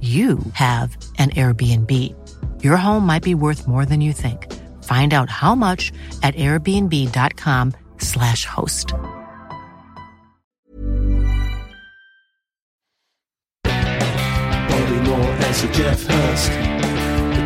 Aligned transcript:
you 0.00 0.38
have 0.52 0.96
an 1.18 1.30
Airbnb. 1.30 1.92
Your 2.62 2.76
home 2.76 3.04
might 3.04 3.24
be 3.24 3.34
worth 3.34 3.66
more 3.66 3.84
than 3.84 4.00
you 4.00 4.12
think. 4.12 4.46
Find 4.84 5.12
out 5.12 5.28
how 5.28 5.56
much 5.56 5.90
at 6.22 6.36
airbnb.com/slash 6.36 8.44
host. 8.44 8.94
Bobby 13.64 15.00
Moore 15.02 15.34
Geoff 15.72 16.06
Hurst, 16.06 16.52
the 17.34 17.42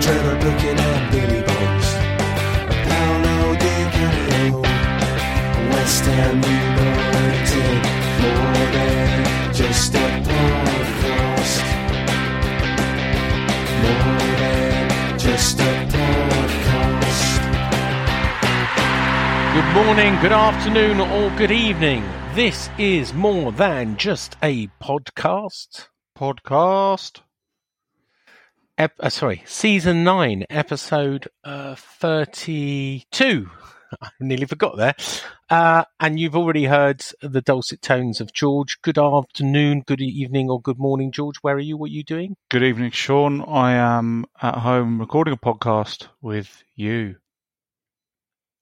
Billy 1.11 1.41
Bonds, 1.41 1.94
Paolo 2.87 3.56
West 5.70 6.05
Ham 6.05 6.42
United, 6.42 7.83
more 8.20 8.66
than 8.72 9.55
just 9.55 9.94
a 9.94 10.22
More 13.83 15.19
just 15.19 15.58
a 15.61 15.62
podcast. 15.92 17.42
Good 19.55 19.75
morning, 19.75 20.14
good 20.20 20.33
afternoon, 20.33 21.00
or 21.00 21.30
good 21.36 21.50
evening. 21.50 22.05
This 22.34 22.70
is 22.78 23.12
more 23.12 23.53
than 23.53 23.97
just 23.97 24.36
a 24.42 24.69
podcast. 24.83 25.88
podcast. 26.19 27.20
Ep- 28.78 28.94
uh, 29.00 29.10
sorry, 29.10 29.42
season 29.44 30.03
nine, 30.05 30.44
episode 30.48 31.28
uh, 31.44 31.75
thirty-two. 31.77 33.50
I 34.02 34.10
nearly 34.20 34.46
forgot 34.46 34.76
there. 34.76 34.94
Uh, 35.50 35.84
and 36.00 36.18
you've 36.18 36.36
already 36.36 36.64
heard 36.64 37.04
the 37.20 37.40
dulcet 37.40 37.82
tones 37.82 38.20
of 38.20 38.32
George. 38.32 38.80
Good 38.82 38.98
afternoon, 38.98 39.82
good 39.86 40.00
evening, 40.00 40.50
or 40.50 40.60
good 40.60 40.78
morning, 40.78 41.12
George. 41.12 41.36
Where 41.38 41.56
are 41.56 41.60
you? 41.60 41.76
What 41.76 41.90
are 41.90 41.94
you 41.94 42.04
doing? 42.04 42.36
Good 42.50 42.62
evening, 42.62 42.90
Sean. 42.92 43.42
I 43.42 43.72
am 43.72 44.26
at 44.40 44.58
home 44.58 44.98
recording 44.98 45.34
a 45.34 45.36
podcast 45.36 46.08
with 46.20 46.62
you. 46.74 47.16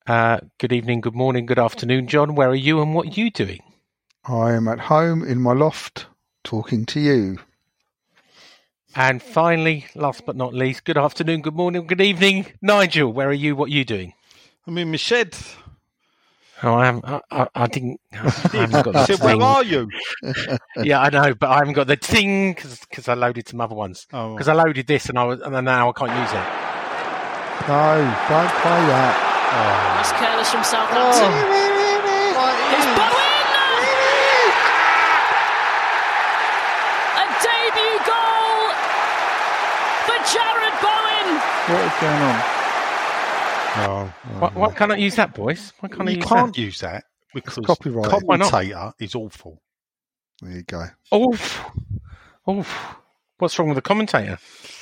Uh, 0.06 0.40
good 0.58 0.72
evening, 0.72 1.00
good 1.00 1.14
morning, 1.14 1.46
good 1.46 1.58
afternoon, 1.58 2.08
John. 2.08 2.34
Where 2.34 2.48
are 2.48 2.54
you, 2.54 2.80
and 2.82 2.94
what 2.94 3.06
are 3.06 3.20
you 3.20 3.30
doing? 3.30 3.60
I 4.24 4.52
am 4.52 4.66
at 4.66 4.80
home 4.80 5.22
in 5.22 5.40
my 5.40 5.52
loft 5.52 6.06
talking 6.42 6.84
to 6.86 7.00
you. 7.00 7.38
And 8.96 9.22
finally, 9.22 9.86
last 9.94 10.26
but 10.26 10.34
not 10.34 10.52
least, 10.52 10.84
good 10.84 10.98
afternoon, 10.98 11.42
good 11.42 11.54
morning, 11.54 11.86
good 11.86 12.00
evening, 12.00 12.46
Nigel. 12.60 13.12
Where 13.12 13.28
are 13.28 13.32
you? 13.32 13.54
What 13.54 13.68
are 13.68 13.72
you 13.72 13.84
doing? 13.84 14.14
I'm 14.70 14.78
in 14.78 14.92
my 14.92 14.98
shed. 14.98 15.36
Oh, 16.62 16.74
I 16.74 16.86
haven't. 16.86 17.04
I, 17.04 17.20
I, 17.32 17.48
I 17.56 17.66
didn't. 17.66 18.00
I 18.12 18.16
haven't 18.52 18.84
got 18.84 18.92
the 18.92 19.04
Said, 19.04 19.18
where 19.18 19.42
are 19.42 19.64
you? 19.64 19.90
Yeah, 20.84 21.00
I 21.00 21.10
know, 21.10 21.34
but 21.34 21.50
I 21.50 21.58
haven't 21.58 21.72
got 21.72 21.88
the 21.88 21.96
thing 21.96 22.52
because 22.54 23.08
I 23.08 23.14
loaded 23.14 23.48
some 23.48 23.60
other 23.60 23.74
ones. 23.74 24.06
Oh. 24.12 24.34
Because 24.34 24.46
I 24.46 24.52
loaded 24.52 24.86
this 24.86 25.08
and 25.08 25.18
I 25.18 25.24
was, 25.24 25.40
and 25.40 25.64
now 25.64 25.88
I 25.88 25.92
can't 25.92 26.12
use 26.12 26.30
it. 26.30 26.46
No, 27.66 27.98
don't 28.30 28.54
play 28.62 28.80
that. 28.94 29.14
Oh. 29.50 29.98
That's 29.98 30.12
careless 30.14 30.50
from 30.52 30.60
oh. 30.60 30.70
Southampton. 30.70 31.34
It's 32.70 32.86
Bowen! 32.94 33.50
A 37.18 37.26
debut 37.42 37.98
goal 38.06 38.70
for 40.06 40.18
Jarrod 40.30 40.78
Bowen. 40.78 41.26
What 41.74 41.82
is 41.90 42.00
going 42.00 42.22
on? 42.22 42.59
No, 43.86 44.12
Why, 44.38 44.48
why 44.54 44.72
can't 44.74 44.92
I 44.92 44.96
use 44.96 45.16
that, 45.16 45.34
boys? 45.34 45.72
Why 45.80 45.88
can't 45.88 46.08
I 46.08 46.12
you 46.12 46.16
use 46.18 46.26
can't 46.26 46.54
that? 46.54 46.60
use 46.60 46.80
that 46.80 47.04
because 47.34 47.58
copyright. 47.64 48.10
Why 48.24 48.36
not? 48.36 48.50
commentator 48.50 48.92
is 48.98 49.14
awful. 49.14 49.60
There 50.42 50.52
you 50.52 50.62
go. 50.62 50.86
Oof. 51.14 51.64
Oof. 52.48 52.96
What's 53.38 53.58
wrong 53.58 53.68
with 53.68 53.76
the 53.76 53.82
commentator? 53.82 54.38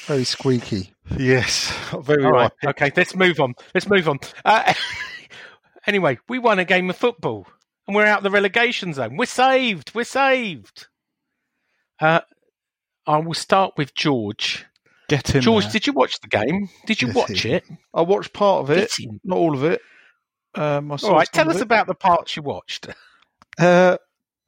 Very 0.06 0.24
squeaky. 0.24 0.92
Yes, 1.16 1.72
very 2.02 2.24
All 2.24 2.32
right. 2.32 2.52
right. 2.64 2.70
Okay, 2.70 2.92
let's 2.96 3.14
move 3.14 3.40
on. 3.40 3.54
Let's 3.74 3.88
move 3.88 4.08
on. 4.08 4.18
Uh, 4.44 4.74
anyway, 5.86 6.18
we 6.28 6.38
won 6.38 6.58
a 6.58 6.64
game 6.64 6.90
of 6.90 6.96
football 6.96 7.46
and 7.86 7.94
we're 7.94 8.04
out 8.04 8.18
of 8.18 8.24
the 8.24 8.30
relegation 8.30 8.92
zone. 8.94 9.16
We're 9.16 9.26
saved. 9.26 9.94
We're 9.94 10.04
saved. 10.04 10.88
Uh, 12.00 12.20
I 13.06 13.18
will 13.18 13.34
start 13.34 13.74
with 13.76 13.94
George. 13.94 14.66
Get 15.08 15.34
in 15.34 15.40
George, 15.40 15.64
there. 15.64 15.72
did 15.72 15.86
you 15.86 15.92
watch 15.94 16.20
the 16.20 16.28
game? 16.28 16.68
Did 16.86 17.00
you 17.00 17.08
Yes, 17.08 17.16
watch 17.16 17.40
he- 17.42 17.52
it? 17.52 17.64
I 17.94 18.02
watched 18.02 18.32
part 18.32 18.62
of 18.68 18.70
it, 18.76 18.92
not 19.24 19.36
all 19.38 19.54
of 19.54 19.64
it. 19.64 19.80
Um, 20.54 20.90
All 20.90 20.98
right, 21.14 21.28
tell 21.32 21.48
us 21.50 21.56
it. 21.56 21.62
about 21.62 21.86
the 21.86 21.94
parts 21.94 22.36
you 22.36 22.42
watched. 22.42 22.88
Uh, 23.58 23.96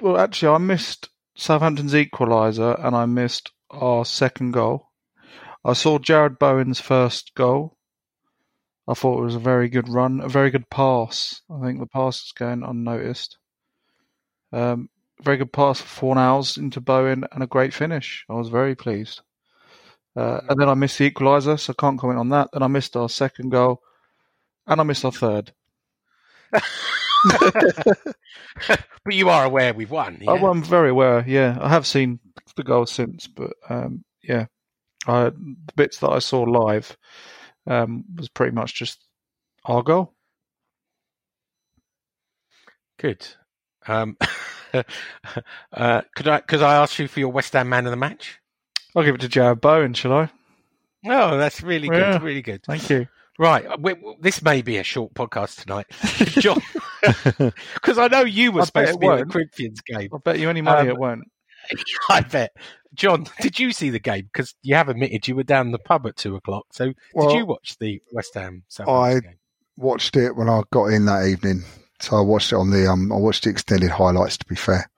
well, 0.01 0.17
actually, 0.19 0.55
I 0.55 0.59
missed 0.59 1.09
Southampton's 1.35 1.95
equaliser 1.95 2.79
and 2.85 2.95
I 2.95 3.07
missed 3.07 3.51
our 3.69 4.05
second 4.05 4.53
goal. 4.53 4.87
I 5.65 5.73
saw 5.73 5.99
Jarrod 5.99 6.39
Bowen's 6.39 6.79
first 6.81 7.35
goal. 7.35 7.77
I 8.87 8.95
thought 8.95 9.19
it 9.19 9.25
was 9.25 9.35
a 9.35 9.41
very 9.41 9.69
good 9.69 9.89
run, 9.89 10.21
a 10.21 10.29
very 10.29 10.51
good 10.53 10.71
pass. 10.71 11.43
I 11.51 11.61
think 11.61 11.81
the 11.81 11.87
pass 11.89 12.19
is 12.27 12.33
going 12.39 12.63
unnoticed. 12.63 13.37
Um, 14.53 14.91
very 15.21 15.39
good 15.39 15.53
pass 15.53 15.81
for 15.81 16.15
Fornals 16.15 16.57
into 16.57 16.81
Bowen 16.81 17.25
and 17.33 17.43
a 17.43 17.49
great 17.49 17.75
finish. 17.75 18.25
I 18.31 18.35
was 18.35 18.49
very 18.49 18.77
pleased. 18.77 19.23
Uh, 20.17 20.41
and 20.49 20.61
then 20.61 20.69
I 20.69 20.75
missed 20.75 20.99
the 20.99 21.11
equaliser, 21.11 21.59
so 21.59 21.73
I 21.77 21.81
can't 21.81 21.99
comment 21.99 22.19
on 22.19 22.29
that. 22.31 22.49
Then 22.53 22.63
I 22.63 22.67
missed 22.67 22.97
our 22.97 23.09
second 23.09 23.51
goal, 23.51 23.81
and 24.67 24.81
I 24.81 24.85
missed 24.85 25.05
our 25.05 25.13
third. 25.13 25.53
But 29.05 29.15
you 29.15 29.31
are 29.31 29.45
aware 29.45 29.73
we've 29.73 29.91
won. 29.91 30.19
Yeah? 30.21 30.33
Oh, 30.33 30.47
I'm 30.47 30.63
very 30.63 30.91
aware. 30.91 31.25
Yeah, 31.27 31.57
I 31.61 31.69
have 31.69 31.87
seen 31.87 32.21
the 32.57 32.63
goals 32.63 32.91
since, 32.93 33.27
but 33.27 33.53
um, 33.69 34.05
yeah, 34.23 34.47
I, 35.07 35.31
the 35.31 35.73
bits 35.75 35.99
that 35.99 36.11
I 36.11 36.19
saw 36.19 36.43
live 36.43 36.97
um, 37.67 38.05
was 38.15 38.29
pretty 38.29 38.55
much 38.55 38.75
just 38.75 39.03
our 39.65 39.83
goal. 39.83 40.15
Good. 42.99 43.27
Um, 43.87 44.19
uh, 45.73 46.03
could 46.15 46.29
I 46.29 46.41
could 46.41 46.63
I 46.63 46.75
ask 46.77 46.99
you 46.99 47.09
for 47.09 47.21
your 47.21 47.31
West 47.31 47.55
Ham 47.55 47.71
man 47.71 47.87
of 47.87 47.93
the 47.93 47.97
match? 47.97 48.40
I'll 48.97 49.05
give 49.05 49.15
it 49.15 49.21
to 49.23 49.29
Jarrod 49.29 49.61
Bowen, 49.61 49.95
shall 49.95 50.13
I? 50.13 50.31
Oh, 51.07 51.37
that's 51.39 51.63
really 51.63 51.89
good. 51.89 51.99
Yeah. 51.99 52.23
Really 52.23 52.43
good. 52.43 52.63
Thank 52.65 52.91
you. 52.91 53.07
Right, 53.39 53.65
uh, 53.65 53.77
we, 53.81 53.95
we- 53.95 54.17
this 54.21 54.43
may 54.43 54.61
be 54.61 54.77
a 54.77 54.83
short 54.85 55.15
podcast 55.15 55.63
tonight, 55.63 55.87
John, 56.43 56.61
because 57.75 57.97
I 57.97 58.09
know 58.09 58.21
you 58.23 58.53
were 58.53 58.61
I 58.63 58.65
supposed 58.67 58.89
to 58.91 58.95
it 58.97 59.01
be 59.01 59.07
at 59.07 59.11
the 59.11 59.17
won't. 59.17 59.33
Corinthians 59.33 59.81
game. 59.81 60.11
I'll 60.13 60.19
bet 60.19 60.39
you 60.39 60.51
any 60.51 60.61
money 60.61 60.81
Um, 60.83 60.89
it 60.89 60.99
won't. 60.99 61.23
I 62.11 62.21
bet. 62.21 62.51
John, 62.93 63.25
did 63.41 63.59
you 63.59 63.73
see 63.73 63.89
the 63.89 63.99
game? 63.99 64.29
Because 64.31 64.55
you 64.63 64.75
have 64.75 64.89
admitted 64.91 65.27
you 65.27 65.37
were 65.37 65.43
down 65.43 65.71
the 65.71 65.79
pub 65.79 66.07
at 66.07 66.17
two 66.17 66.37
o'clock. 66.37 66.67
So, 66.73 66.93
Well, 67.15 67.29
did 67.29 67.37
you 67.39 67.47
watch 67.47 67.77
the 67.79 68.03
West 68.13 68.35
Ham 68.35 68.65
Southampton 68.69 69.17
I- 69.17 69.21
game? 69.31 69.39
Watched 69.77 70.17
it 70.17 70.37
when 70.37 70.51
I 70.51 70.61
got 70.71 70.87
in 70.87 71.07
that 71.07 71.25
evening. 71.27 71.63
So 72.01 72.17
I 72.19 72.21
watched 72.21 72.53
it 72.53 72.57
on 72.57 72.69
the 72.71 72.87
um 72.91 73.11
I 73.11 73.17
watched 73.17 73.45
the 73.45 73.51
extended 73.51 73.91
highlights 73.91 74.37
to 74.37 74.45
be 74.45 74.55
fair. 74.57 74.91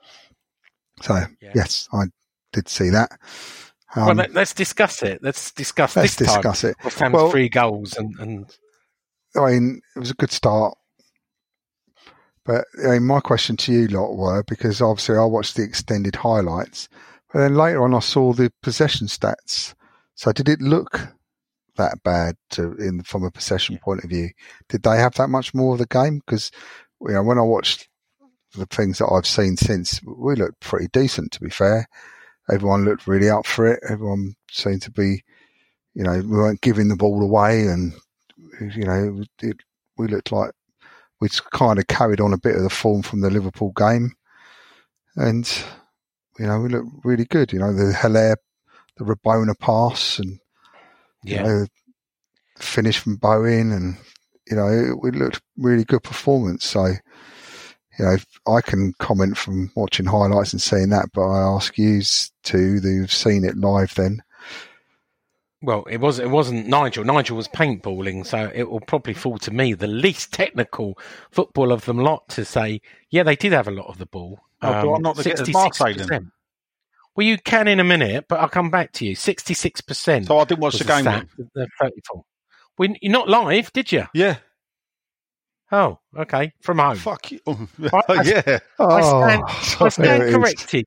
So 1.03 1.15
Yeah. 1.41 1.53
yes, 1.55 1.89
I 1.93 2.07
did 2.53 2.69
see 2.69 2.91
that. 2.91 3.11
Um, 3.95 4.07
well, 4.07 4.15
let, 4.15 4.37
us 4.37 4.55
discuss 4.55 5.03
it. 5.03 5.21
Let's 5.23 5.51
discuss 5.53 5.97
let's 5.97 6.17
this 6.17 6.29
time. 6.29 6.37
discuss 6.37 6.65
it. 6.65 6.77
West 6.83 7.01
Well- 7.01 7.31
three 7.31 7.49
goals 7.49 7.97
and, 7.97 8.15
and 8.19 8.57
I 9.37 9.53
mean, 9.53 9.81
it 9.97 9.99
was 9.99 10.11
a 10.11 10.15
good 10.15 10.31
start. 10.31 10.77
But 12.45 12.65
I 12.85 12.93
mean, 12.93 13.05
my 13.05 13.21
question 13.21 13.57
to 13.59 13.73
you 13.73 13.87
lot 13.89 14.17
were 14.17 14.43
because 14.43 14.81
obviously 14.83 15.17
I 15.17 15.25
watched 15.25 15.57
the 15.57 15.63
extended 15.63 16.17
highlights, 16.17 16.89
But 17.33 17.41
then 17.41 17.55
later 17.55 17.85
on, 17.85 17.95
I 17.95 18.01
saw 18.01 18.33
the 18.33 18.53
possession 18.63 19.07
stats. 19.07 19.75
So 20.15 20.33
did 20.33 20.49
it 20.49 20.61
look 20.61 21.09
that 21.77 22.03
bad 22.03 22.37
to, 22.51 22.75
in 22.75 23.03
from 23.03 23.25
a 23.25 23.31
possession 23.31 23.79
point 23.79 24.05
of 24.05 24.11
view? 24.11 24.31
Did 24.69 24.83
they 24.83 24.97
have 24.99 25.15
that 25.15 25.29
much 25.29 25.55
more 25.55 25.75
of 25.75 25.79
the 25.79 25.87
game? 25.87 26.19
Because 26.19 26.51
you 27.01 27.13
know, 27.13 27.23
when 27.23 27.39
I 27.39 27.43
watched 27.43 27.89
the 28.55 28.67
things 28.67 28.99
that 28.99 29.07
I've 29.11 29.27
seen 29.27 29.57
since, 29.57 30.01
we 30.03 30.35
looked 30.35 30.61
pretty 30.61 30.89
decent. 30.93 31.33
To 31.33 31.41
be 31.41 31.49
fair, 31.51 31.87
everyone 32.51 32.85
looked 32.85 33.07
really 33.07 33.31
up 33.31 33.47
for 33.47 33.67
it. 33.67 33.81
Everyone 33.89 34.35
seemed 34.51 34.83
to 34.83 34.91
be, 34.91 35.23
you 35.95 36.03
know, 36.05 36.13
we 36.19 36.27
weren't 36.27 36.61
giving 36.61 36.89
the 36.89 36.97
ball 36.97 37.23
away, 37.23 37.67
and 37.67 37.93
you 38.61 38.85
know, 38.85 39.23
it, 39.41 39.47
it, 39.47 39.57
we 39.97 40.09
looked 40.09 40.33
like 40.33 40.53
we'd 41.21 41.33
kind 41.53 41.79
of 41.79 41.87
carried 41.87 42.21
on 42.21 42.33
a 42.33 42.39
bit 42.39 42.57
of 42.57 42.63
the 42.63 42.71
form 42.71 43.03
from 43.03 43.21
the 43.21 43.31
Liverpool 43.31 43.73
game, 43.77 44.13
and 45.17 45.65
you 46.39 46.47
know, 46.47 46.61
we 46.61 46.69
looked 46.69 46.91
really 47.05 47.25
good. 47.25 47.53
You 47.53 47.59
know, 47.61 47.73
the 47.73 47.93
Haller, 47.93 48.37
the 48.97 49.05
Rabona 49.05 49.59
pass, 49.59 50.19
and 50.19 50.39
you 51.25 51.37
Yeah. 51.37 51.43
know, 51.43 51.67
finish 52.59 52.99
from 52.99 53.17
Bowen, 53.17 53.73
and 53.73 53.97
you 54.51 54.57
know, 54.57 54.69
it, 54.69 55.09
it 55.09 55.15
looked 55.15 55.41
really 55.57 55.85
good 55.85 56.03
performance. 56.03 56.65
So, 56.65 56.95
you 57.99 58.05
know, 58.05 58.17
I 58.53 58.61
can 58.61 58.95
comment 58.99 59.37
from 59.37 59.71
watching 59.75 60.07
highlights 60.07 60.53
and 60.53 60.63
seeing 60.63 60.91
that, 60.91 61.11
but 61.13 61.23
I 61.23 61.55
ask 61.55 61.77
you 61.77 62.01
two 62.43 62.81
who've 62.81 63.13
seen 63.13 63.45
it 63.45 63.57
live 63.57 63.95
then. 63.95 64.23
Well, 65.63 65.85
it 65.89 65.99
was 65.99 66.19
it 66.19 66.31
wasn't 66.31 66.67
Nigel. 66.67 67.05
Nigel 67.05 67.37
was 67.37 67.47
paintballing, 67.49 68.27
so 68.27 68.51
it 68.53 68.69
will 68.69 68.81
probably 68.81 69.15
fall 69.15 69.39
to 69.39 69.53
me, 69.53 69.75
the 69.75 69.87
least 69.87 70.33
technical 70.33 70.99
football 71.31 71.71
of 71.71 71.85
them 71.85 71.99
lot, 71.99 72.29
to 72.31 72.45
say, 72.45 72.81
yeah, 73.11 73.23
they 73.23 73.37
did 73.37 73.53
have 73.53 73.69
a 73.69 73.73
lot 73.73 73.87
of 73.87 73.99
the 73.99 74.07
ball. 74.07 74.41
Um, 74.61 74.75
Oh, 74.75 74.83
do 74.83 74.95
I 74.95 74.99
not 74.99 75.17
get 75.23 75.41
as 75.41 75.49
Marseille 75.53 75.95
66%. 75.95 76.31
Well, 77.15 77.27
you 77.27 77.39
can 77.39 77.69
in 77.69 77.79
a 77.79 77.85
minute, 77.85 78.25
but 78.29 78.41
I'll 78.41 78.49
come 78.49 78.71
back 78.71 78.93
to 78.93 79.07
you. 79.07 79.15
Sixty-six 79.15 79.83
percent. 79.83 80.27
So 80.27 80.39
I 80.39 80.45
didn't 80.45 80.61
watch 80.61 80.79
the 80.79 80.85
game 80.85 81.05
then. 81.05 81.29
The 81.55 81.69
thirty-four. 81.79 82.25
We, 82.79 82.97
you're 83.03 83.13
not 83.13 83.29
live, 83.29 83.71
did 83.73 83.93
you? 83.93 84.07
Yeah. 84.15 84.39
Oh, 85.73 85.99
okay, 86.17 86.53
from 86.61 86.79
home. 86.79 86.97
Fuck 86.97 87.33
you. 87.33 87.41
I- 87.47 88.23
yeah. 88.25 88.59
I 88.79 89.01
stand, 89.01 89.43
Oh, 89.49 89.77
I 89.81 89.89
stand 89.89 90.09
there 90.09 90.23
it 90.27 90.29
is. 90.29 90.35
corrected. 90.37 90.87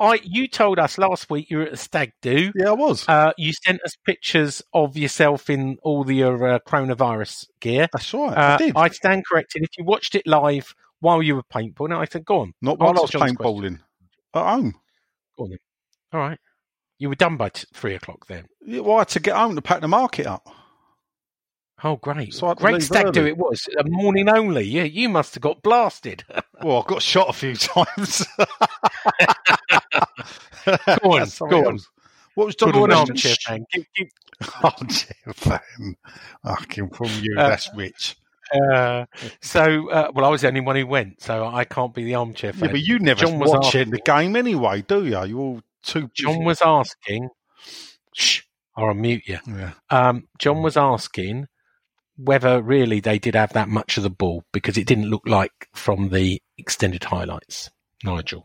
I 0.00 0.20
you 0.22 0.46
told 0.46 0.78
us 0.78 0.96
last 0.96 1.28
week 1.28 1.50
you 1.50 1.58
were 1.58 1.64
at 1.64 1.72
the 1.72 1.76
stag 1.76 2.12
do. 2.22 2.52
Yeah, 2.54 2.68
I 2.70 2.72
was. 2.72 3.06
Uh, 3.08 3.32
you 3.36 3.52
sent 3.52 3.82
us 3.82 3.96
pictures 4.06 4.62
of 4.72 4.96
yourself 4.96 5.50
in 5.50 5.76
all 5.82 6.04
the 6.04 6.22
uh, 6.22 6.58
coronavirus 6.60 7.46
gear. 7.60 7.88
That's 7.92 8.14
right. 8.14 8.30
Uh, 8.36 8.40
I 8.40 8.56
did. 8.56 8.72
I 8.76 8.88
stand 8.90 9.24
corrected. 9.26 9.62
If 9.64 9.70
you 9.76 9.84
watched 9.84 10.14
it 10.14 10.24
live 10.26 10.72
while 11.00 11.20
you 11.22 11.34
were 11.34 11.42
paintballing, 11.42 11.96
I 11.98 12.04
said, 12.04 12.24
"Go 12.24 12.40
on, 12.40 12.54
Not 12.62 12.78
while 12.78 12.96
I 12.96 13.00
was 13.00 13.10
John's 13.10 13.32
paintballing. 13.32 13.80
At 14.34 14.42
home. 14.44 14.74
Go 15.36 15.44
on 15.44 15.50
then. 15.50 15.58
All 16.12 16.20
right, 16.20 16.38
you 16.98 17.08
were 17.08 17.14
done 17.16 17.36
by 17.36 17.48
t- 17.48 17.66
three 17.74 17.94
o'clock 17.96 18.26
then. 18.28 18.46
Yeah, 18.64 18.80
well, 18.80 18.96
I 18.96 19.00
had 19.00 19.08
to 19.08 19.20
get 19.20 19.36
home 19.36 19.56
to 19.56 19.62
pack 19.62 19.80
the 19.80 19.88
market 19.88 20.26
up. 20.26 20.48
Oh, 21.84 21.96
great, 21.96 22.34
So 22.34 22.46
I 22.46 22.50
had 22.50 22.58
to 22.58 22.62
great 22.64 22.82
stag 22.82 23.12
do 23.12 23.24
it 23.26 23.36
was. 23.38 23.68
A 23.78 23.84
morning 23.88 24.28
only. 24.28 24.62
Yeah, 24.64 24.82
you 24.82 25.08
must 25.08 25.34
have 25.34 25.42
got 25.42 25.62
blasted. 25.62 26.24
Well, 26.60 26.82
I 26.84 26.90
got 26.90 27.02
shot 27.02 27.28
a 27.28 27.32
few 27.32 27.54
times. 27.56 28.26
Go 30.66 31.12
on, 31.12 31.28
go 31.48 31.68
on. 31.68 31.78
What 32.34 32.46
was 32.46 32.56
John 32.56 32.72
Good 32.72 32.92
armchair 32.92 33.34
fan. 33.46 33.64
Armchair 34.62 35.32
fan. 35.34 35.96
Fucking 36.44 36.90
from 36.90 37.08
you, 37.20 37.36
Uh, 37.38 37.48
that's 37.48 37.68
rich. 37.76 38.16
Uh, 38.72 39.04
so, 39.40 39.88
uh, 39.90 40.10
well, 40.14 40.24
I 40.24 40.28
was 40.28 40.42
the 40.42 40.48
only 40.48 40.60
one 40.60 40.76
who 40.76 40.86
went, 40.86 41.20
so 41.22 41.46
I 41.46 41.64
can't 41.64 41.94
be 41.94 42.04
the 42.04 42.14
armchair 42.16 42.52
fan. 42.52 42.64
Yeah, 42.70 42.72
but 42.72 42.80
you 42.80 42.98
never 42.98 43.20
John 43.20 43.38
was 43.38 43.50
watch 43.50 43.66
asking- 43.66 43.80
in 43.82 43.90
the 43.90 44.00
game 44.00 44.34
anyway, 44.36 44.82
do 44.82 45.04
you? 45.04 45.24
You're 45.24 45.38
all 45.38 45.62
too. 45.82 46.10
John 46.14 46.44
was 46.44 46.60
asking. 46.62 47.28
Shh, 48.14 48.42
I'll 48.76 48.94
mute 48.94 49.22
you. 49.26 49.38
Yeah. 49.46 49.72
Um, 49.90 50.28
John 50.38 50.62
was 50.62 50.76
asking 50.76 51.46
whether 52.18 52.60
really 52.60 53.00
they 53.00 53.18
did 53.18 53.34
have 53.36 53.52
that 53.52 53.68
much 53.68 53.96
of 53.96 54.02
the 54.02 54.10
ball 54.10 54.44
because 54.52 54.76
it 54.76 54.86
didn't 54.86 55.08
look 55.08 55.22
like 55.26 55.68
from 55.72 56.08
the 56.08 56.42
extended 56.58 57.04
highlights. 57.04 57.70
Nigel. 58.04 58.44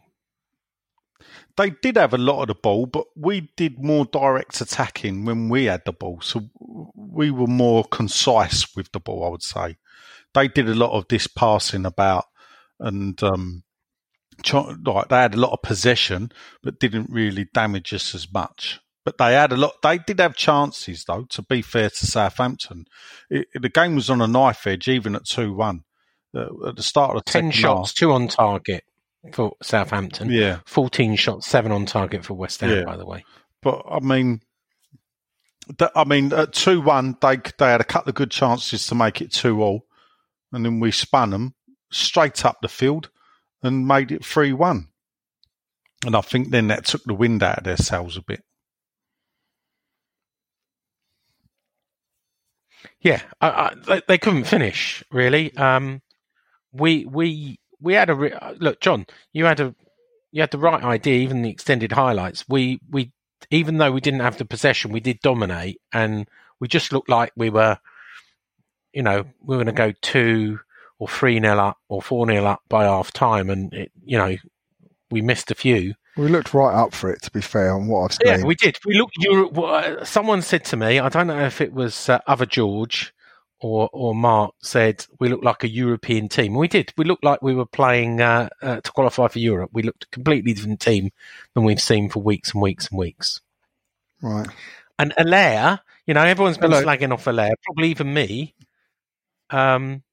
They 1.57 1.71
did 1.81 1.97
have 1.97 2.13
a 2.13 2.17
lot 2.17 2.43
of 2.43 2.47
the 2.47 2.55
ball, 2.55 2.85
but 2.85 3.05
we 3.15 3.51
did 3.55 3.83
more 3.83 4.05
direct 4.05 4.59
attacking 4.61 5.25
when 5.25 5.49
we 5.49 5.65
had 5.65 5.83
the 5.85 5.93
ball. 5.93 6.19
So 6.21 6.49
we 6.95 7.31
were 7.31 7.47
more 7.47 7.83
concise 7.83 8.75
with 8.75 8.91
the 8.91 8.99
ball, 8.99 9.25
I 9.25 9.29
would 9.29 9.43
say. 9.43 9.77
They 10.33 10.47
did 10.47 10.69
a 10.69 10.75
lot 10.75 10.91
of 10.91 11.07
this 11.09 11.27
passing 11.27 11.85
about 11.85 12.25
and 12.79 13.21
um, 13.23 13.63
like 14.85 15.09
they 15.09 15.15
had 15.15 15.35
a 15.35 15.39
lot 15.39 15.53
of 15.53 15.61
possession, 15.61 16.31
but 16.61 16.79
didn't 16.79 17.09
really 17.09 17.47
damage 17.53 17.93
us 17.93 18.15
as 18.15 18.31
much. 18.31 18.79
But 19.05 19.17
they 19.17 19.33
had 19.33 19.51
a 19.51 19.57
lot. 19.57 19.81
They 19.83 19.97
did 19.97 20.19
have 20.19 20.35
chances, 20.35 21.03
though. 21.03 21.25
To 21.31 21.41
be 21.41 21.61
fair 21.61 21.89
to 21.89 22.05
Southampton, 22.07 22.85
it, 23.29 23.47
the 23.53 23.67
game 23.69 23.95
was 23.95 24.09
on 24.09 24.21
a 24.21 24.27
knife 24.27 24.65
edge, 24.65 24.87
even 24.87 25.15
at 25.15 25.25
two-one. 25.25 25.83
Uh, 26.35 26.47
at 26.69 26.75
the 26.77 26.83
start 26.83 27.11
of 27.15 27.23
the 27.25 27.31
10 27.31 27.41
second 27.43 27.51
shots, 27.51 27.91
half. 27.91 27.95
two 27.95 28.11
on 28.13 28.27
target 28.27 28.83
for 29.33 29.53
Southampton. 29.61 30.31
Yeah, 30.31 30.59
14 30.65 31.15
shots, 31.17 31.47
seven 31.47 31.71
on 31.71 31.85
target 31.85 32.23
for 32.25 32.33
West 32.33 32.61
Ham, 32.61 32.71
Yeah. 32.77 32.83
by 32.85 32.95
the 32.97 33.05
way. 33.05 33.23
but 33.61 33.83
I 33.89 33.99
mean, 33.99 34.39
th- 35.77 35.91
I 35.95 36.03
mean, 36.05 36.31
at 36.33 36.53
two 36.53 36.81
one, 36.81 37.17
they 37.21 37.37
they 37.57 37.67
had 37.67 37.81
a 37.81 37.85
couple 37.85 38.09
of 38.09 38.15
good 38.15 38.31
chances 38.31 38.87
to 38.87 38.95
make 38.95 39.21
it 39.21 39.31
two 39.31 39.61
all, 39.61 39.85
and 40.51 40.65
then 40.65 40.79
we 40.79 40.91
spun 40.91 41.29
them 41.31 41.53
straight 41.91 42.43
up 42.45 42.57
the 42.61 42.67
field 42.67 43.09
and 43.61 43.87
made 43.87 44.11
it 44.11 44.25
three 44.25 44.53
one. 44.53 44.87
And 46.05 46.15
I 46.15 46.21
think 46.21 46.49
then 46.51 46.67
that 46.67 46.85
took 46.85 47.03
the 47.03 47.13
wind 47.13 47.43
out 47.43 47.59
of 47.59 47.63
their 47.63 47.77
sails 47.77 48.17
a 48.17 48.21
bit. 48.21 48.43
Yeah, 53.03 53.21
I, 53.41 53.49
I, 53.49 53.75
they, 53.87 54.01
they 54.07 54.17
couldn't 54.19 54.45
finish 54.45 55.03
really. 55.11 55.55
Um, 55.57 56.01
we 56.73 57.05
we 57.05 57.59
we 57.81 57.93
had 57.93 58.09
a 58.09 58.15
re- 58.15 58.33
uh, 58.33 58.53
look, 58.59 58.81
John. 58.81 59.05
You 59.33 59.45
had 59.45 59.59
a 59.59 59.75
you 60.31 60.41
had 60.41 60.51
the 60.51 60.57
right 60.59 60.83
idea. 60.83 61.19
Even 61.21 61.41
the 61.41 61.49
extended 61.51 61.91
highlights. 61.93 62.45
We 62.49 62.79
we 62.89 63.11
even 63.51 63.77
though 63.77 63.91
we 63.91 64.01
didn't 64.01 64.21
have 64.21 64.37
the 64.37 64.45
possession, 64.45 64.91
we 64.91 64.99
did 65.01 65.19
dominate, 65.21 65.81
and 65.93 66.27
we 66.59 66.67
just 66.67 66.93
looked 66.93 67.09
like 67.09 67.33
we 67.35 67.49
were, 67.49 67.77
you 68.93 69.03
know, 69.03 69.25
we 69.41 69.57
were 69.57 69.63
going 69.63 69.75
to 69.75 69.79
go 69.79 69.93
two 70.01 70.59
or 70.99 71.07
three 71.07 71.39
nil 71.39 71.59
up 71.59 71.77
or 71.89 72.01
four 72.01 72.25
nil 72.25 72.47
up 72.47 72.61
by 72.69 72.85
half 72.85 73.11
time, 73.11 73.49
and 73.49 73.73
it, 73.73 73.91
you 74.03 74.17
know, 74.17 74.35
we 75.11 75.21
missed 75.21 75.51
a 75.51 75.55
few. 75.55 75.93
We 76.15 76.27
looked 76.27 76.53
right 76.53 76.73
up 76.73 76.93
for 76.93 77.11
it, 77.11 77.21
to 77.23 77.31
be 77.31 77.41
fair, 77.41 77.73
on 77.73 77.87
what 77.87 78.03
I've 78.03 78.13
seen. 78.13 78.39
Yeah, 78.39 78.45
we 78.45 78.55
did. 78.55 78.77
We 78.85 78.97
looked. 78.97 79.15
Europe. 79.19 80.05
Someone 80.05 80.41
said 80.41 80.63
to 80.65 80.77
me, 80.77 80.99
I 80.99 81.09
don't 81.09 81.27
know 81.27 81.43
if 81.43 81.59
it 81.59 81.73
was 81.73 82.07
uh, 82.09 82.19
other 82.27 82.45
George 82.45 83.13
or 83.63 83.89
or 83.93 84.13
Mark 84.13 84.53
said 84.61 85.05
we 85.19 85.29
looked 85.29 85.43
like 85.43 85.63
a 85.63 85.69
European 85.69 86.29
team. 86.29 86.53
We 86.53 86.67
did. 86.67 86.93
We 86.97 87.05
looked 87.05 87.23
like 87.23 87.41
we 87.41 87.55
were 87.55 87.65
playing 87.65 88.21
uh, 88.21 88.49
uh, 88.61 88.81
to 88.81 88.91
qualify 88.91 89.27
for 89.29 89.39
Europe. 89.39 89.71
We 89.73 89.83
looked 89.83 90.03
a 90.03 90.07
completely 90.07 90.53
different 90.53 90.81
team 90.81 91.11
than 91.55 91.63
we've 91.63 91.81
seen 91.81 92.09
for 92.09 92.21
weeks 92.21 92.53
and 92.53 92.61
weeks 92.61 92.89
and 92.89 92.99
weeks. 92.99 93.41
right. 94.21 94.47
And 94.99 95.13
Haller, 95.17 95.79
you 96.05 96.13
know, 96.13 96.21
everyone's 96.21 96.57
been 96.57 96.71
Hello. 96.71 96.85
slagging 96.85 97.11
off 97.11 97.25
Haller, 97.25 97.49
probably 97.63 97.89
even 97.89 98.13
me. 98.13 98.53
Um, 99.49 100.03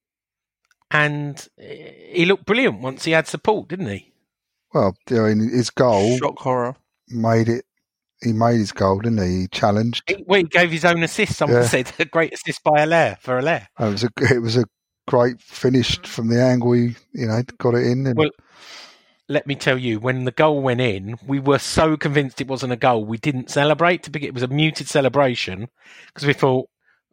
and 0.90 1.46
he 1.58 2.24
looked 2.24 2.46
brilliant 2.46 2.80
once 2.80 3.04
he 3.04 3.12
had 3.12 3.26
support, 3.26 3.68
didn't 3.68 3.88
he? 3.88 4.09
Well, 4.72 4.94
I 5.10 5.14
mean, 5.14 5.50
his 5.50 5.70
goal 5.70 6.16
Shock 6.18 6.38
horror. 6.38 6.76
made 7.08 7.48
it. 7.48 7.64
He 8.22 8.32
made 8.32 8.58
his 8.58 8.72
goal, 8.72 8.98
didn't 9.00 9.22
he? 9.26 9.40
He 9.42 9.48
challenged. 9.48 10.02
He, 10.06 10.22
well, 10.26 10.38
he 10.40 10.44
gave 10.44 10.70
his 10.70 10.84
own 10.84 11.02
assist. 11.02 11.36
Someone 11.36 11.62
Yeah. 11.62 11.66
said 11.68 11.92
a 11.98 12.04
great 12.16 12.34
assist 12.34 12.62
by 12.62 12.80
Haller 12.80 13.16
for 13.20 13.36
Haller. 13.40 13.66
Uh, 13.80 13.86
It 13.86 13.90
was 13.90 14.04
a 14.04 14.10
it 14.34 14.42
was 14.42 14.56
a 14.56 14.64
great 15.08 15.40
finish 15.40 15.98
from 16.02 16.28
the 16.28 16.40
angle. 16.42 16.72
He 16.72 16.96
you 17.12 17.26
know 17.26 17.42
got 17.58 17.74
it 17.74 17.86
in. 17.86 18.06
And, 18.06 18.18
Well, 18.18 18.30
let 19.28 19.46
me 19.46 19.54
tell 19.54 19.78
you, 19.78 19.98
when 20.00 20.24
the 20.24 20.32
goal 20.32 20.60
went 20.60 20.80
in, 20.80 21.16
we 21.26 21.38
were 21.40 21.58
so 21.58 21.96
convinced 21.96 22.40
it 22.40 22.48
wasn't 22.48 22.72
a 22.72 22.76
goal, 22.76 23.04
we 23.04 23.16
didn't 23.16 23.48
celebrate. 23.50 24.02
To 24.02 24.10
begin, 24.10 24.28
it 24.28 24.34
was 24.34 24.42
a 24.42 24.48
muted 24.48 24.88
celebration 24.88 25.68
because 26.08 26.26
we 26.26 26.32
thought, 26.32 26.68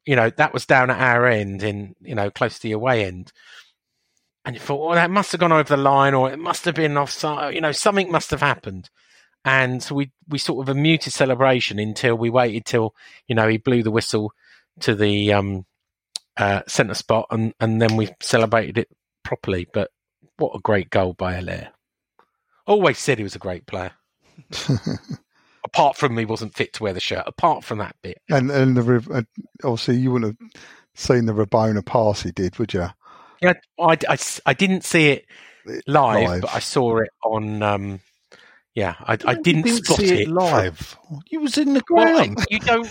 you 0.05 0.15
know, 0.15 0.29
that 0.31 0.51
was 0.53 0.65
down 0.65 0.89
at 0.89 0.99
our 0.99 1.25
end, 1.27 1.63
in 1.63 1.95
you 2.01 2.15
know, 2.15 2.29
close 2.31 2.55
to 2.57 2.63
the 2.63 2.71
away 2.73 3.05
end. 3.05 3.31
And 4.47 4.55
you 4.55 4.61
thought, 4.61 4.79
well, 4.79 4.95
that 4.95 5.11
must 5.11 5.33
have 5.33 5.41
gone 5.41 5.51
over 5.51 5.75
the 5.75 5.75
line, 5.75 6.13
or 6.13 6.31
it 6.31 6.39
must 6.39 6.63
have 6.63 6.75
been 6.75 6.97
offside. 6.97 7.53
You 7.53 7.59
know, 7.59 7.73
something 7.73 8.09
must 8.09 8.31
have 8.31 8.39
happened. 8.39 8.89
And 9.43 9.83
so 9.83 9.93
we 9.93 10.11
we 10.29 10.37
sort 10.37 10.65
of 10.65 10.69
a 10.73 10.79
muted 10.79 11.11
celebration 11.11 11.79
until 11.79 12.15
we 12.15 12.29
waited 12.29 12.63
till 12.63 12.95
you 13.27 13.35
know 13.35 13.49
he 13.49 13.57
blew 13.57 13.83
the 13.83 13.91
whistle 13.91 14.31
to 14.79 14.95
the 14.95 15.33
um, 15.33 15.65
uh, 16.37 16.61
centre 16.65 16.93
spot, 16.93 17.27
and 17.29 17.53
and 17.59 17.81
then 17.81 17.97
we 17.97 18.07
celebrated 18.21 18.77
it 18.77 18.87
properly. 19.21 19.67
But 19.73 19.91
what 20.37 20.55
a 20.55 20.61
great 20.61 20.89
goal 20.91 21.11
by 21.11 21.33
Haller. 21.33 21.67
Always 22.65 22.99
said 22.99 23.17
he 23.17 23.25
was 23.25 23.35
a 23.35 23.39
great 23.39 23.65
player. 23.65 23.91
Apart 25.65 25.97
from 25.97 26.17
he 26.17 26.23
wasn't 26.23 26.55
fit 26.55 26.71
to 26.73 26.83
wear 26.83 26.93
the 26.93 27.01
shirt. 27.01 27.23
Apart 27.27 27.65
from 27.65 27.79
that 27.79 27.97
bit. 28.01 28.21
and 28.29 28.49
and 28.49 28.77
the 28.77 29.05
uh, 29.11 29.67
obviously 29.67 29.97
you 29.97 30.11
wouldn't 30.11 30.37
have 30.39 30.51
seen 30.95 31.25
the 31.25 31.33
Rabona 31.33 31.85
pass 31.85 32.21
he 32.21 32.31
did, 32.31 32.57
would 32.59 32.73
you? 32.73 32.87
Yeah, 33.41 33.53
I, 33.79 33.97
I, 34.07 34.17
I 34.45 34.53
didn't 34.53 34.83
see 34.83 35.09
it 35.09 35.25
live, 35.85 36.27
Live. 36.27 36.41
but 36.41 36.53
I 36.55 36.59
saw 36.59 36.97
it 36.99 37.09
on, 37.23 37.61
um, 37.61 37.99
Yeah, 38.73 38.95
I, 38.99 39.17
I 39.25 39.33
didn't, 39.35 39.67
spot 39.67 39.97
see 39.97 40.21
it 40.21 40.27
live. 40.27 40.97
You 41.29 41.41
was 41.41 41.57
in 41.57 41.73
the 41.73 41.83
Well, 41.89 42.15
ground. 42.17 42.37
you 42.49 42.59
don't. 42.59 42.89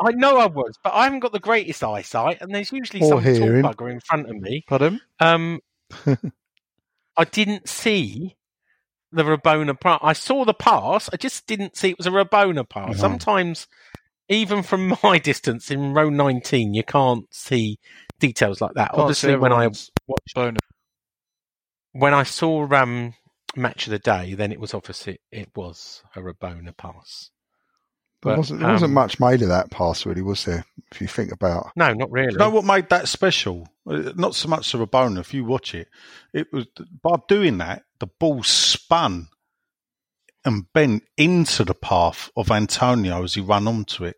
I 0.00 0.12
know 0.12 0.38
I 0.38 0.46
was, 0.46 0.74
but 0.82 0.92
I 0.92 1.04
haven't 1.04 1.20
got 1.20 1.32
the 1.32 1.38
greatest 1.40 1.82
eyesight, 1.84 2.38
and 2.40 2.54
there's 2.54 2.72
usually 2.72 3.02
Or 3.02 3.22
some 3.22 3.22
hearing. 3.22 3.62
tall 3.62 3.72
bugger 3.72 3.90
in 3.92 4.00
front 4.00 4.28
of 4.28 4.36
me. 4.36 4.64
Pardon? 4.66 5.00
Um, 5.20 5.60
I 7.16 7.24
didn't 7.24 7.68
see 7.68 8.36
the 9.12 9.22
Rabona 9.22 9.78
pass. 9.78 10.00
I 10.02 10.12
saw 10.12 10.44
the 10.44 10.52
pass. 10.54 11.08
I 11.12 11.16
just 11.16 11.46
didn't 11.46 11.76
see 11.76 11.90
it 11.90 11.98
was 11.98 12.06
a 12.06 12.10
Rabona 12.10 12.68
pass. 12.68 12.88
No. 12.88 12.94
Sometimes, 12.94 13.66
even 14.28 14.62
from 14.62 14.94
my 15.02 15.18
distance 15.18 15.70
in 15.70 15.94
row 15.94 16.10
19, 16.10 16.74
you 16.74 16.82
can't 16.82 17.24
see 17.32 17.78
details 18.18 18.60
like 18.60 18.74
that. 18.74 18.90
Can't 18.90 19.00
Obviously, 19.00 19.36
when 19.36 19.52
I 19.52 19.66
watched, 19.66 20.34
bonus. 20.34 20.60
when 21.92 22.14
I 22.14 22.22
saw 22.22 22.66
um, 22.74 23.14
match 23.54 23.86
of 23.86 23.90
the 23.90 23.98
day, 23.98 24.34
then 24.34 24.52
it 24.52 24.60
was 24.60 24.74
obviously 24.74 25.18
it 25.30 25.50
was 25.54 26.02
a 26.14 26.20
Rabona 26.20 26.76
pass. 26.76 27.30
There 28.22 28.32
But, 28.32 28.38
wasn't, 28.38 28.60
there 28.60 28.72
wasn't 28.72 28.90
um, 28.90 28.94
much 28.94 29.20
made 29.20 29.42
of 29.42 29.48
that 29.48 29.70
pass, 29.70 30.06
really, 30.06 30.22
was 30.22 30.44
there? 30.46 30.64
If 30.90 31.00
you 31.00 31.06
think 31.06 31.32
about, 31.32 31.70
No, 31.76 31.92
not 31.92 32.10
really. 32.10 32.32
You 32.32 32.38
know 32.38 32.50
what 32.50 32.64
made 32.64 32.88
that 32.88 33.08
special? 33.08 33.68
Uh, 33.88 34.12
Not 34.16 34.34
so 34.34 34.48
much 34.48 34.72
the 34.72 34.78
Rabona. 34.78 35.20
If 35.20 35.34
you 35.34 35.44
watch 35.44 35.74
it, 35.74 35.88
it 36.32 36.48
was 36.52 36.66
by 37.02 37.16
doing 37.28 37.58
that 37.58 37.82
the 37.98 38.06
ball 38.06 38.42
spun 38.42 39.28
and 40.44 40.72
bent 40.72 41.02
into 41.16 41.64
the 41.64 41.74
path 41.74 42.30
of 42.36 42.50
Antonio 42.50 43.22
as 43.22 43.34
he 43.34 43.40
ran 43.40 43.66
onto 43.68 44.04
it. 44.04 44.16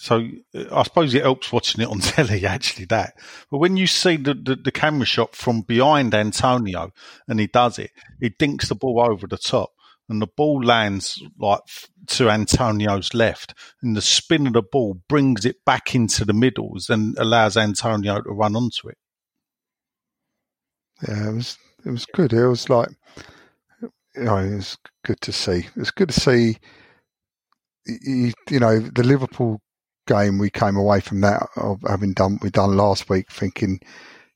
So 0.00 0.26
uh, 0.54 0.64
I 0.72 0.82
suppose 0.84 1.12
it 1.12 1.24
helps 1.24 1.52
watching 1.52 1.82
it 1.82 1.88
on 1.88 1.98
telly. 2.00 2.46
Actually, 2.46 2.86
that. 2.86 3.18
But 3.50 3.58
when 3.58 3.76
you 3.76 3.86
see 3.86 4.16
the, 4.16 4.32
the, 4.32 4.56
the 4.56 4.72
camera 4.72 5.04
shot 5.04 5.36
from 5.36 5.60
behind 5.60 6.14
Antonio 6.14 6.90
and 7.28 7.38
he 7.38 7.46
does 7.46 7.78
it, 7.78 7.90
he 8.18 8.30
dinks 8.30 8.70
the 8.70 8.74
ball 8.74 9.06
over 9.06 9.26
the 9.26 9.36
top. 9.36 9.72
And 10.08 10.22
the 10.22 10.26
ball 10.26 10.64
lands 10.64 11.22
like 11.38 11.60
to 12.08 12.30
Antonio's 12.30 13.14
left, 13.14 13.54
and 13.80 13.94
the 13.94 14.02
spin 14.02 14.48
of 14.48 14.54
the 14.54 14.62
ball 14.62 14.98
brings 15.08 15.44
it 15.44 15.64
back 15.64 15.94
into 15.94 16.24
the 16.24 16.32
middles 16.32 16.90
and 16.90 17.16
allows 17.16 17.56
Antonio 17.56 18.20
to 18.20 18.30
run 18.30 18.56
onto 18.56 18.88
it. 18.88 18.98
yeah, 21.06 21.28
it 21.28 21.34
was 21.34 21.58
it 21.84 21.90
was 21.90 22.06
good. 22.06 22.32
It 22.32 22.44
was 22.44 22.68
like, 22.68 22.88
you 24.16 24.24
know, 24.24 24.38
it 24.38 24.56
was 24.56 24.76
good 25.04 25.20
to 25.20 25.32
see. 25.32 25.58
It 25.58 25.76
was 25.76 25.92
good 25.92 26.08
to 26.08 26.20
see. 26.20 26.56
You, 27.86 28.32
you 28.50 28.58
know, 28.58 28.80
the 28.80 29.04
Liverpool 29.04 29.60
game. 30.06 30.38
We 30.38 30.50
came 30.50 30.76
away 30.76 31.00
from 31.00 31.20
that 31.22 31.46
of 31.56 31.80
having 31.86 32.12
done 32.12 32.38
we 32.42 32.50
done 32.50 32.76
last 32.76 33.08
week, 33.08 33.30
thinking, 33.30 33.80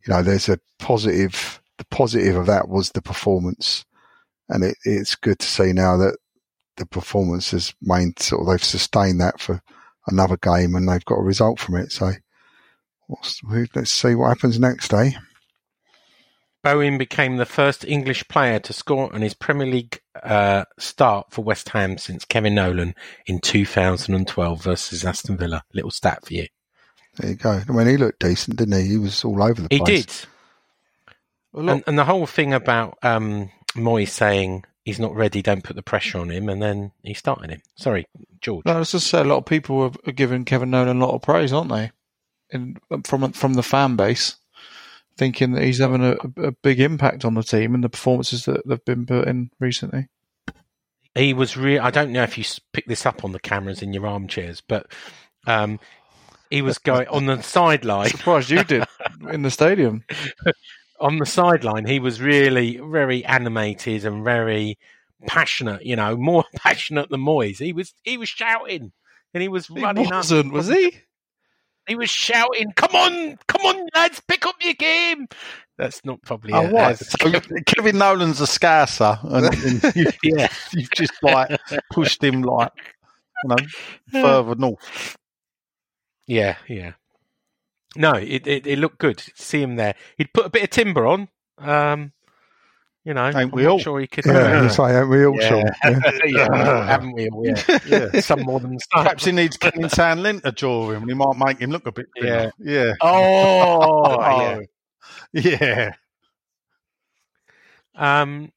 you 0.06 0.12
know, 0.12 0.22
there's 0.22 0.48
a 0.48 0.58
positive. 0.78 1.60
The 1.76 1.84
positive 1.86 2.36
of 2.36 2.46
that 2.46 2.68
was 2.68 2.90
the 2.90 3.02
performance, 3.02 3.84
and 4.48 4.62
it, 4.62 4.76
it's 4.84 5.16
good 5.16 5.40
to 5.40 5.46
see 5.46 5.72
now 5.72 5.96
that 5.96 6.16
the 6.76 6.86
performance 6.86 7.50
has 7.50 7.74
main 7.82 8.14
sort 8.16 8.42
of 8.42 8.48
they've 8.48 8.62
sustained 8.62 9.20
that 9.20 9.40
for 9.40 9.60
another 10.06 10.36
game, 10.36 10.76
and 10.76 10.88
they've 10.88 11.04
got 11.04 11.18
a 11.18 11.22
result 11.22 11.58
from 11.58 11.76
it. 11.76 11.90
So, 11.90 12.12
let's 13.08 13.90
see 13.90 14.14
what 14.14 14.28
happens 14.28 14.60
next, 14.60 14.94
eh? 14.94 15.10
Bowen 16.64 16.96
became 16.96 17.36
the 17.36 17.44
first 17.44 17.84
English 17.84 18.26
player 18.26 18.58
to 18.58 18.72
score 18.72 19.14
on 19.14 19.20
his 19.20 19.34
Premier 19.34 19.66
League 19.66 20.00
uh, 20.22 20.64
start 20.78 21.26
for 21.30 21.44
West 21.44 21.68
Ham 21.68 21.98
since 21.98 22.24
Kevin 22.24 22.54
Nolan 22.54 22.94
in 23.26 23.38
2012 23.38 24.62
versus 24.62 25.04
Aston 25.04 25.36
Villa. 25.36 25.62
Little 25.74 25.90
stat 25.90 26.24
for 26.26 26.32
you. 26.32 26.46
There 27.18 27.30
you 27.30 27.36
go. 27.36 27.60
I 27.68 27.70
mean, 27.70 27.86
he 27.86 27.98
looked 27.98 28.20
decent, 28.20 28.56
didn't 28.56 28.80
he? 28.80 28.88
He 28.88 28.96
was 28.96 29.22
all 29.24 29.42
over 29.42 29.60
the 29.60 29.68
He 29.70 29.78
place. 29.78 29.88
He 29.88 29.96
did. 29.96 30.12
A 31.52 31.60
lot, 31.60 31.72
And, 31.72 31.84
and 31.86 31.98
the 31.98 32.04
whole 32.06 32.26
thing 32.26 32.54
about 32.54 32.98
um, 33.02 33.50
Moyes 33.74 34.08
saying 34.08 34.64
he's 34.86 34.98
not 34.98 35.14
ready, 35.14 35.42
don't 35.42 35.62
put 35.62 35.76
the 35.76 35.82
pressure 35.82 36.18
on 36.18 36.30
him, 36.30 36.48
and 36.48 36.62
then 36.62 36.92
he 37.02 37.12
started 37.12 37.50
him. 37.50 37.60
Sorry, 37.76 38.06
George. 38.40 38.64
no, 38.64 38.72
I 38.72 38.78
was 38.78 38.92
just 38.92 39.08
say 39.08 39.20
a 39.20 39.24
lot 39.24 39.36
of 39.36 39.44
people 39.44 39.82
are, 39.82 39.92
are 40.06 40.12
giving 40.12 40.46
Kevin 40.46 40.70
Nolan 40.70 40.96
a 40.96 41.06
lot 41.06 41.14
of 41.14 41.20
praise, 41.20 41.52
aren't 41.52 41.70
they? 41.70 41.92
In, 42.50 42.78
from 43.04 43.32
from 43.32 43.54
the 43.54 43.62
fan 43.62 43.96
base, 43.96 44.36
thinking 45.16 45.52
that 45.52 45.64
he's 45.64 45.78
having 45.78 46.02
a, 46.02 46.16
a 46.42 46.52
big 46.52 46.80
impact 46.80 47.24
on 47.24 47.34
the 47.34 47.42
team 47.42 47.74
and 47.74 47.84
the 47.84 47.88
performances 47.88 48.44
that 48.46 48.66
they've 48.66 48.84
been 48.84 49.06
put 49.06 49.28
in 49.28 49.50
recently. 49.60 50.08
He 51.14 51.32
was 51.32 51.56
real. 51.56 51.82
I 51.82 51.90
don't 51.90 52.12
know 52.12 52.24
if 52.24 52.36
you 52.36 52.44
picked 52.72 52.88
this 52.88 53.06
up 53.06 53.24
on 53.24 53.32
the 53.32 53.38
cameras 53.38 53.82
in 53.82 53.92
your 53.92 54.06
armchairs, 54.06 54.60
but 54.60 54.86
um, 55.46 55.78
he 56.50 56.62
was 56.62 56.78
going 56.78 57.06
on 57.08 57.26
the 57.26 57.40
sideline. 57.42 58.08
Surprised 58.10 58.50
you 58.50 58.64
did 58.64 58.84
in 59.30 59.42
the 59.42 59.50
stadium. 59.50 60.04
on 61.00 61.18
the 61.18 61.26
sideline, 61.26 61.86
he 61.86 62.00
was 62.00 62.20
really 62.20 62.78
very 62.78 63.24
animated 63.24 64.04
and 64.04 64.24
very 64.24 64.78
passionate. 65.26 65.84
You 65.84 65.96
know, 65.96 66.16
more 66.16 66.44
passionate 66.56 67.10
than 67.10 67.20
Moyes. 67.20 67.58
He 67.58 67.72
was 67.72 67.94
he 68.02 68.18
was 68.18 68.28
shouting 68.28 68.92
and 69.32 69.42
he 69.42 69.48
was 69.48 69.66
He 69.66 69.80
running 69.80 70.08
wasn't, 70.08 70.52
was 70.52 70.68
he? 70.68 70.96
He 71.86 71.94
was 71.96 72.08
shouting, 72.10 72.72
"Come 72.76 72.94
on, 72.94 73.38
come 73.46 73.60
on, 73.66 73.86
lads, 73.94 74.20
pick 74.26 74.46
up 74.46 74.54
your 74.62 74.74
game." 74.74 75.26
That's 75.76 76.04
not 76.04 76.22
probably. 76.22 76.52
Oh, 76.52 76.66
a- 76.66 76.70
right. 76.72 76.90
as- 76.92 77.10
So 77.20 77.30
Kevin 77.66 77.98
Nolan's 77.98 78.40
a 78.40 78.44
Scouser, 78.44 79.18
and, 79.24 79.84
and 79.84 79.96
you, 79.96 80.10
yeah, 80.36 80.48
you've 80.72 80.90
just 80.90 81.12
like 81.22 81.58
pushed 81.92 82.22
him 82.24 82.42
like 82.42 82.72
you 83.44 83.48
know 83.50 83.56
further 84.12 84.54
north. 84.54 85.16
yeah, 86.26 86.56
yeah. 86.68 86.92
No, 87.96 88.12
it, 88.14 88.46
it 88.46 88.66
it 88.66 88.78
looked 88.78 88.98
good. 88.98 89.22
See 89.36 89.60
him 89.62 89.76
there. 89.76 89.94
He'd 90.16 90.32
put 90.32 90.46
a 90.46 90.50
bit 90.50 90.64
of 90.64 90.70
timber 90.70 91.06
on. 91.06 91.28
Um, 91.58 92.12
you 93.04 93.12
know, 93.14 93.26
Ain't 93.26 93.36
I'm 93.36 93.50
we 93.50 93.64
not 93.64 93.70
all? 93.72 93.78
sure 93.78 94.00
he 94.00 94.06
could. 94.06 94.24
Yeah, 94.26 94.62
you 94.62 94.68
say, 94.70 94.82
aren't 94.82 95.10
we 95.10 95.26
all, 95.26 95.36
Yeah. 95.40 95.48
Sean? 95.48 95.64
Yeah. 96.04 96.20
yeah, 96.24 96.86
haven't 96.86 97.12
we? 97.12 97.28
all? 97.28 97.46
Yeah. 97.46 97.78
Yeah. 97.86 98.20
some 98.20 98.40
more 98.42 98.60
than 98.60 98.78
some. 98.78 99.02
Perhaps 99.04 99.24
he 99.26 99.32
needs 99.32 99.56
Kenny 99.56 99.88
Town 99.88 100.22
Lint 100.22 100.44
to 100.44 100.52
draw 100.52 100.90
him, 100.90 101.02
and 101.02 101.10
he 101.10 101.14
might 101.14 101.36
make 101.36 101.58
him 101.60 101.70
look 101.70 101.86
a 101.86 101.92
bit 101.92 102.06
thinner. 102.18 102.52
Yeah, 102.58 102.92
Oh, 103.02 104.60
yeah. 105.32 105.42
yeah. 105.60 105.92
Um, 107.94 108.52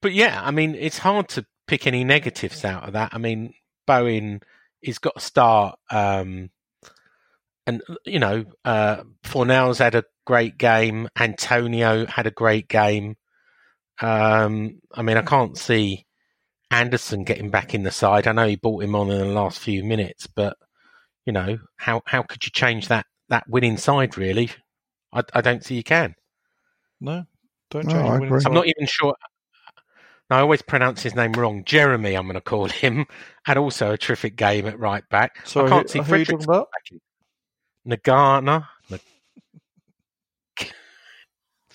but 0.00 0.12
yeah, 0.12 0.40
I 0.42 0.50
mean, 0.50 0.74
it's 0.74 0.98
hard 0.98 1.28
to 1.30 1.44
pick 1.66 1.86
any 1.86 2.04
negatives 2.04 2.64
out 2.64 2.84
of 2.84 2.92
that. 2.94 3.10
I 3.12 3.18
mean, 3.18 3.52
Bowen 3.86 4.40
has 4.84 4.98
got 4.98 5.14
a 5.16 5.20
start, 5.20 5.78
um, 5.90 6.50
and 7.66 7.82
you 8.04 8.18
know, 8.20 8.44
uh, 8.64 9.02
Fornals 9.24 9.78
had 9.78 9.94
a 9.94 10.04
great 10.24 10.56
game. 10.58 11.08
Antonio 11.18 12.06
had 12.06 12.26
a 12.26 12.30
great 12.30 12.68
game. 12.68 13.16
Um, 14.00 14.80
I 14.92 15.02
mean, 15.02 15.16
I 15.16 15.22
can't 15.22 15.56
see 15.56 16.04
Anderson 16.70 17.24
getting 17.24 17.50
back 17.50 17.74
in 17.74 17.82
the 17.82 17.90
side. 17.90 18.26
I 18.26 18.32
know 18.32 18.46
he 18.46 18.56
brought 18.56 18.82
him 18.82 18.94
on 18.94 19.10
in 19.10 19.18
the 19.18 19.24
last 19.26 19.58
few 19.58 19.82
minutes, 19.84 20.26
but 20.26 20.56
you 21.24 21.32
know, 21.32 21.58
how 21.76 22.02
how 22.06 22.22
could 22.22 22.44
you 22.44 22.50
change 22.50 22.88
that 22.88 23.06
that 23.28 23.48
winning 23.48 23.76
side? 23.78 24.16
Really, 24.18 24.50
I, 25.12 25.22
I 25.32 25.40
don't 25.40 25.64
see 25.64 25.76
you 25.76 25.82
can. 25.84 26.14
No, 27.00 27.24
don't 27.70 27.88
change. 27.88 28.04
No, 28.04 28.12
winning 28.20 28.40
side. 28.40 28.48
I'm 28.48 28.54
not 28.54 28.66
even 28.66 28.86
sure. 28.86 29.14
No, 30.28 30.36
I 30.36 30.40
always 30.40 30.62
pronounce 30.62 31.02
his 31.02 31.14
name 31.14 31.32
wrong. 31.34 31.64
Jeremy, 31.64 32.14
I'm 32.14 32.24
going 32.24 32.34
to 32.34 32.40
call 32.40 32.66
him. 32.68 33.06
Had 33.44 33.58
also 33.58 33.92
a 33.92 33.98
terrific 33.98 34.34
game 34.36 34.66
at 34.66 34.78
right 34.78 35.08
back. 35.08 35.46
So 35.46 35.64
I 35.64 35.68
can't 35.68 35.82
who- 35.82 35.88
see 35.88 35.98
who 36.00 36.14
are 36.14 36.16
you 36.18 36.24
Fredericks 36.24 36.46
talking 36.46 36.66
about? 37.86 38.02
Nagana. 38.02 38.66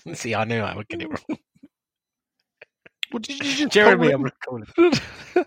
Nag- 0.05 0.17
see, 0.17 0.35
I 0.35 0.43
knew 0.43 0.59
I 0.59 0.75
would 0.75 0.87
get 0.89 1.01
it 1.01 1.07
wrong. 1.09 1.39
What 3.11 3.23
did 3.23 3.39
you 3.43 3.55
just 3.55 3.73
Jeremy, 3.73 4.09
I'm 4.11 4.21
him? 4.21 4.21
going 4.21 4.31
to 4.31 4.37
call 4.39 4.57
him. 5.37 5.45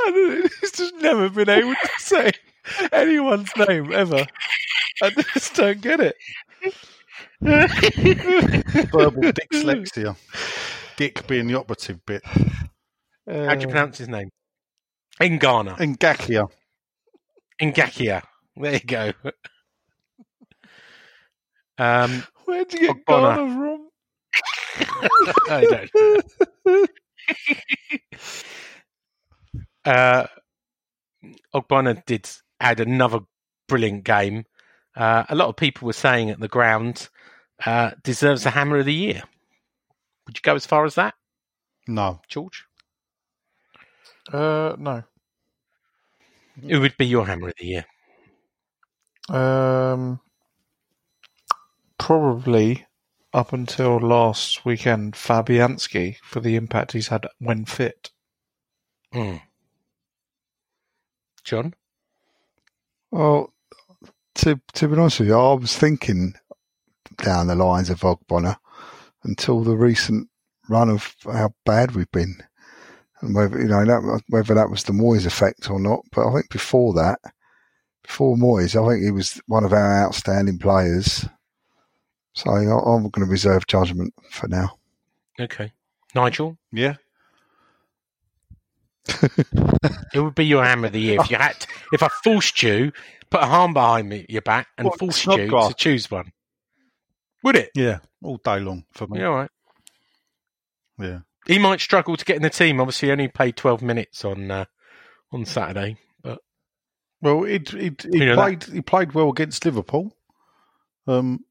I 0.00 0.10
don't 0.10 0.50
he's 0.60 0.72
just 0.72 0.94
never 0.96 1.28
been 1.30 1.48
able 1.48 1.74
to 1.74 1.88
say 1.98 2.30
anyone's 2.92 3.50
name 3.56 3.92
ever. 3.92 4.26
I 5.02 5.10
just 5.10 5.54
don't 5.54 5.80
get 5.80 6.00
it. 6.00 6.16
verbal 7.40 9.22
dyslexia. 9.32 10.16
Dick 10.96 11.26
being 11.26 11.46
the 11.46 11.54
operative 11.58 12.04
bit. 12.06 12.22
How 12.24 13.54
do 13.54 13.62
you 13.62 13.68
Uh, 13.68 13.70
pronounce 13.70 13.98
his 13.98 14.08
name? 14.08 14.28
Ngana. 15.20 15.78
And 15.80 15.98
Gakia. 15.98 16.48
Ngakia. 17.62 18.22
There 18.56 18.72
you 18.74 18.80
go. 18.80 19.12
Um, 21.78 22.22
Where'd 22.44 22.72
you 22.74 22.80
get 22.80 23.06
Ogbonna. 23.06 23.36
Ghana 23.36 23.54
from? 23.56 23.88
I 25.50 25.86
don't. 26.66 26.90
uh, 29.84 30.26
Ogbonna 31.54 32.04
did 32.04 32.28
add 32.60 32.80
another 32.80 33.20
brilliant 33.68 34.04
game. 34.04 34.44
Uh, 34.96 35.24
a 35.28 35.34
lot 35.34 35.48
of 35.48 35.56
people 35.56 35.86
were 35.86 35.92
saying 35.92 36.30
at 36.30 36.40
the 36.40 36.48
ground 36.48 37.08
uh, 37.64 37.92
deserves 38.02 38.44
the 38.44 38.50
hammer 38.50 38.78
of 38.78 38.84
the 38.86 38.92
year. 38.94 39.22
Would 40.26 40.36
you 40.36 40.42
go 40.42 40.54
as 40.54 40.66
far 40.66 40.84
as 40.84 40.94
that, 40.96 41.14
No. 41.88 42.20
George? 42.28 42.64
Uh, 44.32 44.76
no. 44.78 45.02
Who 46.60 46.80
would 46.80 46.96
be 46.96 47.06
your 47.06 47.26
hammer 47.26 47.48
of 47.48 47.54
the 47.58 47.66
year? 47.66 47.84
Um, 49.28 50.20
probably 51.98 52.86
up 53.32 53.52
until 53.52 53.98
last 53.98 54.64
weekend, 54.64 55.14
Fabianski 55.14 56.16
for 56.22 56.40
the 56.40 56.56
impact 56.56 56.92
he's 56.92 57.08
had 57.08 57.26
when 57.38 57.64
fit. 57.64 58.10
Hmm. 59.12 59.36
John? 61.44 61.74
Well, 63.10 63.52
to 64.36 64.60
to 64.74 64.88
be 64.88 64.96
honest 64.96 65.20
with 65.20 65.28
you, 65.28 65.38
I 65.38 65.54
was 65.54 65.76
thinking 65.76 66.34
down 67.18 67.46
the 67.46 67.54
lines 67.54 67.90
of 67.90 68.00
Ogbonna 68.00 68.56
until 69.24 69.62
the 69.62 69.76
recent 69.76 70.28
run 70.68 70.88
of 70.88 71.14
how 71.24 71.54
bad 71.64 71.94
we've 71.94 72.10
been, 72.10 72.42
and 73.22 73.34
whether 73.34 73.58
you 73.60 73.68
know 73.68 73.84
that, 73.84 74.22
whether 74.28 74.54
that 74.54 74.70
was 74.70 74.84
the 74.84 74.92
Moyes 74.92 75.26
effect 75.26 75.70
or 75.70 75.80
not. 75.80 76.00
But 76.12 76.28
I 76.28 76.32
think 76.34 76.50
before 76.50 76.92
that, 76.94 77.18
before 78.02 78.36
Moyes, 78.36 78.74
I 78.74 78.86
think 78.88 79.04
he 79.04 79.10
was 79.10 79.40
one 79.46 79.64
of 79.64 79.72
our 79.72 80.04
outstanding 80.04 80.58
players. 80.58 81.26
So 82.34 82.50
I, 82.50 82.58
I'm 82.60 83.08
going 83.08 83.24
to 83.24 83.30
reserve 83.30 83.66
judgment 83.66 84.12
for 84.30 84.48
now. 84.48 84.78
Okay. 85.40 85.72
Nigel? 86.14 86.58
Yeah. 86.72 86.94
It 90.14 90.20
would 90.20 90.34
be 90.34 90.44
your 90.44 90.62
hammer 90.62 90.88
of 90.88 90.92
the 90.92 91.00
year 91.00 91.18
if 91.20 91.30
you 91.30 91.38
had. 91.38 91.58
To, 91.58 91.66
if 91.94 92.02
I 92.02 92.08
forced 92.22 92.62
you, 92.62 92.92
put 93.30 93.40
a 93.40 93.46
arm 93.46 93.72
behind 93.72 94.10
me, 94.10 94.26
your 94.28 94.42
back, 94.42 94.68
and 94.76 94.86
What, 94.86 94.98
forced 94.98 95.24
you 95.24 95.32
Snodgrass? 95.32 95.68
to 95.68 95.74
choose 95.74 96.10
one. 96.10 96.30
Would 97.44 97.56
it? 97.56 97.70
Yeah. 97.74 98.00
All 98.22 98.36
day 98.36 98.60
long 98.60 98.84
for 98.92 99.06
me. 99.06 99.20
Yeah, 99.20 99.28
all 99.28 99.34
right. 99.36 99.50
Yeah. 100.98 101.20
He 101.46 101.58
might 101.58 101.80
struggle 101.80 102.16
to 102.16 102.24
get 102.24 102.36
in 102.36 102.42
the 102.42 102.50
team. 102.50 102.80
Obviously, 102.80 103.08
he 103.08 103.12
only 103.12 103.28
played 103.28 103.56
twelve 103.56 103.82
minutes 103.82 104.24
on 104.24 104.50
uh, 104.50 104.64
on 105.32 105.44
Saturday. 105.44 105.96
But 106.22 106.38
Well, 107.20 107.44
it, 107.44 107.72
it, 107.74 108.02
he 108.02 108.18
You 108.18 108.26
know 108.26 108.34
played. 108.34 108.64
He 108.64 108.80
played 108.80 109.12
well 109.12 109.30
against 109.30 109.64
Liverpool. 109.64 110.16
Um. 111.06 111.44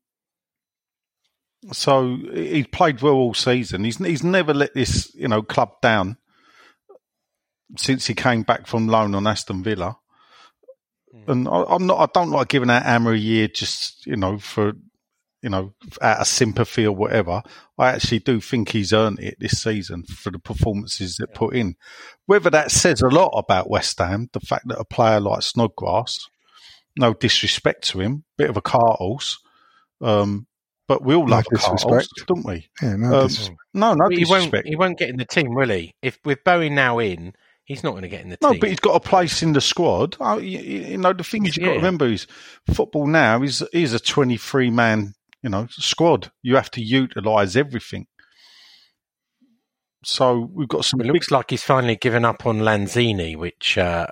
So 1.71 2.17
he's 2.33 2.67
played 2.67 3.01
well 3.01 3.13
all 3.13 3.33
season. 3.33 3.83
He's 3.83 3.97
he's 3.97 4.23
never 4.23 4.53
let 4.53 4.73
this 4.73 5.13
you 5.15 5.27
know 5.27 5.43
club 5.43 5.81
down 5.81 6.17
since 7.77 8.07
he 8.07 8.13
came 8.13 8.43
back 8.43 8.67
from 8.67 8.87
loan 8.87 9.15
on 9.15 9.27
Aston 9.27 9.63
Villa. 9.63 9.97
And 11.27 11.47
I, 11.47 11.63
I'm 11.69 11.85
not. 11.85 11.99
I 11.99 12.07
don't 12.13 12.31
like 12.31 12.47
giving 12.47 12.69
out 12.69 12.83
hammer 12.83 13.13
a 13.13 13.17
year 13.17 13.47
just 13.47 14.05
you 14.07 14.15
know 14.15 14.39
for 14.39 14.73
you 15.41 15.49
know 15.49 15.73
out 16.01 16.21
of 16.21 16.27
sympathy 16.27 16.85
or 16.85 16.95
whatever. 16.95 17.41
I 17.77 17.89
actually 17.89 18.19
do 18.19 18.39
think 18.41 18.69
he's 18.69 18.93
earned 18.93 19.19
it 19.19 19.37
this 19.39 19.61
season 19.61 20.03
for 20.03 20.31
the 20.31 20.39
performances 20.39 21.15
that 21.17 21.33
put 21.33 21.55
in. 21.55 21.75
Whether 22.27 22.49
that 22.51 22.71
says 22.71 23.01
a 23.01 23.07
lot 23.07 23.29
about 23.35 23.69
West 23.69 23.97
Ham, 23.99 24.29
the 24.33 24.39
fact 24.39 24.67
that 24.67 24.79
a 24.79 24.85
player 24.85 25.19
like 25.19 25.41
Snodgrass, 25.41 26.19
no 26.97 27.13
disrespect 27.13 27.87
to 27.89 28.01
him, 28.01 28.23
bit 28.37 28.49
of 28.49 28.57
a 28.57 28.61
cart 28.61 28.97
horse, 28.97 29.39
um, 30.01 30.47
but 30.87 31.03
we 31.03 31.15
all 31.15 31.25
No 31.25 31.35
love 31.37 31.45
a 31.51 31.57
cart 31.57 31.79
disrespect. 31.79 32.09
don't 32.27 32.45
we? 32.45 32.67
Yeah, 32.81 32.95
no, 32.97 33.21
Um, 33.21 33.29
No, 33.73 33.93
no 33.93 34.05
But 34.09 34.17
he 34.17 34.25
won't. 34.25 34.43
disrespect. 34.43 34.67
He 34.67 34.75
won't 34.75 34.97
get 34.99 35.09
in 35.09 35.17
the 35.17 35.25
team, 35.25 35.53
will 35.55 35.69
he? 35.69 35.93
If 36.01 36.19
with 36.25 36.43
Bowie 36.43 36.69
now 36.69 36.99
in, 36.99 37.33
he's 37.63 37.83
not 37.83 37.91
going 37.91 38.01
to 38.03 38.09
get 38.09 38.21
in 38.21 38.29
the 38.29 38.37
No, 38.41 38.49
team. 38.49 38.57
No, 38.57 38.59
but 38.59 38.69
he's 38.69 38.79
got 38.79 38.95
a 38.95 38.99
place 38.99 39.41
in 39.41 39.53
the 39.53 39.61
squad. 39.61 40.17
Oh, 40.19 40.37
you, 40.37 40.59
you 40.59 40.97
know, 40.97 41.13
the 41.13 41.23
thing 41.23 41.45
is, 41.45 41.55
you've 41.55 41.65
got 41.65 41.71
to 41.71 41.77
remember 41.77 42.07
is 42.07 42.27
football 42.73 43.07
now 43.07 43.41
is 43.41 43.61
is 43.73 43.93
a 43.93 43.99
twenty 43.99 44.35
three 44.37 44.69
man, 44.69 45.13
you 45.41 45.49
know, 45.49 45.67
squad. 45.69 46.31
You 46.41 46.55
have 46.55 46.71
to 46.71 46.81
utilise 46.81 47.55
everything. 47.55 48.07
So 50.03 50.49
we've 50.53 50.67
got 50.67 50.85
some 50.85 50.99
It 51.01 51.03
big 51.03 51.13
looks 51.13 51.31
like 51.31 51.51
he's 51.51 51.63
finally 51.63 51.95
given 51.95 52.25
up 52.25 52.45
on 52.45 52.59
Lanzini, 52.59 53.35
which 53.37 53.77
uh, 53.77 54.07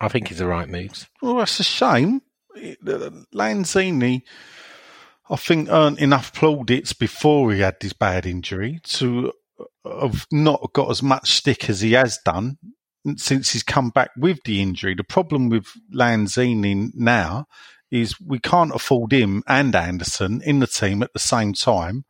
I 0.00 0.08
think 0.08 0.30
is 0.30 0.38
the 0.38 0.46
right 0.46 0.68
move. 0.68 1.08
Well, 1.20 1.36
that's 1.36 1.58
a 1.60 1.64
shame. 1.64 2.22
Uh, 2.56 3.10
Lanzini, 3.34 4.22
I 5.28 5.36
think, 5.36 5.68
earned 5.70 5.98
enough 5.98 6.32
plaudits 6.32 6.92
before 6.92 7.52
he 7.52 7.60
had 7.60 7.76
this 7.80 7.92
bad 7.92 8.26
injury 8.26 8.80
to 8.84 9.32
uh, 9.84 10.08
have 10.08 10.26
not 10.30 10.72
got 10.72 10.90
as 10.90 11.02
much 11.02 11.32
stick 11.32 11.68
as 11.68 11.80
he 11.80 11.92
has 11.92 12.18
done 12.24 12.58
since 13.16 13.52
he's 13.52 13.62
come 13.62 13.90
back 13.90 14.10
with 14.16 14.38
the 14.44 14.60
injury. 14.62 14.94
The 14.94 15.04
problem 15.04 15.48
with 15.48 15.66
Lanzini 15.94 16.90
now 16.94 17.46
is 17.90 18.20
we 18.20 18.38
can't 18.38 18.74
afford 18.74 19.12
him 19.12 19.42
and 19.46 19.74
Anderson 19.74 20.42
in 20.44 20.58
the 20.60 20.66
team 20.66 21.02
at 21.02 21.12
the 21.12 21.18
same 21.18 21.52
time 21.52 22.04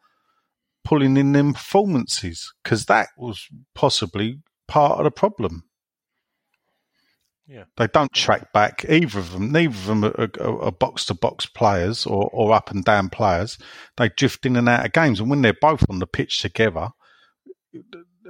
pulling 0.84 1.16
in 1.16 1.32
them 1.32 1.52
performances 1.52 2.52
because 2.62 2.86
that 2.86 3.08
was 3.16 3.46
possibly 3.74 4.38
part 4.66 4.98
of 4.98 5.04
the 5.04 5.10
problem. 5.10 5.64
Yeah. 7.46 7.64
They 7.76 7.86
don't 7.86 8.12
track 8.12 8.52
back 8.52 8.84
either 8.88 9.18
of 9.18 9.32
them. 9.32 9.52
Neither 9.52 9.74
of 9.74 9.86
them 9.86 10.04
are 10.38 10.70
box 10.70 11.06
to 11.06 11.14
box 11.14 11.46
players 11.46 12.04
or, 12.04 12.28
or 12.32 12.52
up 12.52 12.70
and 12.70 12.84
down 12.84 13.08
players. 13.08 13.58
They 13.96 14.10
drift 14.10 14.44
in 14.44 14.56
and 14.56 14.68
out 14.68 14.84
of 14.84 14.92
games, 14.92 15.18
and 15.18 15.30
when 15.30 15.40
they're 15.40 15.54
both 15.58 15.84
on 15.88 15.98
the 15.98 16.06
pitch 16.06 16.42
together, 16.42 16.90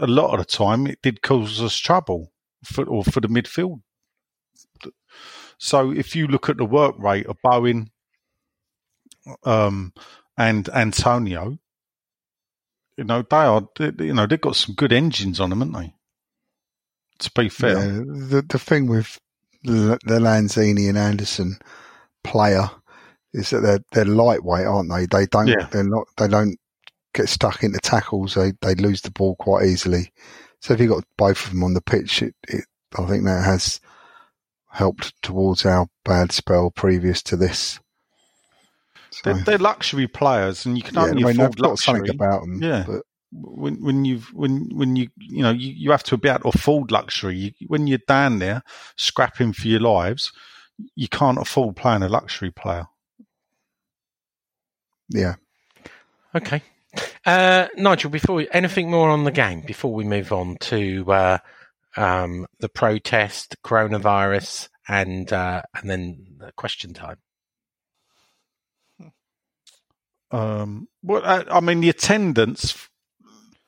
a 0.00 0.06
lot 0.06 0.32
of 0.32 0.38
the 0.38 0.44
time 0.44 0.86
it 0.86 1.00
did 1.02 1.22
cause 1.22 1.60
us 1.60 1.76
trouble 1.76 2.32
for 2.64 2.84
or 2.84 3.02
for 3.02 3.20
the 3.20 3.28
midfield. 3.28 3.80
So 5.58 5.90
if 5.90 6.14
you 6.16 6.26
look 6.28 6.48
at 6.48 6.56
the 6.56 6.64
work 6.64 6.94
rate 6.98 7.26
of 7.26 7.36
Bowen 7.42 7.90
um, 9.44 9.92
and 10.36 10.68
Antonio, 10.68 11.58
you 12.96 13.04
know 13.04 13.22
they 13.22 13.36
are 13.36 13.66
you 13.78 14.14
know 14.14 14.26
they've 14.26 14.40
got 14.40 14.56
some 14.56 14.74
good 14.74 14.92
engines 14.92 15.40
on 15.40 15.50
them, 15.50 15.60
haven't 15.60 15.74
they? 15.80 15.94
To 17.20 17.30
be 17.34 17.48
fair, 17.48 17.74
Yeah, 17.74 17.84
the 18.28 18.44
the 18.48 18.58
thing 18.58 18.86
with 18.86 19.18
the, 19.64 19.98
the 20.04 20.20
Lanzini 20.20 20.88
and 20.88 20.96
Anderson 20.98 21.58
player 22.22 22.70
is 23.32 23.50
that 23.50 23.60
they're 23.60 23.84
they're 23.92 24.04
lightweight, 24.04 24.66
aren't 24.66 24.90
they? 24.90 25.06
They 25.06 25.26
don't 25.26 25.48
Yeah. 25.48 25.66
they're 25.70 25.84
not 25.84 26.06
they 26.16 26.28
don't 26.28 26.56
get 27.14 27.28
stuck 27.28 27.62
into 27.64 27.78
tackles. 27.80 28.34
They 28.34 28.52
they 28.62 28.74
lose 28.76 29.02
the 29.02 29.10
ball 29.10 29.36
quite 29.36 29.66
easily. 29.66 30.12
So 30.60 30.74
if 30.74 30.80
you've 30.80 30.90
got 30.90 31.04
both 31.16 31.44
of 31.44 31.50
them 31.50 31.64
on 31.64 31.74
the 31.74 31.80
pitch, 31.80 32.22
it, 32.22 32.34
it 32.48 32.64
I 32.98 33.06
think 33.06 33.24
that 33.24 33.44
has 33.44 33.80
helped 34.70 35.20
towards 35.22 35.64
our 35.66 35.88
bad 36.04 36.32
spell 36.32 36.70
previous 36.70 37.22
to 37.22 37.36
this. 37.36 37.80
So, 39.10 39.32
they're, 39.32 39.42
they're 39.44 39.58
luxury 39.58 40.06
players, 40.06 40.66
and 40.66 40.76
you 40.76 40.82
can 40.82 40.94
yeah, 40.94 41.02
I 41.02 41.08
only 41.08 41.24
mean, 41.24 41.32
afford 41.32 41.52
they've 41.52 41.62
got 41.62 41.78
something 41.78 42.02
luxury. 42.02 42.14
about 42.14 42.40
them. 42.42 42.62
Yeah. 42.62 42.84
but 42.86 43.02
when 43.30 43.82
when 43.82 44.04
you 44.04 44.18
when 44.32 44.70
when 44.72 44.96
you 44.96 45.08
you 45.16 45.42
know 45.42 45.50
you, 45.50 45.72
you 45.72 45.90
have 45.90 46.02
to 46.04 46.16
be 46.16 46.28
able 46.28 46.40
to 46.40 46.48
afford 46.58 46.90
luxury. 46.90 47.36
You, 47.36 47.52
when 47.66 47.86
you're 47.86 47.98
down 48.06 48.38
there 48.38 48.62
scrapping 48.96 49.52
for 49.52 49.68
your 49.68 49.80
lives, 49.80 50.32
you 50.94 51.08
can't 51.08 51.38
afford 51.38 51.76
playing 51.76 52.02
a 52.02 52.08
luxury 52.08 52.50
player. 52.50 52.86
yeah, 55.08 55.34
Okay. 56.34 56.62
Uh, 57.24 57.68
Nigel, 57.76 58.10
before 58.10 58.36
we, 58.36 58.48
anything 58.52 58.90
more 58.90 59.10
on 59.10 59.24
the 59.24 59.30
game 59.30 59.60
before 59.60 59.92
we 59.92 60.04
move 60.04 60.32
on 60.32 60.56
to 60.60 61.10
uh, 61.10 61.38
um, 61.96 62.46
the 62.60 62.68
protest, 62.68 63.56
coronavirus, 63.64 64.68
and 64.88 65.32
uh, 65.32 65.62
and 65.74 65.88
then 65.88 66.26
the 66.38 66.52
question 66.52 66.94
time. 66.94 67.18
Um, 70.30 70.88
well, 71.02 71.22
I, 71.24 71.44
I 71.50 71.60
mean 71.60 71.80
the 71.80 71.88
attendance. 71.88 72.88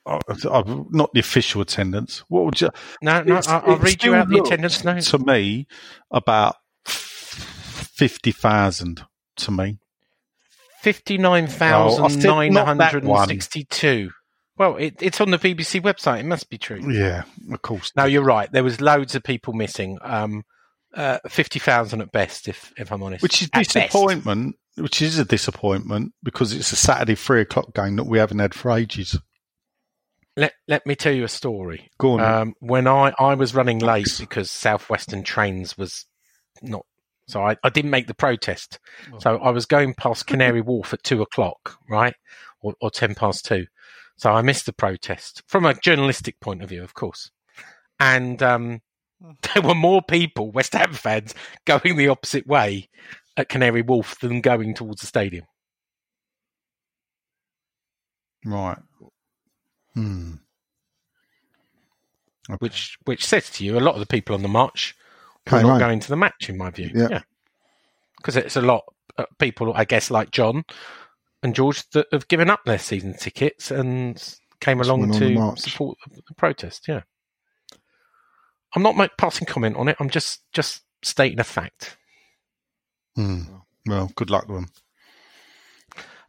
Uh, 0.06 0.18
uh, 0.48 0.84
not 0.90 1.12
the 1.12 1.20
official 1.20 1.60
attendance. 1.60 2.24
What 2.28 2.44
would 2.44 2.60
you? 2.60 2.70
No, 3.02 3.22
no, 3.22 3.40
I'll, 3.46 3.72
I'll 3.72 3.76
read 3.78 4.02
you 4.02 4.14
out 4.14 4.28
the 4.28 4.38
attendance 4.38 4.82
notes. 4.82 5.10
To 5.10 5.18
me, 5.18 5.66
about 6.10 6.56
fifty 6.84 8.32
thousand. 8.32 9.04
To 9.36 9.50
me, 9.50 9.78
thousand 11.46 12.22
nine 12.22 12.52
not 12.52 12.66
that 12.78 12.92
hundred 12.92 13.04
one. 13.04 13.22
and 13.22 13.42
sixty-two. 13.42 14.10
Well, 14.60 14.76
it, 14.76 14.96
it's 15.00 15.22
on 15.22 15.30
the 15.30 15.38
BBC 15.38 15.80
website. 15.80 16.20
It 16.20 16.26
must 16.26 16.50
be 16.50 16.58
true. 16.58 16.82
yeah, 16.92 17.22
of 17.50 17.62
course. 17.62 17.92
Now 17.96 18.04
you're 18.04 18.22
right. 18.22 18.52
There 18.52 18.62
was 18.62 18.78
loads 18.78 19.14
of 19.14 19.22
people 19.22 19.54
missing. 19.54 19.96
Um, 20.02 20.42
uh, 20.94 21.16
Fifty 21.26 21.58
thousand 21.58 22.02
at 22.02 22.12
best, 22.12 22.46
if 22.46 22.70
if 22.76 22.92
I'm 22.92 23.02
honest. 23.02 23.22
which 23.22 23.40
is 23.40 23.48
At 23.54 23.60
best. 23.60 23.72
disappointment. 23.72 24.56
Which 24.76 25.00
is 25.00 25.18
a 25.18 25.24
disappointment 25.24 26.12
because 26.22 26.52
it's 26.52 26.72
a 26.72 26.76
Saturday 26.76 27.14
three 27.14 27.40
o'clock 27.40 27.74
game 27.74 27.96
that 27.96 28.04
we 28.04 28.18
haven't 28.18 28.38
had 28.38 28.52
for 28.52 28.70
ages. 28.72 29.18
Let 30.36 30.52
Let 30.68 30.84
me 30.84 30.94
tell 30.94 31.14
you 31.14 31.24
a 31.24 31.28
story. 31.28 31.88
Go 31.98 32.18
on. 32.18 32.20
Um, 32.20 32.54
when 32.60 32.86
I, 32.86 33.14
I 33.18 33.36
was 33.36 33.54
running 33.54 33.78
late 33.78 34.14
because 34.20 34.50
Southwestern 34.50 35.22
Trains 35.22 35.78
was 35.78 36.04
not, 36.60 36.84
so 37.28 37.40
I, 37.40 37.56
I 37.64 37.70
didn't 37.70 37.92
make 37.92 38.08
the 38.08 38.14
protest. 38.14 38.78
So 39.20 39.38
I 39.38 39.52
was 39.52 39.64
going 39.64 39.94
past 39.94 40.26
Canary 40.26 40.60
Wharf 40.60 40.92
at 40.92 41.02
two 41.02 41.22
o'clock, 41.22 41.78
right, 41.88 42.14
or, 42.60 42.74
or 42.82 42.90
ten 42.90 43.14
past 43.14 43.46
two. 43.46 43.64
So 44.20 44.30
I 44.32 44.42
missed 44.42 44.66
the 44.66 44.74
protest 44.74 45.42
from 45.46 45.64
a 45.64 45.72
journalistic 45.72 46.40
point 46.40 46.62
of 46.62 46.68
view, 46.68 46.82
of 46.82 46.92
course. 46.92 47.30
And 47.98 48.42
um, 48.42 48.82
there 49.54 49.62
were 49.62 49.74
more 49.74 50.02
people, 50.02 50.50
West 50.50 50.74
Ham 50.74 50.92
fans, 50.92 51.34
going 51.64 51.96
the 51.96 52.08
opposite 52.08 52.46
way 52.46 52.90
at 53.38 53.48
Canary 53.48 53.80
Wharf 53.80 54.18
than 54.20 54.42
going 54.42 54.74
towards 54.74 55.00
the 55.00 55.06
stadium. 55.06 55.46
right. 58.44 58.76
Hmm. 59.94 60.34
Okay. 62.50 62.56
Which 62.58 62.98
which 63.06 63.24
says 63.24 63.48
to 63.50 63.64
you 63.64 63.78
a 63.78 63.80
lot 63.80 63.94
of 63.94 64.00
the 64.00 64.06
people 64.06 64.34
on 64.34 64.42
the 64.42 64.48
march 64.48 64.94
were 65.50 65.60
Came 65.60 65.62
not 65.62 65.70
home. 65.70 65.78
going 65.78 66.00
to 66.00 66.08
the 66.10 66.16
match, 66.16 66.50
in 66.50 66.58
my 66.58 66.68
view. 66.68 66.90
Yeah. 66.94 67.08
yeah. 67.10 67.22
because 68.18 68.36
it's 68.36 68.56
a 68.56 68.60
lot 68.60 68.84
of 69.16 69.24
people, 69.38 69.72
I 69.74 69.86
guess, 69.86 70.10
like 70.10 70.30
John 70.30 70.64
and 71.42 71.54
George 71.54 71.88
that 71.90 72.06
have 72.12 72.28
given 72.28 72.50
up 72.50 72.64
their 72.64 72.78
season 72.78 73.14
tickets 73.14 73.70
and 73.70 74.16
came 74.60 74.78
Just 74.78 74.90
along 74.90 75.12
to 75.12 75.56
support 75.56 75.98
the 76.26 76.34
protest. 76.34 76.86
Yeah, 76.88 77.02
I'm 78.74 78.82
not 78.82 78.96
make 78.96 79.16
passing 79.16 79.46
comment 79.46 79.76
on 79.76 79.88
it. 79.88 79.96
I'm 80.00 80.10
just 80.10 80.40
just 80.52 80.82
stating 81.02 81.40
a 81.40 81.44
fact. 81.44 81.96
Hmm. 83.16 83.42
Well, 83.86 84.10
good 84.14 84.30
luck 84.30 84.46
to 84.46 84.52
them. 84.52 84.66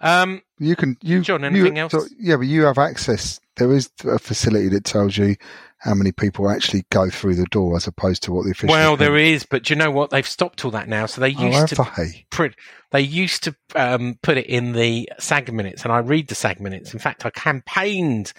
Um, 0.01 0.41
You 0.59 0.75
can 0.75 0.97
you 1.01 1.21
John, 1.21 1.41
you- 1.41 1.47
anything 1.47 1.77
else? 1.79 1.91
so- 1.91 2.05
yeah, 2.19 2.35
but 2.37 2.47
you 2.47 2.63
have 2.63 2.77
access. 2.77 3.39
There 3.57 3.71
is 3.71 3.89
a 4.05 4.17
facility 4.19 4.67
that 4.69 4.83
tells 4.83 5.17
you 5.17 5.35
how 5.79 5.93
many 5.93 6.11
people 6.11 6.49
actually 6.49 6.85
go 6.91 7.09
through 7.09 7.35
the 7.35 7.45
door, 7.45 7.75
as 7.75 7.87
opposed 7.87 8.23
to 8.23 8.31
what 8.31 8.45
the 8.45 8.51
official. 8.51 8.69
well, 8.69 8.95
there 8.97 9.17
is, 9.17 9.45
but 9.45 9.63
do 9.63 9.73
you 9.73 9.77
know 9.77 9.89
what? 9.91 10.09
They've 10.09 10.27
stopped 10.27 10.63
all 10.65 10.71
that 10.71 10.87
now. 10.87 11.05
So 11.07 11.21
they 11.21 11.35
Oh, 11.35 11.45
used 11.45 11.75
have 11.75 11.85
to 11.85 11.91
they? 11.97 12.25
print. 12.29 12.55
They 12.91 13.01
used 13.01 13.43
to 13.43 13.55
um, 13.75 14.17
put 14.21 14.37
it 14.37 14.45
in 14.47 14.73
the 14.73 15.09
SAG 15.19 15.51
minutes, 15.51 15.83
and 15.83 15.91
I 15.91 15.97
read 15.99 16.27
the 16.27 16.35
SAG 16.35 16.59
minutes. 16.59 16.93
In 16.93 16.99
fact, 16.99 17.25
I 17.25 17.29
campaigned 17.31 18.33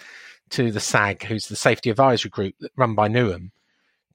to 0.51 0.71
the 0.71 0.79
SAG, 0.79 1.23
who's 1.23 1.47
the 1.47 1.55
safety 1.55 1.89
advisory 1.89 2.29
group 2.29 2.55
that 2.59 2.71
run 2.77 2.95
by 2.95 3.07
Newham, 3.09 3.51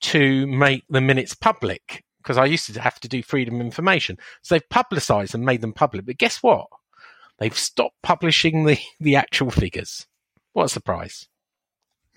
to 0.00 0.46
make 0.46 0.84
the 0.88 1.00
minutes 1.00 1.34
public 1.34 2.04
because 2.22 2.36
I 2.38 2.44
used 2.44 2.72
to 2.72 2.80
have 2.80 3.00
to 3.00 3.08
do 3.08 3.22
freedom 3.22 3.54
of 3.56 3.60
information. 3.62 4.18
So 4.42 4.54
they've 4.54 4.68
publicised 4.68 5.34
and 5.34 5.44
made 5.46 5.60
them 5.62 5.72
public. 5.72 6.04
But 6.06 6.18
guess 6.18 6.42
what? 6.42 6.66
They've 7.38 7.56
stopped 7.56 7.96
publishing 8.02 8.64
the, 8.64 8.78
the 9.00 9.16
actual 9.16 9.50
figures. 9.50 10.06
What 10.52 10.64
a 10.64 10.68
surprise! 10.68 11.28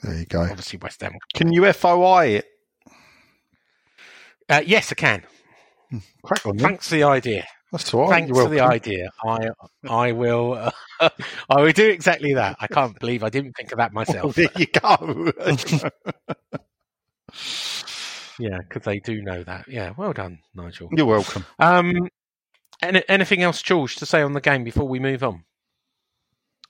There 0.01 0.17
you 0.17 0.25
go. 0.25 0.41
Obviously, 0.41 0.79
West 0.81 1.01
Ham. 1.01 1.13
Can 1.33 1.53
you 1.53 1.71
FOI 1.71 2.25
it? 2.27 2.45
Uh, 4.49 4.61
yes, 4.65 4.91
I 4.91 4.95
can. 4.95 5.23
Crack 6.23 6.45
on, 6.45 6.57
then. 6.57 6.69
Thanks 6.69 6.89
for 6.89 6.95
the 6.95 7.03
idea. 7.03 7.45
That's 7.71 7.93
all 7.93 8.01
right. 8.01 8.09
Thanks 8.25 8.37
for 8.37 8.49
the 8.49 8.59
idea. 8.59 9.09
I 9.23 9.49
I 9.87 10.11
will 10.11 10.53
uh, 10.53 10.71
I 11.49 11.61
will 11.61 11.71
do 11.71 11.89
exactly 11.89 12.33
that. 12.33 12.57
I 12.59 12.67
can't 12.67 12.97
believe 12.99 13.23
I 13.23 13.29
didn't 13.29 13.53
think 13.53 13.71
of 13.71 13.77
that 13.77 13.93
myself. 13.93 14.35
there 14.35 14.49
you 14.57 14.67
go. 14.67 15.31
yeah, 18.39 18.57
because 18.59 18.83
they 18.83 18.99
do 18.99 19.21
know 19.21 19.43
that. 19.43 19.67
Yeah, 19.69 19.93
well 19.95 20.11
done, 20.13 20.39
Nigel. 20.53 20.89
You're 20.91 21.05
welcome. 21.05 21.45
Um, 21.59 22.09
any, 22.81 23.03
anything 23.07 23.43
else, 23.43 23.61
George, 23.61 23.95
to 23.97 24.05
say 24.05 24.21
on 24.21 24.33
the 24.33 24.41
game 24.41 24.63
before 24.63 24.87
we 24.87 24.99
move 24.99 25.23
on? 25.23 25.43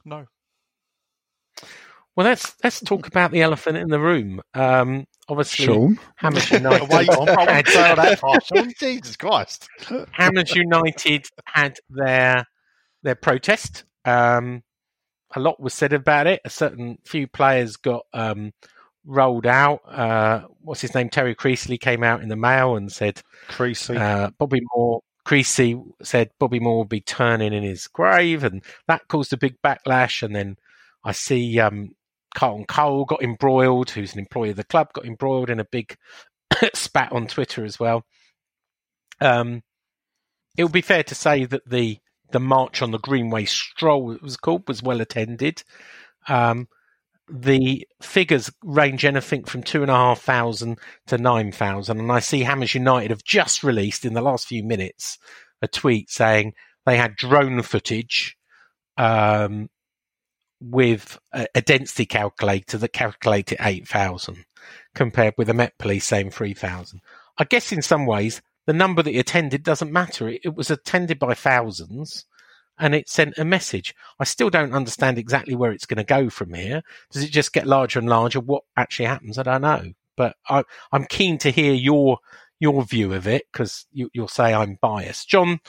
No. 0.06 0.28
Well, 2.16 2.28
let's 2.28 2.56
let's 2.64 2.82
talk 2.82 3.08
about 3.08 3.32
the 3.32 3.42
elephant 3.42 3.78
in 3.78 3.88
the 3.88 4.00
room. 4.00 4.42
Um, 4.54 5.06
obviously, 5.30 5.66
Sean, 5.66 6.00
Hammers 6.16 6.52
United. 6.52 6.90
Wait 6.90 7.10
on, 7.10 7.30
I 7.30 7.36
won't 7.36 7.50
had, 7.50 7.66
that 7.98 8.20
far, 8.20 8.42
Sean. 8.42 8.72
Jesus 8.78 9.16
Christ. 9.16 9.70
Hammers 10.12 10.54
United 10.54 11.28
had 11.46 11.80
their 11.90 12.46
their 13.04 13.16
protest. 13.16 13.86
Um, 14.04 14.64
a 15.34 15.40
lot 15.40 15.62
was 15.62 15.74
said 15.74 15.94
about 15.94 16.28
it. 16.28 16.42
A 16.44 16.50
certain 16.50 16.98
few 17.06 17.28
players 17.28 17.78
got 17.78 18.06
um, 18.14 18.52
rolled 19.06 19.46
out. 19.46 19.80
Uh, 19.88 20.48
what's 20.60 20.82
his 20.82 20.94
name? 20.94 21.10
Terry 21.10 21.34
Creasley 21.34 21.80
came 21.80 22.04
out 22.04 22.22
in 22.22 22.28
the 22.28 22.36
mail 22.36 22.76
and 22.76 22.92
said 22.92 23.22
Creasy. 23.48 23.96
uh, 23.96 24.32
Bobby 24.38 24.60
Moore. 24.76 25.02
Creasy 25.24 25.80
said 26.02 26.32
Bobby 26.40 26.60
Moore 26.60 26.80
would 26.80 26.90
be 26.90 27.02
turning 27.02 27.54
in 27.54 27.64
his 27.64 27.88
grave, 27.88 28.44
and 28.44 28.64
that 28.88 29.08
caused 29.08 29.34
a 29.34 29.38
big 29.38 29.56
backlash. 29.64 30.24
And 30.24 30.36
then 30.36 30.58
I 31.04 31.12
see 31.12 31.60
um, 31.60 31.96
Carlton 32.36 32.66
Cole 32.66 33.06
got 33.06 33.24
embroiled, 33.24 33.92
who's 33.92 34.14
an 34.14 34.20
employee 34.20 34.52
of 34.52 34.58
the 34.58 34.64
club, 34.64 34.94
got 34.94 35.06
embroiled 35.06 35.50
in 35.50 35.60
a 35.60 35.66
big 35.66 35.96
spat 36.74 37.12
on 37.12 37.28
Twitter 37.28 37.64
as 37.64 37.80
well. 37.80 38.04
Um, 39.20 39.62
it 40.58 40.64
would 40.64 40.74
be 40.74 40.82
fair 40.82 41.04
to 41.04 41.16
say 41.16 41.46
that 41.46 41.70
the 41.70 42.00
the 42.32 42.40
march 42.40 42.82
on 42.82 42.92
the 42.92 42.98
Greenway 42.98 43.46
Stroll, 43.46 44.14
it 44.14 44.22
was 44.22 44.38
called, 44.38 44.68
was 44.68 44.82
well 44.82 45.02
attended. 45.02 45.64
Um, 46.28 46.68
the 47.32 47.88
figures 48.02 48.52
range 48.62 49.06
anything 49.06 49.46
from 49.46 49.64
two 49.64 49.82
and 49.82 49.92
a 49.92 49.96
half 49.96 50.22
thousand 50.22 50.80
to 51.08 51.18
nine 51.18 51.52
thousand, 51.52 52.00
and 52.00 52.12
I 52.12 52.20
see 52.20 52.42
Hammers 52.42 52.76
United 52.76 53.12
have 53.12 53.24
just 53.24 53.64
released 53.64 54.06
in 54.06 54.14
the 54.14 54.22
last 54.22 54.48
few 54.48 54.64
minutes 54.64 55.18
a 55.62 55.68
tweet 55.68 56.10
saying 56.10 56.54
they 56.86 56.98
had 56.98 57.16
drone 57.16 57.62
footage 57.62 58.38
um, 58.98 59.70
with 60.60 61.20
a, 61.34 61.48
a 61.56 61.62
density 61.62 62.06
calculator 62.06 62.78
that 62.78 62.94
calculated 62.94 63.58
eight 63.62 63.88
thousand, 63.88 64.46
compared 64.94 65.34
with 65.38 65.48
the 65.48 65.54
Met 65.54 65.78
Police 65.78 66.06
saying 66.06 66.32
three 66.32 66.54
thousand. 66.54 67.00
I 67.38 67.46
guess 67.46 67.72
in 67.72 67.82
some 67.82 68.06
ways 68.06 68.42
the 68.68 68.74
number 68.74 69.02
that 69.02 69.16
attended 69.16 69.64
doesn't 69.64 69.92
matter. 69.92 70.28
It, 70.28 70.42
it 70.44 70.56
was 70.56 70.70
attended 70.70 71.18
by 71.18 71.34
thousands 71.34 72.26
and 72.82 72.96
it 72.96 73.08
sent 73.08 73.38
a 73.38 73.46
message. 73.46 73.96
I 74.20 74.26
still 74.26 74.50
don't 74.50 74.74
understand 74.74 75.18
exactly 75.18 75.56
where 75.56 75.72
it's 75.72 75.86
going 75.86 76.00
to 76.00 76.04
go 76.04 76.30
from 76.30 76.54
here. 76.54 76.82
Does 77.12 77.24
it 77.24 77.32
just 77.32 77.54
get 77.54 77.68
larger 77.68 78.00
and 78.00 78.10
larger? 78.10 78.40
What 78.40 78.64
actually 78.76 79.06
happens? 79.06 79.38
I 79.38 79.44
don't 79.44 79.62
know. 79.62 79.94
But 80.18 80.36
I, 80.50 80.64
I'm 80.92 81.06
keen 81.06 81.38
to 81.40 81.52
hear 81.52 81.74
your 81.74 82.18
your 82.60 82.84
view 82.84 83.14
of 83.14 83.28
it 83.28 83.46
because 83.52 83.86
you, 83.92 84.10
you'll 84.14 84.28
say 84.28 84.54
I'm 84.54 84.78
biased. 84.82 85.30
John, 85.30 85.60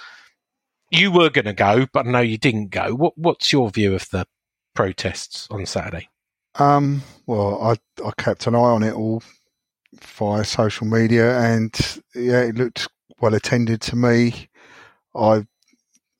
you 0.90 1.10
were 1.10 1.30
going 1.30 1.46
to 1.46 1.54
go, 1.54 1.86
but 1.92 2.06
know 2.06 2.20
you 2.20 2.36
didn't 2.36 2.68
go. 2.68 2.94
What, 2.94 3.16
what's 3.16 3.50
your 3.50 3.70
view 3.70 3.94
of 3.94 4.10
the 4.10 4.26
protests 4.74 5.48
on 5.50 5.64
Saturday? 5.64 6.08
Um, 6.56 7.02
well, 7.26 7.62
I 7.62 8.06
I 8.06 8.10
kept 8.18 8.46
an 8.46 8.54
eye 8.54 8.58
on 8.58 8.82
it 8.82 8.94
all 8.94 9.22
via 10.02 10.44
social 10.44 10.86
media, 10.86 11.38
and 11.38 11.72
yeah, 12.14 12.40
it 12.40 12.56
looked 12.56 12.88
well 13.20 13.34
attended 13.34 13.82
to 13.82 13.96
me. 13.96 14.48
I 15.14 15.46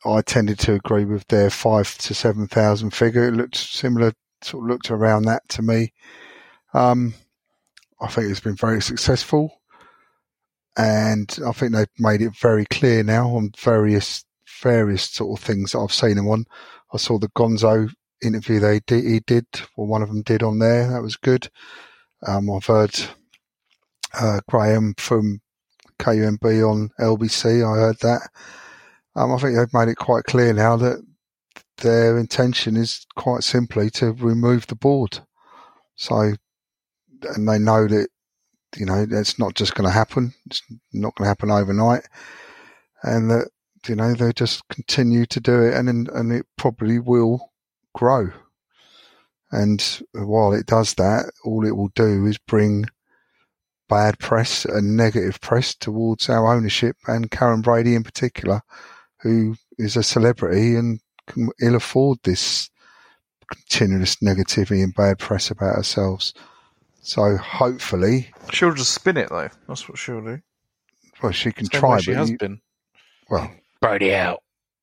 I 0.05 0.23
tended 0.23 0.59
to 0.61 0.75
agree 0.75 1.05
with 1.05 1.27
their 1.29 1.51
five 1.51 1.97
to 1.99 2.15
seven 2.15 2.47
thousand 2.49 2.91
figure. 2.91 3.29
It 3.29 3.33
looked 3.35 3.57
similar, 3.57 4.13
sort 4.43 4.65
of 4.65 4.71
looked 4.71 4.91
around 4.91 5.25
that 5.25 5.49
to 5.51 5.63
me. 5.63 5.93
Um, 6.75 7.15
I 8.01 8.09
think 8.09 8.31
it's 8.31 8.41
been 8.41 8.57
very 8.57 8.83
successful, 8.83 9.61
and 10.77 11.39
I 11.47 11.53
think 11.53 11.73
they've 11.73 11.87
made 11.99 12.23
it 12.23 12.37
very 12.37 12.67
clear 12.67 13.03
now 13.03 13.29
on 13.37 13.53
various 13.59 14.25
various 14.63 15.05
sort 15.11 15.39
of 15.39 15.45
things 15.45 15.73
that 15.73 15.79
I've 15.79 15.93
seen 15.93 16.17
them 16.17 16.29
on. 16.29 16.45
I 16.93 16.97
saw 16.97 17.19
the 17.19 17.29
Gonzo 17.31 17.91
interview 18.23 18.61
they 18.61 18.81
did, 18.81 19.05
he 19.05 19.21
did, 19.21 19.47
or 19.77 19.87
one 19.87 20.03
of 20.03 20.09
them 20.09 20.23
did 20.23 20.43
on 20.43 20.59
there. 20.59 20.89
That 20.89 21.03
was 21.03 21.17
good. 21.17 21.49
Um, 22.27 22.51
I've 22.51 22.67
heard 22.67 22.95
uh, 24.15 24.41
Graham 24.49 24.95
from 24.99 25.41
KUMB 25.99 26.69
on 26.69 26.91
LBC. 27.01 27.63
I 27.63 27.81
heard 27.81 27.99
that. 28.01 28.29
Um, 29.15 29.33
I 29.33 29.39
think 29.39 29.57
they've 29.57 29.75
made 29.75 29.89
it 29.91 29.97
quite 29.97 30.25
clear 30.25 30.53
now 30.53 30.77
that 30.77 31.05
their 31.79 32.19
intention 32.19 32.77
is 32.77 33.07
quite 33.17 33.45
simply 33.45 33.91
to 33.91 34.13
remove 34.13 34.67
the 34.67 34.75
board. 34.75 35.21
So, 35.97 36.35
and 37.35 37.49
they 37.49 37.59
know 37.59 37.87
that 37.89 38.09
you 38.77 38.87
know 38.87 39.05
that's 39.05 39.39
not 39.39 39.55
just 39.55 39.75
going 39.75 39.87
to 39.87 39.93
happen. 39.93 40.33
It's 40.47 40.63
not 40.93 41.15
going 41.15 41.27
to 41.27 41.29
happen 41.29 41.51
overnight, 41.51 42.09
and 43.03 43.31
that 43.31 43.49
you 43.87 43.97
know 43.97 44.15
they 44.15 44.33
just 44.33 44.67
continue 44.69 45.27
to 45.27 45.41
do 45.41 45.63
it, 45.63 45.75
and 45.75 45.89
and, 45.89 46.09
and 46.09 46.33
it 46.33 46.47
probably 46.57 46.99
will 46.99 47.53
grow. 47.95 48.31
And 49.51 50.03
while 50.15 50.55
it 50.55 50.65
does 50.65 50.95
that, 50.95 51.31
all 51.45 51.67
it 51.67 51.77
will 51.77 51.91
do 51.95 52.25
is 52.25 52.39
bring 52.39 52.87
bad 53.87 54.19
press 54.19 54.65
and 54.65 54.97
negative 54.97 55.39
press 55.43 55.75
towards 55.75 56.31
our 56.31 56.51
ownership 56.55 56.97
and 57.07 57.31
Karren 57.31 57.63
Brady 57.63 57.95
in 57.95 58.03
particular, 58.03 58.63
who 59.23 59.57
is 59.79 59.97
a 59.97 60.03
celebrity 60.03 60.77
and 60.77 61.01
can 61.27 61.49
ill 61.61 61.75
afford 61.77 62.19
this 62.25 62.69
continuous 63.51 64.17
negativity 64.17 64.83
and 64.83 64.95
bad 64.95 65.19
press 65.19 65.51
about 65.51 65.77
ourselves. 65.77 66.35
So 67.03 67.37
hopefully, 67.37 68.29
She'll 68.53 68.75
just 68.75 68.95
spin 68.95 69.17
it 69.17 69.29
though. 69.29 69.49
That's 69.69 69.89
what 69.89 69.99
she'll 69.99 70.21
do. 70.25 70.41
well, 71.23 71.33
she 71.33 71.53
can 71.53 71.67
Same 71.67 71.81
try, 71.81 72.01
she 72.01 72.13
but 72.13 72.19
has 72.19 72.31
you- 72.31 72.39
been. 72.39 72.61
well, 73.31 73.51
Brody 73.81 74.15
out. 74.15 74.43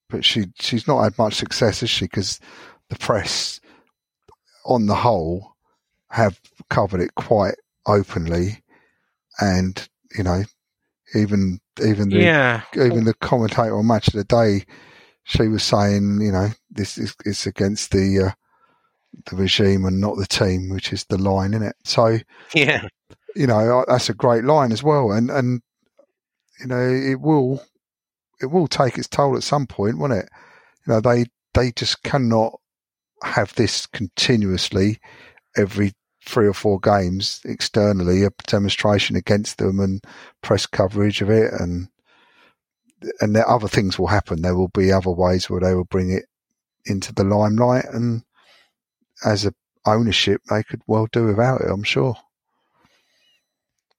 but 0.10 0.26
she 0.26 0.46
she's 0.60 0.88
not 0.88 1.04
had 1.04 1.18
much 1.18 1.36
success, 1.36 1.80
has 1.82 1.90
she? 1.90 2.06
Because 2.06 2.40
the 2.90 2.98
press, 2.98 3.60
on 4.66 4.86
the 4.88 4.96
whole, 4.96 5.56
have 6.12 6.40
covered 6.70 7.00
it 7.02 7.16
quite 7.16 7.56
openly, 7.86 8.62
and 9.40 9.88
you 10.18 10.24
know, 10.24 10.44
even 11.16 11.60
even 11.82 12.10
the 12.10 12.20
Yeah. 12.20 12.62
even 12.76 13.06
the 13.06 13.14
commentator 13.16 13.78
on 13.78 13.88
Match 13.88 14.08
of 14.08 14.14
the 14.14 14.24
Day, 14.24 14.66
she 15.24 15.48
was 15.48 15.64
saying, 15.64 16.20
you 16.22 16.32
know, 16.32 16.50
this 16.72 16.98
is 16.98 17.16
it's 17.26 17.46
against 17.46 17.92
the 17.92 18.28
uh, 18.28 18.32
the 19.30 19.36
regime 19.36 19.86
and 19.86 20.00
not 20.00 20.18
the 20.18 20.26
team, 20.28 20.70
which 20.70 20.94
is 20.94 21.06
the 21.06 21.18
line 21.18 21.54
in 21.54 21.64
it. 21.64 21.76
So 21.84 22.20
Yeah. 22.54 22.84
you 23.36 23.48
know 23.48 23.86
that's 23.88 24.10
a 24.10 24.14
great 24.14 24.44
line 24.44 24.72
as 24.72 24.84
well, 24.84 25.12
and 25.12 25.30
and 25.30 25.62
you 26.60 26.68
know 26.68 26.90
it 26.90 27.20
will 27.20 27.64
it 28.42 28.48
will 28.48 28.68
take 28.68 28.98
its 28.98 29.08
toll 29.08 29.36
at 29.36 29.44
some 29.44 29.68
point, 29.68 29.98
won't 29.98 30.14
it? 30.14 30.30
You 30.88 30.94
know 30.94 31.02
they 31.02 31.26
they 31.54 31.72
just 31.72 32.04
cannot 32.04 32.60
have 33.24 33.54
this 33.56 33.86
continuously 33.86 35.00
every 35.58 35.94
three 36.30 36.48
or 36.48 36.54
four 36.54 36.80
games 36.80 37.42
externally 37.46 38.24
a 38.24 38.30
demonstration 38.48 39.16
against 39.16 39.58
them 39.58 39.80
and 39.80 40.04
press 40.42 40.66
coverage 40.66 41.22
of 41.22 41.30
it 41.30 41.52
and 41.60 41.90
and 43.22 43.36
there, 43.36 43.50
other 43.50 43.68
things 43.68 43.98
will 43.98 44.08
happen. 44.08 44.42
There 44.42 44.56
will 44.56 44.70
be 44.70 44.92
other 44.92 45.12
ways 45.12 45.50
where 45.50 45.62
they 45.62 45.74
will 45.74 45.86
bring 45.86 46.12
it 46.12 46.26
into 46.86 47.14
the 47.14 47.24
limelight, 47.24 47.86
and 47.86 48.24
as 49.26 49.46
a 49.46 49.54
ownership, 49.86 50.42
they 50.50 50.64
could 50.64 50.82
well 50.88 51.08
do 51.12 51.26
without 51.26 51.62
it. 51.62 51.72
I'm 51.72 51.84
sure. 51.84 52.16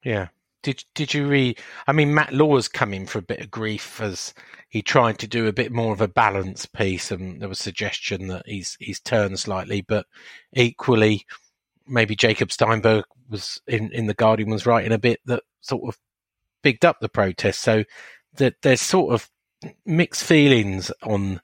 Yeah. 0.05 0.29
Did 0.62 0.85
Did 0.95 1.14
you 1.14 1.27
read? 1.27 1.59
I 1.87 1.93
mean, 1.93 2.12
Matt 2.12 2.35
Law's 2.35 2.69
come 2.69 2.93
in 2.93 3.07
for 3.07 3.19
a 3.19 3.23
bit 3.23 3.40
of 3.40 3.51
grief 3.51 4.01
as 4.01 4.35
he 4.69 4.83
tried 4.83 5.19
to 5.21 5.27
do 5.27 5.47
a 5.47 5.53
bit 5.53 5.73
more 5.73 5.93
of 5.93 6.03
a 6.03 6.09
balance 6.09 6.66
piece, 6.66 7.11
and 7.11 7.40
there 7.40 7.49
was 7.49 7.59
suggestion 7.59 8.29
that 8.29 8.47
he's 8.47 8.77
he's 8.79 9.01
turned 9.01 9.40
slightly, 9.40 9.81
but 9.81 10.07
equally, 10.55 11.27
maybe 11.90 12.16
Jacob 12.16 12.53
Steinberg 12.53 13.05
was 13.29 13.61
in 13.66 13.90
in 13.92 14.07
the 14.07 14.14
Guardian 14.14 14.50
was 14.50 14.66
writing 14.66 14.92
a 14.92 14.98
bit 14.98 15.20
that 15.26 15.42
sort 15.61 15.88
of 15.88 15.98
bigged 16.62 16.85
up 16.85 17.00
the 17.00 17.09
protest. 17.09 17.61
So 17.61 17.85
that 18.37 18.55
there's 18.62 18.81
sort 18.81 19.12
of 19.12 19.29
mixed 19.85 20.24
feelings 20.24 20.90
on 21.03 21.40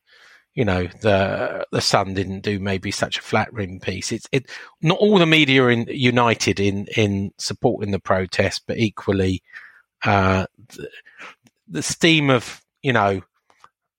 you 0.54 0.64
know 0.64 0.88
the 1.02 1.66
the 1.70 1.80
Sun 1.80 2.14
didn't 2.14 2.40
do 2.40 2.58
maybe 2.58 2.90
such 2.90 3.18
a 3.18 3.22
flat 3.22 3.52
rim 3.52 3.78
piece. 3.78 4.10
It's 4.12 4.28
it 4.32 4.50
not 4.80 4.98
all 4.98 5.18
the 5.18 5.26
media 5.26 5.64
are 5.64 5.70
in, 5.70 5.86
united 5.88 6.58
in 6.58 6.86
in 6.96 7.32
supporting 7.38 7.90
the 7.90 7.98
protest, 7.98 8.62
but 8.66 8.78
equally 8.78 9.42
uh, 10.04 10.46
the, 10.68 10.88
the 11.68 11.82
steam 11.82 12.30
of 12.30 12.62
you 12.82 12.92
know 12.92 13.22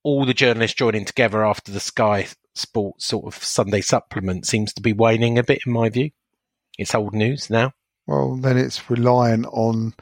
all 0.04 0.26
the 0.26 0.34
journalists 0.34 0.76
joining 0.76 1.06
together 1.06 1.46
after 1.46 1.72
the 1.72 1.80
Sky 1.80 2.28
Sports 2.56 3.06
sort 3.06 3.26
of 3.26 3.44
Sunday 3.44 3.82
supplement 3.82 4.48
seems 4.48 4.74
to 4.74 4.82
be 4.82 4.94
waning 4.94 5.38
a 5.38 5.44
bit, 5.44 5.60
in 5.66 5.74
my 5.74 5.90
view. 5.90 6.10
It's 6.78 6.96
old 6.96 7.14
news 7.14 7.50
now. 7.50 7.74
Well, 8.06 8.38
then 8.38 8.58
it's 8.58 8.90
relying 8.90 9.46
on 9.48 9.94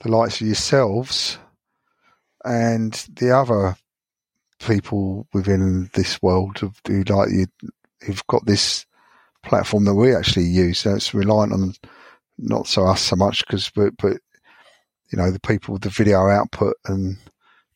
the 0.00 0.10
likes 0.10 0.40
of 0.40 0.46
yourselves 0.46 1.38
and 2.44 2.92
the 3.14 3.30
other 3.30 3.76
people 4.60 5.26
within 5.32 5.90
this 5.94 6.20
world 6.22 6.62
of 6.62 6.80
who 6.86 7.02
like 7.04 7.30
you 7.30 7.46
who've 8.02 8.26
got 8.26 8.44
this 8.46 8.86
platform 9.42 9.84
that 9.84 9.94
we 9.94 10.14
actually 10.14 10.44
use. 10.46 10.78
So 10.80 10.94
it's 10.94 11.14
reliant 11.14 11.52
on 11.52 11.74
not 12.38 12.66
so 12.66 12.86
us 12.86 13.02
so 13.02 13.16
much 13.16 13.46
because 13.46 13.70
but 13.70 13.96
but 13.96 14.18
you 15.10 15.18
know 15.18 15.30
the 15.30 15.40
people 15.40 15.74
with 15.74 15.82
the 15.82 15.90
video 15.90 16.28
output 16.28 16.74
and 16.86 17.16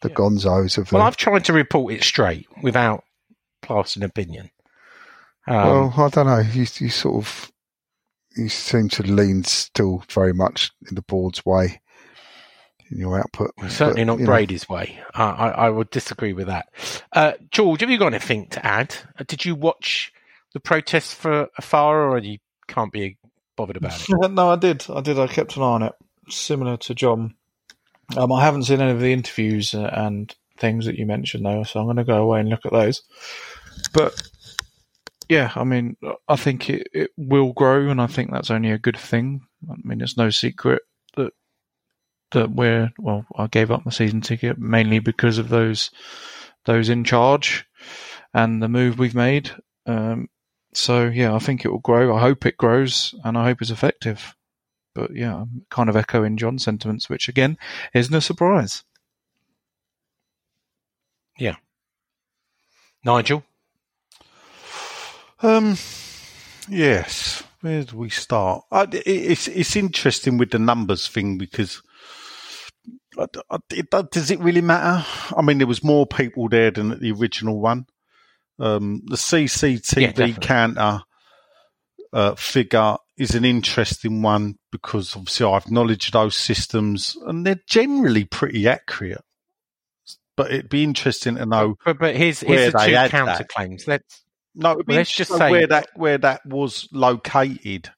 the 0.00 0.08
Yeah. 0.08 0.14
gonzos 0.14 0.78
of 0.78 0.88
the 0.88 0.96
Well, 0.96 1.06
I've 1.06 1.16
tried 1.16 1.44
to 1.46 1.52
report 1.52 1.94
it 1.94 2.02
straight 2.02 2.46
without 2.62 3.04
passing 3.62 4.02
opinion. 4.02 4.50
Um, 5.46 5.66
well 5.66 5.94
I 5.96 6.08
don't 6.08 6.26
know 6.26 6.38
you 6.40 6.66
you 6.78 6.90
sort 6.90 7.16
of 7.24 7.52
you 8.38 8.48
seem 8.48 8.88
to 8.90 9.02
lean 9.02 9.44
still 9.44 10.04
very 10.10 10.32
much 10.32 10.70
in 10.88 10.94
the 10.94 11.02
board's 11.02 11.44
way 11.44 11.80
in 12.90 12.98
your 12.98 13.18
output. 13.18 13.50
certainly 13.68 14.02
But, 14.02 14.06
not 14.06 14.18
you 14.18 14.24
know, 14.24 14.30
Brady's 14.30 14.68
way. 14.68 14.98
I, 15.14 15.24
I, 15.24 15.48
I 15.48 15.70
would 15.70 15.90
disagree 15.90 16.32
with 16.32 16.46
that. 16.46 16.68
Uh, 17.12 17.32
George, 17.50 17.80
have 17.80 17.90
you 17.90 17.98
got 17.98 18.08
anything 18.08 18.48
to 18.48 18.64
add? 18.64 18.94
Uh, 19.18 19.24
Did 19.26 19.44
you 19.44 19.54
watch 19.54 20.12
the 20.54 20.60
protests 20.60 21.12
for 21.12 21.48
afar, 21.58 22.10
or 22.10 22.18
you 22.18 22.38
can't 22.66 22.92
be 22.92 23.18
bothered 23.56 23.76
about 23.76 24.08
it? 24.08 24.08
no, 24.30 24.50
I 24.50 24.56
did. 24.56 24.86
I 24.88 25.00
did. 25.00 25.18
I 25.18 25.26
kept 25.26 25.56
an 25.56 25.62
eye 25.62 25.66
on 25.66 25.82
it. 25.82 25.92
Similar 26.28 26.76
to 26.78 26.94
John. 26.94 27.34
Um, 28.16 28.32
I 28.32 28.42
haven't 28.42 28.64
seen 28.64 28.80
any 28.80 28.92
of 28.92 29.00
the 29.00 29.12
interviews 29.12 29.74
uh, 29.74 29.90
and 29.92 30.34
things 30.56 30.86
that 30.86 30.96
you 30.96 31.04
mentioned 31.06 31.44
though, 31.44 31.62
so 31.62 31.80
I'm 31.80 31.86
going 31.86 31.96
to 31.96 32.04
go 32.04 32.22
away 32.22 32.40
and 32.40 32.48
look 32.48 32.64
at 32.64 32.72
those. 32.72 33.02
But 33.92 34.20
yeah, 35.28 35.52
I 35.54 35.64
mean, 35.64 35.96
I 36.28 36.36
think 36.36 36.70
it, 36.70 36.88
it 36.92 37.10
will 37.16 37.52
grow, 37.52 37.90
and 37.90 38.00
I 38.00 38.06
think 38.06 38.30
that's 38.30 38.50
only 38.50 38.70
a 38.70 38.78
good 38.78 38.96
thing. 38.96 39.42
I 39.70 39.74
mean, 39.82 40.00
it's 40.00 40.16
no 40.16 40.30
secret 40.30 40.82
that 41.16 41.32
that 42.32 42.50
we're 42.50 42.90
well. 42.98 43.26
I 43.36 43.46
gave 43.46 43.70
up 43.70 43.84
my 43.84 43.90
season 43.90 44.20
ticket 44.20 44.58
mainly 44.58 44.98
because 44.98 45.38
of 45.38 45.48
those 45.48 45.90
those 46.64 46.88
in 46.88 47.04
charge 47.04 47.66
and 48.34 48.62
the 48.62 48.68
move 48.68 48.98
we've 48.98 49.14
made. 49.14 49.50
Um, 49.86 50.28
so 50.74 51.06
yeah, 51.06 51.34
I 51.34 51.38
think 51.38 51.64
it 51.64 51.70
will 51.70 51.78
grow. 51.78 52.14
I 52.16 52.20
hope 52.20 52.46
it 52.46 52.56
grows, 52.56 53.14
and 53.24 53.36
I 53.36 53.44
hope 53.44 53.60
it's 53.60 53.70
effective. 53.70 54.34
But 54.94 55.14
yeah, 55.14 55.36
I'm 55.36 55.66
kind 55.70 55.88
of 55.88 55.96
echoing 55.96 56.36
John's 56.36 56.64
sentiments, 56.64 57.08
which 57.08 57.28
again 57.28 57.58
isn't 57.94 58.14
a 58.14 58.20
surprise. 58.20 58.84
Yeah, 61.38 61.56
Nigel, 63.04 63.44
Um, 65.40 65.76
yes. 66.68 67.42
Where 67.60 67.82
do 67.82 67.96
we 67.96 68.08
start? 68.10 68.64
I, 68.70 68.86
it's 68.92 69.48
it's 69.48 69.76
interesting 69.76 70.38
with 70.38 70.50
the 70.52 70.58
numbers 70.58 71.08
thing 71.08 71.38
because 71.38 71.82
I, 73.18 73.26
I- 73.50 73.58
it, 73.70 73.90
does- 73.90 74.30
it 74.30 74.38
really 74.40 74.60
matter? 74.60 75.04
I 75.36 75.42
mean, 75.42 75.58
there 75.58 75.66
was 75.66 75.82
more 75.82 76.06
people 76.06 76.48
there 76.48 76.70
than 76.70 76.92
at 76.92 77.00
the 77.00 77.12
original 77.12 77.60
one. 77.60 77.86
Um, 78.60 79.02
the 79.06 79.16
CCTV 79.16 79.94
definitely. 80.14 80.34
counter 80.40 81.00
uh, 82.12 82.34
figure 82.34 82.96
is 83.16 83.34
an 83.34 83.44
interesting 83.44 84.22
one 84.22 84.56
because 84.72 85.14
obviously 85.16 85.46
I've 85.46 85.70
knowledge 85.70 86.08
of 86.08 86.12
those 86.12 86.36
systems 86.36 87.16
and 87.26 87.44
they're 87.46 87.60
generally 87.68 88.24
pretty 88.24 88.66
accurate. 88.68 89.22
But 90.36 90.52
it'd 90.52 90.68
be 90.70 90.84
interesting 90.84 91.34
to 91.36 91.46
know 91.46 91.74
but, 91.84 91.98
but 91.98 92.14
here's, 92.16 92.40
here's 92.40 92.72
the 92.72 92.78
two 92.78 92.92
counterclaims. 93.16 93.88
Let's 93.88 94.22
No, 94.58 94.82
be 94.82 94.94
let's 94.94 95.14
just 95.14 95.32
say- 95.32 95.50
where 95.50 95.66
that 95.68 95.88
where 95.94 96.18
that 96.18 96.44
was 96.44 96.88
located, 96.92 97.90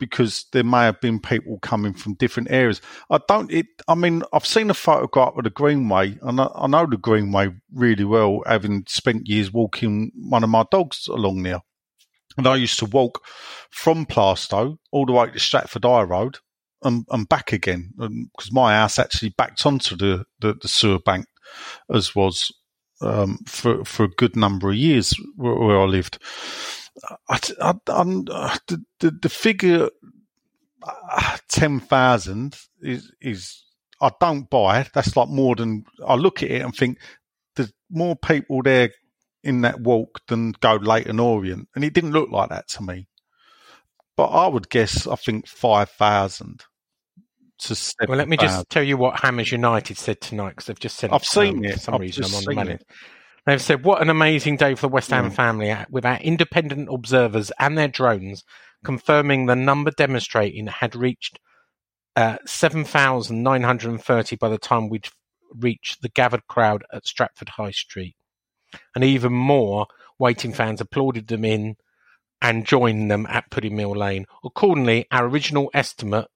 because 0.00 0.46
there 0.52 0.64
may 0.64 0.84
have 0.84 1.00
been 1.00 1.20
people 1.20 1.58
coming 1.60 1.92
from 1.92 2.14
different 2.14 2.50
areas. 2.50 2.80
I 3.10 3.20
don't. 3.28 3.52
It. 3.52 3.66
I 3.86 3.94
mean, 3.94 4.22
I've 4.32 4.46
seen 4.46 4.70
a 4.70 4.74
photograph 4.74 5.34
of 5.36 5.44
the 5.44 5.50
Greenway, 5.50 6.18
and 6.22 6.40
I, 6.40 6.48
I 6.54 6.66
know 6.66 6.86
the 6.86 6.96
Greenway 6.96 7.50
really 7.72 8.04
well, 8.04 8.42
having 8.46 8.84
spent 8.88 9.28
years 9.28 9.52
walking 9.52 10.10
one 10.16 10.44
of 10.44 10.50
my 10.50 10.64
dogs 10.70 11.06
along 11.08 11.42
there. 11.42 11.60
And 12.36 12.46
I 12.46 12.54
used 12.54 12.78
to 12.78 12.86
walk 12.86 13.24
from 13.70 14.06
Plaistow 14.06 14.78
all 14.92 15.06
the 15.06 15.12
way 15.12 15.28
to 15.28 15.38
Stratford 15.40 15.84
High 15.84 16.02
Road 16.02 16.38
and, 16.84 17.04
and 17.10 17.28
back 17.28 17.52
again, 17.52 17.92
because 17.96 18.52
my 18.52 18.74
house 18.74 18.98
actually 18.98 19.30
backed 19.36 19.66
onto 19.66 19.96
the, 19.96 20.24
the, 20.40 20.54
the 20.54 20.68
sewer 20.68 21.00
bank, 21.00 21.26
as 21.92 22.14
was 22.14 22.52
um, 23.00 23.38
for 23.46 23.84
for 23.84 24.04
a 24.04 24.08
good 24.08 24.36
number 24.36 24.70
of 24.70 24.76
years 24.76 25.14
where, 25.36 25.54
where 25.54 25.80
I 25.80 25.84
lived. 25.84 26.18
I, 27.28 27.38
I, 27.60 27.74
uh, 27.88 28.58
the, 28.66 28.84
the 29.00 29.10
the 29.22 29.28
figure 29.28 29.88
uh, 30.82 31.36
ten 31.48 31.80
thousand 31.80 32.56
is 32.82 33.12
is 33.20 33.62
I 34.00 34.10
don't 34.20 34.50
buy 34.50 34.80
it. 34.80 34.90
That's 34.94 35.16
like 35.16 35.28
more 35.28 35.56
than 35.56 35.84
I 36.06 36.14
look 36.14 36.42
at 36.42 36.50
it 36.50 36.62
and 36.62 36.74
think 36.74 36.98
there's 37.56 37.72
more 37.90 38.16
people 38.16 38.62
there 38.62 38.90
in 39.44 39.62
that 39.62 39.80
walk 39.80 40.20
than 40.26 40.52
go 40.60 40.74
Leyton 40.76 41.20
Orient, 41.20 41.68
and 41.74 41.84
it 41.84 41.92
didn't 41.94 42.12
look 42.12 42.30
like 42.30 42.50
that 42.50 42.68
to 42.68 42.82
me. 42.82 43.08
But 44.16 44.26
I 44.26 44.48
would 44.48 44.68
guess 44.68 45.06
I 45.06 45.14
think 45.16 45.46
five 45.46 45.90
thousand. 45.90 46.64
Well, 48.06 48.18
let 48.18 48.28
me 48.28 48.36
just 48.36 48.68
tell 48.70 48.82
you 48.82 48.96
what 48.96 49.20
Hammers 49.20 49.50
United 49.50 49.98
said 49.98 50.20
tonight 50.20 50.50
because 50.50 50.66
they've 50.66 50.78
just 50.78 50.96
sent. 50.96 51.12
I've 51.12 51.24
seen 51.24 51.58
um, 51.58 51.64
it. 51.64 51.72
For 51.74 51.80
some 51.80 51.94
I've 51.94 52.00
reason, 52.00 52.24
I'm 52.24 52.34
on 52.34 52.44
the 52.44 52.54
money. 52.54 52.72
it. 52.72 52.86
They've 53.46 53.62
said, 53.62 53.84
"What 53.84 54.02
an 54.02 54.10
amazing 54.10 54.56
day 54.56 54.74
for 54.74 54.82
the 54.82 54.88
West 54.88 55.10
Ham 55.10 55.24
Yeah. 55.24 55.30
family 55.30 55.70
uh, 55.70 55.86
with 55.90 56.04
our 56.04 56.18
independent 56.18 56.88
observers 56.92 57.50
and 57.58 57.76
their 57.76 57.88
drones 57.88 58.44
confirming 58.84 59.46
the 59.46 59.56
number 59.56 59.90
demonstrating 59.90 60.66
had 60.68 60.94
reached 60.94 61.40
uh, 62.14 62.36
seven 62.46 62.84
thousand 62.84 63.42
nine 63.42 63.62
hundred 63.62 63.90
and 63.90 64.02
thirty 64.02 64.36
by 64.36 64.48
the 64.48 64.58
time 64.58 64.88
we'd 64.88 65.08
reached 65.54 66.02
the 66.02 66.08
gathered 66.10 66.46
crowd 66.46 66.84
at 66.92 67.06
Stratford 67.06 67.48
High 67.50 67.70
Street, 67.70 68.16
and 68.94 69.02
even 69.02 69.32
more 69.32 69.86
waiting 70.18 70.52
fans 70.52 70.80
applauded 70.80 71.28
them 71.28 71.44
in 71.44 71.76
and 72.40 72.66
joined 72.66 73.10
them 73.10 73.26
at 73.28 73.50
Pudding 73.50 73.74
Mill 73.76 73.96
Lane. 73.96 74.26
Accordingly, 74.44 75.06
our 75.10 75.26
original 75.26 75.70
estimate." 75.74 76.26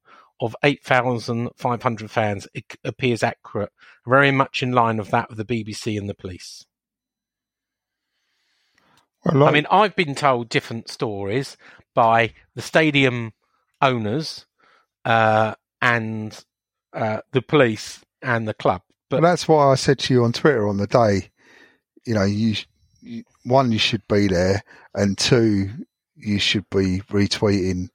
Of 0.43 0.57
8,500 0.65 2.11
fans 2.11 2.49
it 2.53 2.77
appears 2.83 3.23
accurate, 3.23 3.71
very 4.05 4.33
much 4.33 4.61
in 4.61 4.73
line 4.73 4.99
of 4.99 5.13
that 5.13 5.31
of 5.31 5.37
the 5.37 5.45
BBC 5.45 5.97
and 5.97 6.09
the 6.09 6.15
police. 6.15 6.67
Well, 9.25 9.37
like, 9.37 9.51
I 9.51 9.53
mean, 9.53 9.67
I've 9.71 9.95
been 9.95 10.17
told 10.17 10.49
different 10.49 10.89
stories 10.89 11.57
by 11.95 12.33
the 12.57 12.63
stadium 12.63 13.35
owners 13.81 14.47
uh, 15.05 15.55
and 15.81 16.45
uh, 16.93 17.21
the 17.31 17.43
police 17.43 18.01
and 18.21 18.49
the 18.49 18.55
club. 18.55 18.83
But 19.11 19.21
But 19.21 19.29
that's 19.29 19.47
why 19.47 19.69
I 19.69 19.77
said 19.77 20.01
to 20.01 20.15
you 20.15 20.25
on 20.25 20.33
Twitter 20.33 20.67
on 20.67 20.79
the 20.79 20.89
day, 20.89 21.31
you 22.05 22.15
know, 22.15 22.25
you, 22.25 22.57
you 23.01 23.23
one 23.45 23.71
you 23.71 23.79
should 23.79 24.03
be 24.09 24.27
there, 24.27 24.65
and 24.93 25.17
two 25.17 25.71
you 26.17 26.41
should 26.41 26.69
be 26.71 27.01
retweeting 27.11 27.91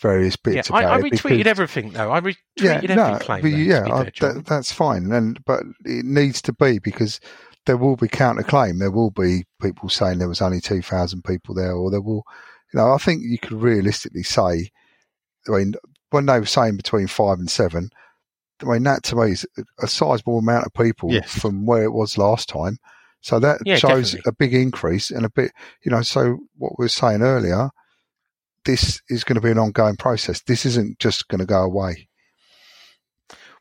various 0.00 0.36
yeah, 0.46 0.52
bits 0.52 0.70
I, 0.70 0.80
about 0.82 0.92
I 0.92 0.98
it. 0.98 1.12
retweeted 1.12 1.22
because- 1.38 1.46
everything 1.46 1.90
though. 1.90 2.10
I 2.12 2.20
retweeted 2.20 2.36
yeah, 2.58 2.72
every 2.82 2.94
no, 2.96 3.18
claim. 3.20 3.42
but 3.42 3.50
though, 3.50 3.56
yeah, 3.56 3.94
I, 3.94 4.04
that, 4.20 4.44
that's 4.46 4.72
fine, 4.72 5.10
and 5.12 5.42
but 5.44 5.62
it 5.84 6.04
needs 6.04 6.40
to 6.42 6.52
be 6.52 6.78
because 6.78 7.20
there 7.66 7.76
will 7.76 7.96
be 7.96 8.08
counterclaim. 8.08 8.78
There 8.78 8.90
will 8.90 9.10
be 9.10 9.44
people 9.60 9.88
saying 9.88 10.18
there 10.18 10.28
was 10.28 10.40
only 10.42 10.60
two 10.60 10.82
thousand 10.82 11.24
people 11.24 11.54
there, 11.54 11.72
or 11.72 11.90
there 11.90 12.00
will, 12.00 12.24
you 12.72 12.78
know, 12.80 12.92
I 12.92 12.98
think 12.98 13.22
you 13.24 13.38
could 13.38 13.60
realistically 13.60 14.22
say, 14.22 14.70
I 15.48 15.50
mean, 15.50 15.74
when 16.10 16.26
they 16.26 16.38
were 16.40 16.46
saying 16.46 16.76
between 16.76 17.06
five 17.08 17.38
and 17.38 17.50
seven, 17.50 17.90
I 18.62 18.66
mean, 18.66 18.82
that 18.84 19.02
to 19.04 19.16
me 19.16 19.32
is 19.32 19.46
a 19.82 19.86
sizable 19.86 20.38
amount 20.38 20.66
of 20.66 20.72
people 20.74 21.12
Yes. 21.12 21.38
from 21.38 21.66
where 21.66 21.82
it 21.84 21.92
was 21.92 22.16
last 22.18 22.48
time. 22.48 22.78
So 23.20 23.38
that 23.40 23.58
Yeah, 23.64 23.76
shows 23.76 24.12
definitely. 24.12 24.30
a 24.30 24.32
big 24.38 24.54
increase 24.54 25.10
and 25.10 25.26
a 25.26 25.30
bit, 25.30 25.52
you 25.84 25.90
know, 25.90 26.02
so 26.02 26.38
what 26.56 26.78
we 26.78 26.84
were 26.84 26.88
saying 26.88 27.20
earlier, 27.22 27.70
this 28.68 29.00
is 29.08 29.24
going 29.24 29.36
to 29.36 29.40
be 29.40 29.50
an 29.50 29.58
ongoing 29.58 29.96
process. 29.96 30.42
This 30.42 30.66
isn't 30.66 30.98
just 30.98 31.26
going 31.28 31.38
to 31.38 31.46
go 31.46 31.62
away. 31.62 32.06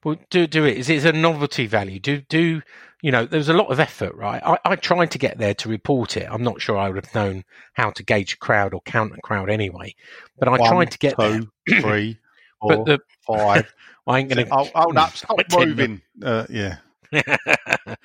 Well, 0.03 0.17
do 0.29 0.47
do 0.47 0.65
it. 0.65 0.77
Is 0.77 0.89
it 0.89 1.05
a 1.05 1.17
novelty 1.17 1.65
value? 1.65 1.97
Do 1.99 2.21
do 2.27 2.61
you 3.01 3.11
know? 3.11 3.25
There's 3.25 3.47
a 3.47 3.53
lot 3.53 3.71
of 3.71 3.79
effort, 3.79 4.13
right? 4.15 4.43
I, 4.45 4.57
I 4.65 4.75
tried 4.75 5.11
to 5.11 5.17
get 5.17 5.37
there 5.37 5.53
to 5.55 5.69
report 5.69 6.17
it. 6.17 6.27
I'm 6.29 6.43
not 6.43 6.61
sure 6.61 6.77
I 6.77 6.89
would 6.89 7.05
have 7.05 7.15
known 7.15 7.45
how 7.73 7.91
to 7.91 8.03
gauge 8.03 8.33
a 8.33 8.37
crowd 8.37 8.73
or 8.73 8.81
count 8.81 9.13
a 9.17 9.21
crowd 9.21 9.49
anyway. 9.49 9.95
But 10.37 10.49
I 10.49 10.57
One, 10.57 10.69
tried 10.69 10.91
to 10.91 10.97
get 10.97 11.17
there. 11.17 11.39
two, 11.39 11.51
three, 11.81 12.19
four, 12.61 12.85
But 12.85 12.85
the 12.85 12.99
five. 13.25 13.73
I 14.07 14.19
ain't 14.19 14.29
going 14.29 14.45
to. 14.45 14.53
oh, 14.53 14.69
oh, 14.75 14.91
no, 14.91 15.07
stop 15.13 15.39
moving. 15.57 16.01
Uh, 16.21 16.45
yeah. 16.49 16.77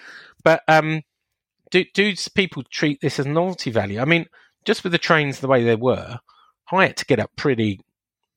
but 0.44 0.62
um, 0.68 1.02
do 1.72 1.84
do 1.94 2.14
people 2.34 2.62
treat 2.70 3.00
this 3.00 3.18
as 3.18 3.26
novelty 3.26 3.72
value? 3.72 4.00
I 4.00 4.04
mean, 4.04 4.26
just 4.64 4.84
with 4.84 4.92
the 4.92 4.98
trains 4.98 5.40
the 5.40 5.48
way 5.48 5.64
they 5.64 5.76
were, 5.76 6.20
I 6.72 6.86
had 6.86 6.96
to 6.98 7.06
get 7.06 7.20
up 7.20 7.30
pretty 7.36 7.80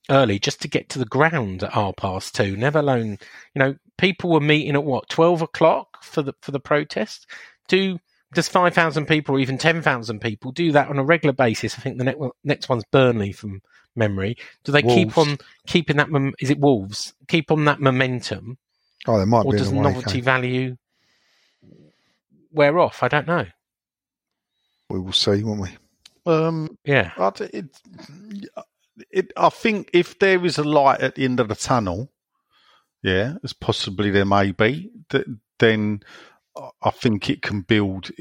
early 0.09 0.39
just 0.39 0.61
to 0.61 0.67
get 0.67 0.89
to 0.89 0.99
the 0.99 1.05
ground 1.05 1.63
at 1.63 1.73
half 1.73 1.95
past 1.95 2.35
two. 2.35 2.55
Never 2.55 2.79
alone, 2.79 3.17
you 3.53 3.59
know, 3.59 3.75
people 3.97 4.31
were 4.31 4.39
meeting 4.39 4.75
at 4.75 4.83
what 4.83 5.09
twelve 5.09 5.41
o'clock 5.41 6.03
for 6.03 6.21
the 6.21 6.33
for 6.41 6.51
the 6.51 6.59
protest. 6.59 7.27
Do 7.67 7.99
does 8.33 8.49
five 8.49 8.73
thousand 8.73 9.07
people 9.07 9.35
or 9.35 9.39
even 9.39 9.57
ten 9.57 9.81
thousand 9.81 10.19
people 10.19 10.51
do 10.51 10.71
that 10.73 10.89
on 10.89 10.99
a 10.99 11.03
regular 11.03 11.33
basis? 11.33 11.77
I 11.77 11.81
think 11.81 11.97
the 11.97 12.03
next 12.03 12.19
next 12.43 12.69
one's 12.69 12.83
Burnley 12.91 13.31
from 13.31 13.61
memory. 13.95 14.37
Do 14.63 14.71
they 14.71 14.81
keep 14.81 15.17
on 15.17 15.37
keeping 15.67 15.97
that? 15.97 16.09
Is 16.39 16.49
it 16.49 16.59
Wolves? 16.59 17.13
Keep 17.27 17.51
on 17.51 17.65
that 17.65 17.79
momentum, 17.79 18.57
Oh, 19.07 19.17
there 19.17 19.25
might 19.25 19.45
or 19.45 19.51
be 19.51 19.57
Or 19.57 19.59
does 19.59 19.71
novelty 19.71 20.21
value 20.21 20.77
wear 22.51 22.79
off? 22.79 23.03
I 23.03 23.07
don't 23.07 23.27
know. 23.27 23.45
We 24.89 24.99
will 24.99 25.13
see, 25.13 25.43
won't 25.43 25.61
we? 25.61 25.69
Um, 26.25 26.77
Yeah, 26.85 27.11
I, 27.17 27.31
it, 27.53 27.81
it, 29.11 29.33
I 29.37 29.49
think 29.49 29.91
if 29.93 30.19
there 30.19 30.45
is 30.45 30.57
a 30.57 30.63
light 30.63 31.01
at 31.01 31.15
the 31.15 31.25
end 31.25 31.39
of 31.39 31.49
the 31.49 31.55
tunnel, 31.55 32.11
yeah, 33.03 33.35
as 33.43 33.53
possibly 33.53 34.11
there 34.11 34.25
may 34.25 34.51
be, 34.51 34.91
th- 35.09 35.27
then 35.59 36.01
I- 36.57 36.69
I 36.83 36.89
think 36.91 37.29
it 37.29 37.41
can 37.41 37.61
build. 37.61 38.11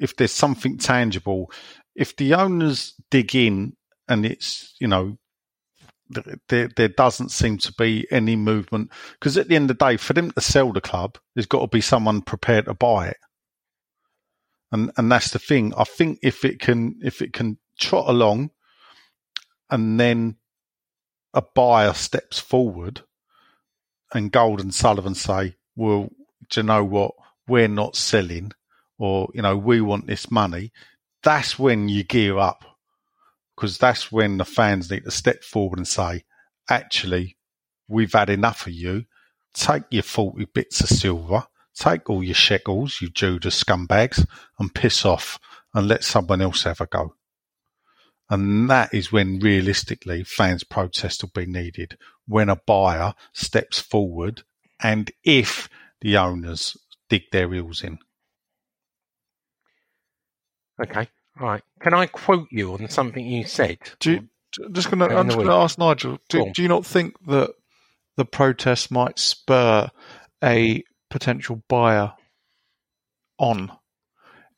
If 0.00 0.16
there's 0.16 0.32
something 0.32 0.78
tangible, 0.78 1.50
if 1.96 2.16
the 2.16 2.34
owners 2.34 2.94
dig 3.10 3.34
in 3.36 3.76
and 4.08 4.26
it's 4.26 4.74
you 4.80 4.88
know 4.88 5.18
there 6.48 6.68
there 6.76 6.88
doesn't 6.88 7.30
seem 7.30 7.58
to 7.58 7.72
be 7.74 8.06
any 8.10 8.36
movement 8.36 8.90
because 9.14 9.36
at 9.38 9.48
the 9.48 9.56
end 9.56 9.70
of 9.70 9.78
the 9.78 9.86
day, 9.86 9.96
for 9.98 10.14
them 10.14 10.30
to 10.32 10.40
sell 10.40 10.72
the 10.72 10.80
club, 10.80 11.18
there's 11.34 11.46
got 11.46 11.60
to 11.62 11.68
be 11.68 11.80
someone 11.82 12.22
prepared 12.22 12.66
to 12.66 12.74
buy 12.74 13.08
it 13.08 13.18
and 14.72 14.90
and 14.96 15.10
that's 15.10 15.30
the 15.30 15.38
thing. 15.38 15.72
I 15.76 15.84
think 15.84 16.18
if 16.22 16.44
it 16.44 16.60
can 16.60 16.98
if 17.02 17.22
it 17.22 17.32
can 17.32 17.58
trot 17.78 18.08
along, 18.08 18.50
and 19.70 19.98
then 19.98 20.36
a 21.34 21.42
buyer 21.42 21.94
steps 21.94 22.38
forward, 22.38 23.02
and 24.12 24.32
Gold 24.32 24.60
and 24.60 24.74
Sullivan 24.74 25.14
say, 25.14 25.56
"Well, 25.76 26.10
do 26.50 26.60
you 26.60 26.66
know 26.66 26.84
what? 26.84 27.12
We're 27.46 27.68
not 27.68 27.96
selling, 27.96 28.52
or 28.98 29.28
you 29.34 29.42
know, 29.42 29.56
we 29.56 29.80
want 29.80 30.06
this 30.06 30.30
money." 30.30 30.72
That's 31.22 31.58
when 31.58 31.88
you 31.88 32.04
gear 32.04 32.38
up, 32.38 32.64
because 33.56 33.78
that's 33.78 34.12
when 34.12 34.38
the 34.38 34.44
fans 34.44 34.90
need 34.90 35.04
to 35.04 35.10
step 35.10 35.42
forward 35.42 35.78
and 35.78 35.88
say, 35.88 36.24
"Actually, 36.68 37.36
we've 37.88 38.12
had 38.12 38.30
enough 38.30 38.66
of 38.66 38.72
you. 38.72 39.06
Take 39.54 39.84
your 39.90 40.02
forty 40.02 40.44
bits 40.44 40.80
of 40.80 40.88
silver." 40.88 41.46
Take 41.78 42.10
all 42.10 42.24
your 42.24 42.34
shekels, 42.34 42.98
you 43.00 43.08
Judas 43.08 43.62
scumbags, 43.62 44.26
and 44.58 44.74
piss 44.74 45.04
off 45.04 45.38
and 45.72 45.86
let 45.86 46.02
someone 46.02 46.40
else 46.40 46.64
have 46.64 46.80
a 46.80 46.86
go. 46.86 47.14
And 48.30 48.68
that 48.68 48.92
is 48.92 49.12
when 49.12 49.38
realistically 49.38 50.24
fans' 50.24 50.64
protest 50.64 51.22
will 51.22 51.30
be 51.34 51.46
needed. 51.46 51.96
When 52.26 52.48
a 52.48 52.56
buyer 52.56 53.14
steps 53.32 53.78
forward 53.78 54.42
and 54.82 55.10
if 55.24 55.68
the 56.00 56.16
owners 56.16 56.76
dig 57.08 57.22
their 57.32 57.50
heels 57.52 57.82
in. 57.82 57.98
okay, 60.80 61.08
all 61.40 61.46
right. 61.46 61.62
Can 61.80 61.94
I 61.94 62.06
quote 62.06 62.48
you 62.50 62.74
on 62.74 62.88
something 62.88 63.24
you 63.24 63.44
said? 63.44 63.78
Do 64.00 64.12
you, 64.12 64.28
I'm 64.64 64.74
just 64.74 64.90
going 64.90 65.08
to. 65.08 65.16
I'm 65.16 65.26
just 65.26 65.36
going 65.36 65.48
to 65.48 65.54
ask 65.54 65.78
Nigel. 65.78 66.18
Do, 66.28 66.42
on. 66.42 66.52
do 66.52 66.62
you 66.62 66.68
not 66.68 66.84
think 66.84 67.14
that 67.26 67.52
the 68.16 68.24
protest 68.24 68.90
might 68.90 69.18
spur 69.18 69.90
a 70.42 70.84
potential 71.10 71.62
buyer 71.68 72.12
on, 73.38 73.72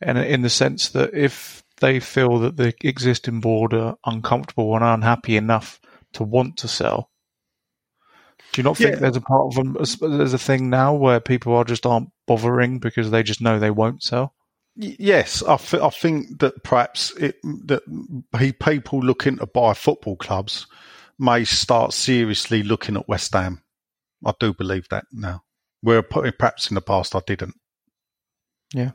and 0.00 0.18
in 0.18 0.42
the 0.42 0.50
sense 0.50 0.90
that 0.90 1.14
if 1.14 1.62
they 1.80 2.00
feel 2.00 2.38
that 2.40 2.56
the 2.56 2.74
existing 2.82 3.40
board 3.40 3.72
are 3.74 3.96
uncomfortable 4.04 4.74
and 4.74 4.84
unhappy 4.84 5.36
enough 5.36 5.80
to 6.12 6.24
want 6.24 6.56
to 6.58 6.68
sell, 6.68 7.10
do 8.52 8.60
you 8.60 8.64
not 8.64 8.76
think 8.76 8.94
Yeah. 8.94 9.00
there's 9.00 9.16
a 9.16 9.20
part 9.20 9.46
of 9.46 9.54
them? 9.54 9.76
There's 10.00 10.34
a 10.34 10.38
thing 10.38 10.70
now 10.70 10.94
where 10.94 11.20
people 11.20 11.54
are 11.54 11.64
just 11.64 11.86
aren't 11.86 12.10
bothering 12.26 12.78
because 12.78 13.10
they 13.10 13.22
just 13.22 13.40
know 13.40 13.58
they 13.58 13.70
won't 13.70 14.02
sell. 14.02 14.34
Yes, 14.76 15.42
I, 15.42 15.56
th- 15.56 15.82
I 15.82 15.90
think 15.90 16.38
that 16.40 16.62
perhaps 16.62 17.12
it, 17.16 17.36
that 17.66 17.82
he, 18.38 18.52
people 18.52 19.00
looking 19.00 19.36
to 19.38 19.46
buy 19.46 19.74
football 19.74 20.16
clubs 20.16 20.66
may 21.18 21.44
start 21.44 21.92
seriously 21.92 22.62
looking 22.62 22.96
at 22.96 23.08
West 23.08 23.32
Ham. 23.34 23.62
I 24.24 24.32
do 24.40 24.54
believe 24.54 24.88
that 24.88 25.04
now. 25.12 25.42
Where 25.82 26.02
p- 26.02 26.30
perhaps 26.32 26.70
in 26.70 26.74
the 26.74 26.80
past 26.82 27.14
I 27.16 27.20
didn't. 27.26 27.54
Yeah. 28.74 28.90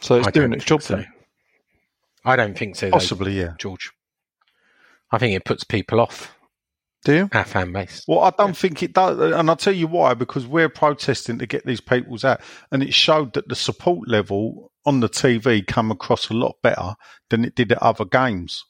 So 0.00 0.16
it's 0.16 0.28
I 0.28 0.30
doing 0.30 0.50
don't 0.50 0.58
its 0.58 0.64
job 0.64 0.80
think 0.82 0.88
so. 0.88 0.96
then. 0.96 1.06
I 2.24 2.36
don't 2.36 2.56
think 2.56 2.76
so, 2.76 2.86
though, 2.86 2.92
Possibly, 2.92 3.38
yeah. 3.38 3.54
George. 3.58 3.90
I 5.12 5.18
think 5.18 5.34
it 5.34 5.44
puts 5.44 5.64
people 5.64 6.00
off 6.00 6.34
Do 7.04 7.14
you? 7.14 7.28
our 7.32 7.44
fan 7.44 7.72
base. 7.72 8.04
Well, 8.06 8.20
I 8.20 8.30
don't 8.36 8.56
think 8.56 8.82
it 8.82 8.92
does, 8.92 9.18
and 9.18 9.48
I'll 9.50 9.56
tell 9.56 9.74
you 9.74 9.86
why. 9.86 10.14
Because 10.14 10.46
we're 10.46 10.68
protesting 10.68 11.38
to 11.38 11.46
get 11.46 11.64
these 11.66 11.80
people's 11.80 12.24
out, 12.24 12.40
and 12.70 12.82
it 12.82 12.94
showed 12.94 13.32
that 13.34 13.48
the 13.48 13.54
support 13.56 14.08
level 14.08 14.70
on 14.86 15.00
the 15.00 15.08
TV 15.08 15.66
come 15.66 15.90
across 15.90 16.30
a 16.30 16.34
lot 16.34 16.56
better 16.62 16.94
than 17.30 17.44
it 17.44 17.54
did 17.54 17.72
at 17.72 17.82
other 17.82 18.04
games. 18.04 18.64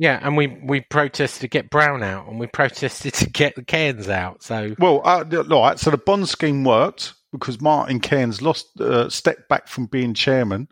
Yeah, 0.00 0.20
and 0.22 0.36
we 0.36 0.46
we 0.46 0.80
protested 0.80 1.40
to 1.40 1.48
get 1.48 1.70
Brown 1.70 2.04
out, 2.04 2.28
and 2.28 2.38
we 2.38 2.46
protested 2.46 3.14
to 3.14 3.28
get 3.28 3.56
the 3.56 3.64
Cearns 3.68 4.08
out. 4.08 4.44
So 4.44 4.76
Well, 4.78 5.02
uh, 5.04 5.24
right. 5.48 5.78
So 5.78 5.90
the 5.90 5.98
bond 5.98 6.28
scheme 6.28 6.62
worked 6.62 7.14
because 7.32 7.60
Martin 7.60 8.00
Cearns 8.00 8.40
lost, 8.40 8.80
uh, 8.80 9.10
stepped 9.10 9.48
back 9.48 9.66
from 9.66 9.86
being 9.86 10.14
chairman, 10.14 10.68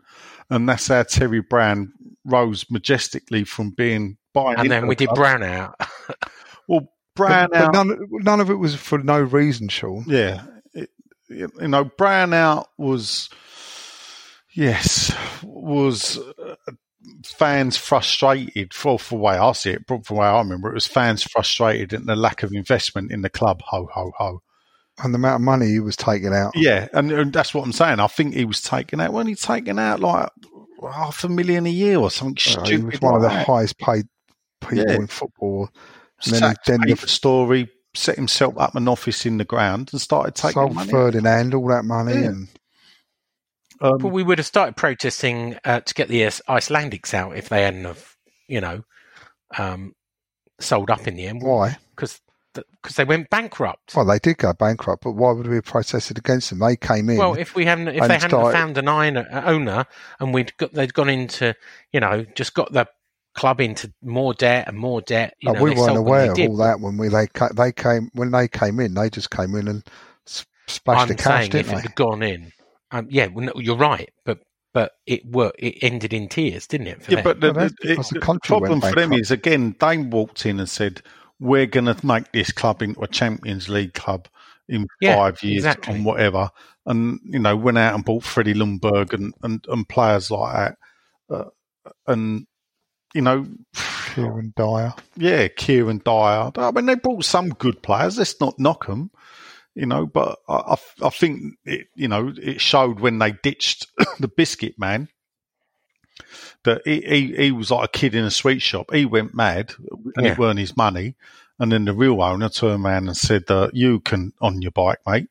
and 0.49 0.67
that's 0.67 0.87
how 0.87 1.03
Terry 1.03 1.41
Brown 1.41 1.91
rose 2.23 2.65
majestically 2.71 3.43
from 3.43 3.71
being 3.71 4.17
buying. 4.33 4.59
and 4.59 4.71
then 4.71 4.83
the 4.83 4.87
we 4.87 4.95
did 4.95 5.09
club. 5.09 5.17
Brown 5.17 5.43
out. 5.43 5.75
Well, 6.69 6.91
Brown 7.15 7.49
but, 7.51 7.57
out. 7.61 7.73
but 7.73 7.85
none, 7.85 7.99
none 8.11 8.39
of 8.41 8.49
it 8.49 8.55
was 8.55 8.75
for 8.75 8.97
no 8.97 9.19
reason, 9.19 9.69
Sean. 9.69 10.03
Yeah, 10.07 10.43
it, 10.73 10.89
you 11.29 11.49
know, 11.59 11.85
Brown 11.85 12.33
out 12.33 12.67
was 12.77 13.29
yes 14.53 15.13
was 15.43 16.17
uh, 16.17 16.55
fans 17.25 17.77
frustrated 17.77 18.73
for 18.73 18.99
for 18.99 19.15
the 19.15 19.21
way 19.21 19.37
I 19.37 19.51
see 19.53 19.71
it, 19.71 19.87
from 19.87 20.01
the 20.07 20.13
way 20.13 20.25
I 20.27 20.37
remember 20.39 20.69
it 20.69 20.73
was 20.75 20.87
fans 20.87 21.23
frustrated 21.23 21.93
at 21.93 22.05
the 22.05 22.15
lack 22.15 22.43
of 22.43 22.53
investment 22.53 23.11
in 23.11 23.21
the 23.21 23.29
club. 23.29 23.61
Ho 23.67 23.87
ho 23.93 24.11
ho. 24.17 24.41
And 25.03 25.13
the 25.13 25.17
amount 25.17 25.35
of 25.35 25.41
money 25.45 25.67
he 25.67 25.79
was 25.79 25.95
taking 25.95 26.33
out. 26.33 26.53
Yeah, 26.55 26.87
and, 26.93 27.11
and 27.11 27.31
that's 27.31 27.53
what 27.53 27.63
I'm 27.63 27.71
saying. 27.71 27.99
I 27.99 28.07
think 28.07 28.33
he 28.33 28.45
was 28.45 28.61
taking 28.61 28.99
out 28.99 29.13
when 29.13 29.27
he 29.27 29.35
taking 29.35 29.77
out 29.77 29.99
like 29.99 30.29
half 30.91 31.23
a 31.23 31.29
million 31.29 31.67
a 31.67 31.69
year 31.71 31.97
or 31.99 32.09
something 32.09 32.37
Uh, 32.57 32.63
stupid. 32.65 32.69
he 32.69 32.77
was 32.83 33.01
one 33.01 33.15
of 33.15 33.21
the 33.21 33.27
that. 33.29 33.45
highest 33.45 33.77
paid 33.77 34.05
people 34.61 34.77
Yeah. 34.77 34.93
in 34.95 35.07
football. 35.07 35.69
And 36.25 36.33
then, 36.35 36.55
then 36.65 36.81
the, 36.81 36.95
story 37.07 37.69
set 37.93 38.15
himself 38.15 38.55
up 38.57 38.75
an 38.75 38.87
office 38.87 39.25
in 39.27 39.37
the 39.37 39.45
ground 39.45 39.89
and 39.91 40.01
started 40.01 40.33
taking 40.33 40.53
sold 40.53 40.73
money. 40.73 40.89
Ferdinand 40.89 41.53
all 41.53 41.67
that 41.67 41.85
money, 41.85 42.13
Yeah. 42.13 42.27
and 42.29 42.47
Um, 43.81 43.97
But 43.99 44.09
we 44.09 44.23
would 44.23 44.37
have 44.39 44.47
started 44.47 44.75
protesting 44.75 45.57
uh, 45.63 45.81
to 45.81 45.93
get 45.93 46.07
the 46.07 46.21
Icelandics 46.21 47.13
out 47.13 47.35
if 47.37 47.49
they 47.49 47.63
hadn't 47.63 47.85
have, 47.85 48.15
you 48.47 48.61
know, 48.61 48.83
um, 49.57 49.93
sold 50.59 50.89
up 50.89 51.07
in 51.07 51.15
the 51.15 51.27
end. 51.27 51.41
why? 51.43 51.77
Because 51.95 52.19
because 52.81 52.95
they 52.95 53.03
went 53.03 53.29
bankrupt. 53.29 53.95
Well, 53.95 54.05
they 54.05 54.17
did 54.17 54.39
go 54.39 54.51
bankrupt, 54.51 55.03
but 55.03 55.11
why 55.11 55.31
would 55.31 55.45
we 55.45 55.55
have 55.57 55.65
protested 55.65 56.17
against 56.17 56.49
them? 56.49 56.57
They 56.57 56.75
came 56.75 57.07
in. 57.07 57.17
Well, 57.17 57.35
if 57.35 57.53
we 57.53 57.65
hadn't, 57.65 57.89
if 57.89 58.01
they 58.01 58.13
hadn't 58.15 58.29
started- 58.31 58.51
found 58.57 58.77
an 58.79 58.87
owner, 58.89 59.85
and 60.19 60.33
we'd 60.33 60.57
got, 60.57 60.73
they'd 60.73 60.91
gone 60.93 61.09
into, 61.09 61.53
you 61.91 61.99
know, 61.99 62.25
just 62.33 62.55
got 62.55 62.71
the 62.73 62.87
club 63.35 63.61
into 63.61 63.93
more 64.01 64.33
debt 64.33 64.67
and 64.67 64.75
more 64.75 65.01
debt. 65.01 65.35
You 65.39 65.51
Oh, 65.51 65.53
know, 65.53 65.61
we 65.63 65.75
weren't 65.75 65.97
aware 65.97 66.31
of 66.31 66.39
all 66.39 66.57
that 66.57 66.79
when 66.79 66.97
we 66.97 67.09
they 67.09 67.27
they 67.55 67.71
came 67.71 68.09
when 68.13 68.31
they 68.31 68.47
came 68.47 68.79
in. 68.79 68.95
They 68.95 69.11
just 69.11 69.29
came 69.29 69.53
in 69.53 69.67
and 69.67 69.83
splashed 70.65 71.01
I'm 71.03 71.07
the 71.09 71.15
cash, 71.15 71.25
saying 71.25 71.45
if 71.45 71.51
didn't 71.51 71.71
it 71.71 71.75
they? 71.75 71.81
had 71.83 71.95
gone 71.95 72.23
in, 72.23 72.51
um, 72.91 73.07
yeah, 73.09 73.27
well, 73.27 73.45
no, 73.45 73.53
you're 73.61 73.77
right, 73.77 74.09
but 74.25 74.39
but 74.73 74.93
it 75.05 75.25
worked. 75.25 75.59
It 75.59 75.77
ended 75.83 76.13
in 76.13 76.27
tears, 76.29 76.67
didn't 76.67 76.87
it? 76.87 77.03
For 77.03 77.11
Yeah, 77.11 77.15
them? 77.17 77.23
but 77.23 77.41
the, 77.41 77.51
Well, 77.53 77.69
the- 77.69 77.91
it- 77.91 77.95
the 77.97 78.19
the 78.19 78.39
problem 78.43 78.81
for 78.81 78.93
them 78.95 79.13
is 79.13 79.31
again 79.31 79.75
they 79.79 79.97
walked 79.97 80.45
in 80.45 80.59
and 80.59 80.69
said, 80.69 81.01
"We're 81.39 81.65
going 81.65 81.85
to 81.85 82.05
make 82.05 82.31
this 82.31 82.51
club 82.51 82.81
into 82.81 83.01
a 83.01 83.07
Champions 83.07 83.69
League 83.69 83.93
club, 83.93 84.27
in 84.69 84.85
Yeah, 85.01 85.15
five 85.15 85.41
years 85.43 85.65
exactly. 85.65 85.95
and 85.95 86.05
whatever, 86.05 86.49
and 86.85 87.19
you 87.23 87.39
know 87.39 87.55
went 87.55 87.77
out 87.77 87.95
and 87.95 88.05
bought 88.05 88.23
Freddie 88.23 88.53
Ljungberg 88.53 89.13
and 89.13 89.33
and, 89.43 89.65
and 89.69 89.87
players 89.89 90.29
like 90.29 90.75
that, 91.29 91.35
uh, 91.35 91.49
and 92.07 92.45
you 93.13 93.21
know. 93.21 93.47
Kieran 94.13 94.51
Dyer. 94.57 94.93
Yeah, 95.15 95.47
Kieran 95.47 96.01
Dyer. 96.03 96.51
I 96.55 96.71
mean, 96.71 96.87
they 96.87 96.95
brought 96.95 97.23
some 97.23 97.49
good 97.49 97.83
players. 97.83 98.17
Let's 98.17 98.39
not 98.41 98.57
knock 98.57 98.87
them, 98.87 99.11
you 99.77 99.85
know. 99.85 100.05
But 100.05 100.39
I, 100.49 100.55
I, 100.55 100.77
I 101.07 101.09
think 101.09 101.53
it, 101.65 101.87
you 101.95 102.07
know, 102.07 102.33
it 102.35 102.59
showed 102.59 102.99
when 102.99 103.19
they 103.19 103.31
ditched 103.31 103.87
the 104.19 104.27
biscuit 104.27 104.77
man 104.77 105.07
that 106.63 106.81
he, 106.85 107.01
he, 107.01 107.35
he 107.35 107.51
was 107.51 107.71
like 107.71 107.85
a 107.85 107.97
kid 107.97 108.15
in 108.15 108.23
a 108.25 108.31
sweet 108.31 108.61
shop. 108.61 108.91
He 108.93 109.05
went 109.05 109.33
mad, 109.35 109.73
and 110.15 110.25
Yeah. 110.25 110.31
it 110.33 110.37
weren't 110.37 110.59
his 110.59 110.75
money. 110.75 111.15
And 111.59 111.71
then 111.71 111.85
the 111.85 111.93
real 111.93 112.21
owner 112.21 112.49
turned 112.49 112.85
around 112.85 113.07
and 113.07 113.17
said, 113.17 113.49
uh, 113.49 113.69
"You 113.73 113.99
can 113.99 114.33
on 114.41 114.61
your 114.61 114.71
bike, 114.71 114.99
mate. 115.07 115.29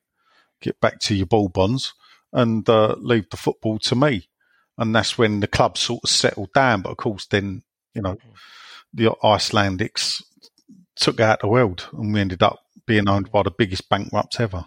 Get 0.61 0.81
back 0.81 0.99
to 1.01 1.15
your 1.15 1.27
ball 1.27 1.49
bonds 1.49 1.93
and 2.33 2.69
uh, 2.69 2.97
leave 2.99 3.31
the 3.31 3.37
football 3.37 3.79
to 3.81 3.95
me." 3.95 4.29
And 4.79 4.95
that's 4.95 5.17
when 5.17 5.41
the 5.41 5.47
club 5.47 5.79
sort 5.79 6.03
of 6.05 6.11
settled 6.11 6.53
down. 6.53 6.83
But 6.83 6.91
of 6.91 6.97
course, 6.97 7.27
then 7.27 7.63
you 7.95 8.03
know 8.03 8.17
the 8.93 9.15
Icelandics 9.23 10.23
took 10.97 11.21
out 11.21 11.41
the 11.41 11.49
world, 11.49 11.89
and 11.93 12.13
we 12.13 12.21
ended 12.21 12.43
up 12.43 12.61
being 12.87 13.09
owned 13.09 13.31
by 13.31 13.43
the 13.43 13.51
biggest 13.51 13.89
bankrupts 13.89 14.39
ever 14.41 14.65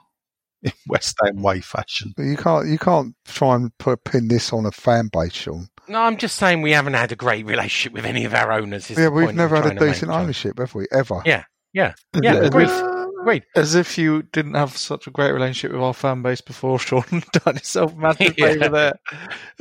in 0.63 0.72
West 0.88 1.17
Ham 1.24 1.41
way 1.41 1.61
fashion. 1.61 2.13
But 2.15 2.24
you 2.24 2.38
can't 2.38 2.67
you 2.67 2.78
can't 2.78 3.15
try 3.26 3.55
and 3.55 3.76
put 3.78 4.03
pin 4.03 4.28
this 4.28 4.51
on 4.53 4.65
a 4.65 4.72
fan 4.72 5.09
base, 5.11 5.34
Sean. 5.34 5.67
No, 5.88 6.01
I'm 6.01 6.17
just 6.17 6.36
saying 6.36 6.61
we 6.61 6.72
haven't 6.72 6.93
had 6.93 7.11
a 7.11 7.15
great 7.15 7.45
relationship 7.47 7.93
with 7.93 8.05
any 8.05 8.24
of 8.26 8.34
our 8.36 8.51
owners. 8.51 8.91
is 8.91 8.97
Yeah, 8.99 9.09
we've 9.09 9.34
never 9.34 9.55
had 9.59 9.76
a 9.76 9.80
decent 9.80 10.11
ownership, 10.11 10.59
have 10.59 10.76
we? 10.76 10.86
Ever? 10.91 11.22
Yeah, 11.26 11.45
yeah, 11.74 11.93
Yeah, 12.13 12.34
yeah. 12.34 12.39
as 12.41 12.47
Agreed. 12.47 12.70
if- 12.70 12.99
Agreed. 13.22 13.43
As 13.53 13.76
if 13.76 13.97
you 13.97 14.22
didn't 14.32 14.53
have 14.53 14.78
such 14.78 15.05
a 15.05 15.11
great 15.11 15.34
relationship 15.34 15.74
with 15.74 15.82
our 15.82 15.93
fan 15.93 16.22
base 16.22 16.39
before, 16.39 16.80
Sean. 16.80 17.03
Done 17.34 17.55
yourself 17.55 17.91
a 17.93 17.97
massive 17.97 18.34
Yeah. 18.38 18.53
favour 18.53 18.70
there. 18.70 18.93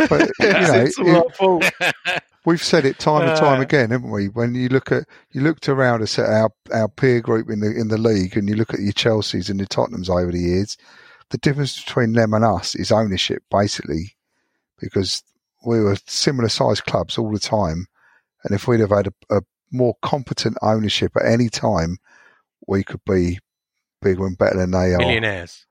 But 0.09 0.31
you 0.39 0.49
know, 0.49 0.75
it's 0.87 0.99
all 0.99 1.17
our 1.17 1.31
fault. 1.31 1.65
We've 2.49 2.65
said 2.65 2.87
it 2.87 2.99
time 2.99 3.29
and 3.29 3.39
time 3.39 3.59
Uh, 3.59 3.63
again, 3.63 3.91
haven't 3.91 4.11
we? 4.11 4.29
When 4.29 4.55
you 4.55 4.71
look 4.71 4.91
at 4.91 5.05
you 5.33 5.43
looked 5.43 5.69
around 5.69 6.01
us 6.01 6.19
at 6.19 6.31
our, 6.31 6.51
our 6.73 6.89
peer 6.89 7.21
group 7.21 7.51
in 7.51 7.61
the 7.61 7.71
in 7.79 7.89
the 7.89 7.99
league, 7.99 8.39
and 8.39 8.49
you 8.49 8.55
look 8.55 8.73
at 8.73 8.81
your 8.81 8.95
Chelseas 8.95 9.51
and 9.51 9.61
your 9.61 9.67
Tottenhams 9.67 10.09
over 10.09 10.33
the 10.33 10.41
years, 10.41 10.79
the 11.29 11.37
difference 11.37 11.85
between 11.85 12.15
them 12.15 12.33
and 12.33 12.47
us 12.47 12.75
is 12.75 12.91
ownership, 12.91 13.43
basically, 13.51 14.17
because 14.81 15.23
we 15.67 15.79
were 15.81 15.99
similar 16.07 16.49
sized 16.49 16.85
clubs 16.85 17.19
all 17.19 17.31
the 17.31 17.39
time, 17.39 17.85
and 18.45 18.55
if 18.55 18.67
we'd 18.67 18.81
have 18.81 18.97
had 18.97 19.09
a, 19.09 19.37
a 19.37 19.43
more 19.71 19.97
competent 20.01 20.57
ownership 20.63 21.13
at 21.17 21.27
any 21.27 21.51
time, 21.51 21.99
we 22.67 22.83
could 22.83 23.05
be 23.05 23.41
bigger 24.01 24.27
and 24.27 24.39
better 24.39 24.57
than 24.57 24.71
they 24.71 24.95
are. 24.95 24.99
Millionaires. 24.99 25.67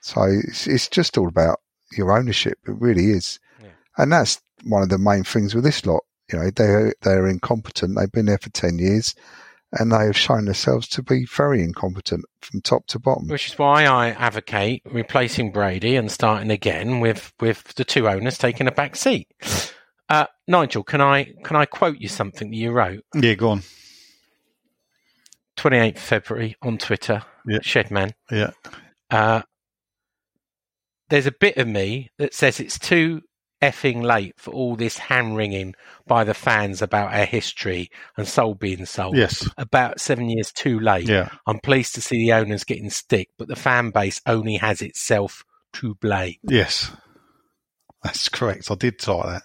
So 0.00 0.22
it's, 0.22 0.68
it's 0.68 0.88
just 0.88 1.18
all 1.18 1.26
about 1.26 1.58
your 1.90 2.16
ownership. 2.16 2.58
It 2.68 2.76
really 2.78 3.10
is. 3.10 3.40
Yeah. 3.60 3.70
And 3.98 4.12
that's 4.12 4.40
one 4.66 4.82
of 4.82 4.88
the 4.88 4.98
main 4.98 5.24
things 5.24 5.54
with 5.54 5.64
this 5.64 5.84
lot. 5.86 6.02
You 6.32 6.38
know, 6.38 6.50
they're, 6.50 6.94
they're 7.02 7.26
incompetent. 7.28 7.96
They've 7.96 8.10
been 8.10 8.26
there 8.26 8.38
for 8.38 8.50
10 8.50 8.78
years 8.78 9.14
and 9.72 9.92
they 9.92 10.06
have 10.06 10.16
shown 10.16 10.44
themselves 10.46 10.88
to 10.88 11.02
be 11.02 11.24
very 11.26 11.62
incompetent 11.62 12.24
from 12.40 12.60
top 12.60 12.86
to 12.88 12.98
bottom. 12.98 13.28
Which 13.28 13.48
is 13.48 13.58
why 13.58 13.84
I 13.84 14.10
advocate 14.10 14.82
replacing 14.86 15.52
Brady 15.52 15.96
and 15.96 16.10
starting 16.10 16.50
again 16.50 17.00
with, 17.00 17.32
with 17.40 17.62
the 17.74 17.84
two 17.84 18.08
owners 18.08 18.38
taking 18.38 18.66
a 18.68 18.72
back 18.72 18.96
seat. 18.96 19.28
Uh, 20.08 20.26
Nigel, 20.46 20.84
can 20.84 21.00
I 21.00 21.32
can 21.42 21.56
I 21.56 21.64
quote 21.64 21.98
you 21.98 22.08
something 22.08 22.50
that 22.50 22.56
you 22.56 22.70
wrote 22.70 23.04
Yeah, 23.14 23.34
go 23.34 23.50
on. 23.50 23.62
28th 25.56 25.98
February 25.98 26.56
on 26.62 26.78
Twitter, 26.78 27.22
Yeah. 27.46 27.58
Shedman? 27.58 28.12
Yeah, 28.30 28.50
Uh, 29.10 29.42
there's 31.08 31.26
a 31.26 31.32
bit 31.32 31.56
of 31.56 31.66
me 31.66 32.10
that 32.18 32.34
says 32.34 32.60
it's 32.60 32.78
too 32.78 33.22
effing 33.70 34.02
late 34.02 34.34
for 34.38 34.52
all 34.52 34.76
this 34.76 34.98
hand 34.98 35.36
wringing 35.36 35.74
by 36.06 36.24
the 36.24 36.34
fans 36.34 36.82
about 36.82 37.12
our 37.12 37.24
history 37.24 37.90
and 38.16 38.26
soul 38.28 38.54
being 38.54 38.86
sold. 38.86 39.16
yes, 39.16 39.48
About 39.58 40.00
seven 40.00 40.28
years 40.28 40.52
too 40.52 40.78
late. 40.80 41.08
yeah. 41.08 41.28
I'm 41.46 41.58
pleased 41.60 41.94
to 41.96 42.00
see 42.00 42.18
the 42.18 42.32
owners 42.34 42.64
getting 42.64 42.90
stick, 42.90 43.28
but 43.38 43.48
the 43.48 43.56
fan 43.56 43.90
base 43.90 44.20
only 44.26 44.56
has 44.56 44.82
itself 44.82 45.44
to 45.74 45.94
blame. 45.96 46.36
Yes, 46.44 46.90
that's 48.02 48.28
correct. 48.28 48.70
I 48.70 48.74
did 48.76 48.98
type 48.98 49.24
that, 49.26 49.42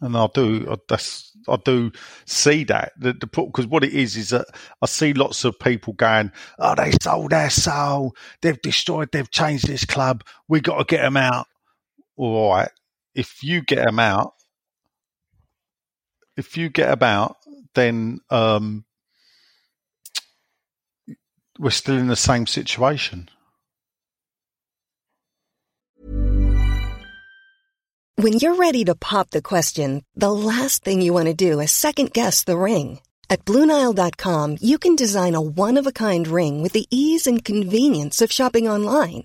and 0.00 0.16
I 0.16 0.28
do. 0.32 0.66
I, 0.70 0.76
that's 0.88 1.32
I 1.48 1.56
do 1.64 1.90
see 2.26 2.64
that 2.64 2.92
the 2.98 3.12
because 3.14 3.66
what 3.66 3.82
it 3.84 3.92
is 3.92 4.16
is 4.16 4.30
that 4.30 4.46
I 4.80 4.86
see 4.86 5.12
lots 5.12 5.44
of 5.44 5.58
people 5.58 5.94
going, 5.94 6.30
"Oh, 6.58 6.74
they 6.76 6.92
sold 7.02 7.30
their 7.32 7.50
soul. 7.50 8.14
They've 8.40 8.60
destroyed. 8.62 9.08
They've 9.12 9.30
changed 9.30 9.66
this 9.66 9.84
club. 9.84 10.22
We 10.48 10.60
got 10.60 10.78
to 10.78 10.84
get 10.84 11.02
them 11.02 11.16
out." 11.16 11.46
All 12.16 12.50
right, 12.52 12.70
if 13.14 13.42
you 13.42 13.62
get 13.62 13.84
them 13.84 13.98
out, 13.98 14.34
if 16.36 16.56
you 16.56 16.68
get 16.68 16.88
them 16.98 17.08
out, 17.08 17.36
then 17.74 18.20
um, 18.30 18.84
we're 21.58 21.70
still 21.70 21.96
in 21.96 22.08
the 22.08 22.16
same 22.16 22.46
situation. 22.46 23.28
When 28.16 28.34
you're 28.34 28.56
ready 28.56 28.84
to 28.84 28.94
pop 28.94 29.30
the 29.30 29.42
question, 29.42 30.04
the 30.14 30.30
last 30.30 30.84
thing 30.84 31.02
you 31.02 31.12
want 31.12 31.26
to 31.26 31.34
do 31.34 31.60
is 31.60 31.72
second 31.72 32.12
guess 32.12 32.44
the 32.44 32.58
ring. 32.58 33.00
At 33.28 33.44
Bluenile.com, 33.44 34.58
you 34.60 34.78
can 34.78 34.94
design 34.94 35.34
a 35.34 35.40
one 35.40 35.78
of 35.78 35.86
a 35.86 35.92
kind 35.92 36.28
ring 36.28 36.62
with 36.62 36.72
the 36.72 36.86
ease 36.90 37.26
and 37.26 37.44
convenience 37.44 38.20
of 38.20 38.30
shopping 38.30 38.68
online. 38.68 39.24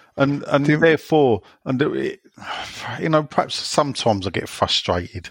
and 0.17 0.43
and 0.43 0.65
Do 0.65 0.77
therefore, 0.77 1.41
and 1.65 1.81
it, 1.81 2.21
you 2.99 3.09
know, 3.09 3.23
perhaps 3.23 3.55
sometimes 3.55 4.27
I 4.27 4.29
get 4.29 4.49
frustrated. 4.49 5.29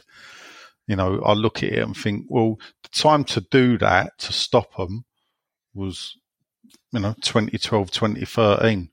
You 0.86 0.96
know, 0.96 1.20
I 1.22 1.34
look 1.34 1.62
at 1.62 1.72
it 1.72 1.78
and 1.78 1.96
think, 1.96 2.26
well, 2.28 2.58
the 2.82 2.88
time 2.88 3.24
to 3.24 3.40
do 3.40 3.78
that 3.78 4.18
to 4.18 4.32
stop 4.32 4.74
them 4.76 5.04
was, 5.72 6.16
you 6.92 7.00
know, 7.00 7.14
2012, 7.20 7.90
2013. 7.90 8.90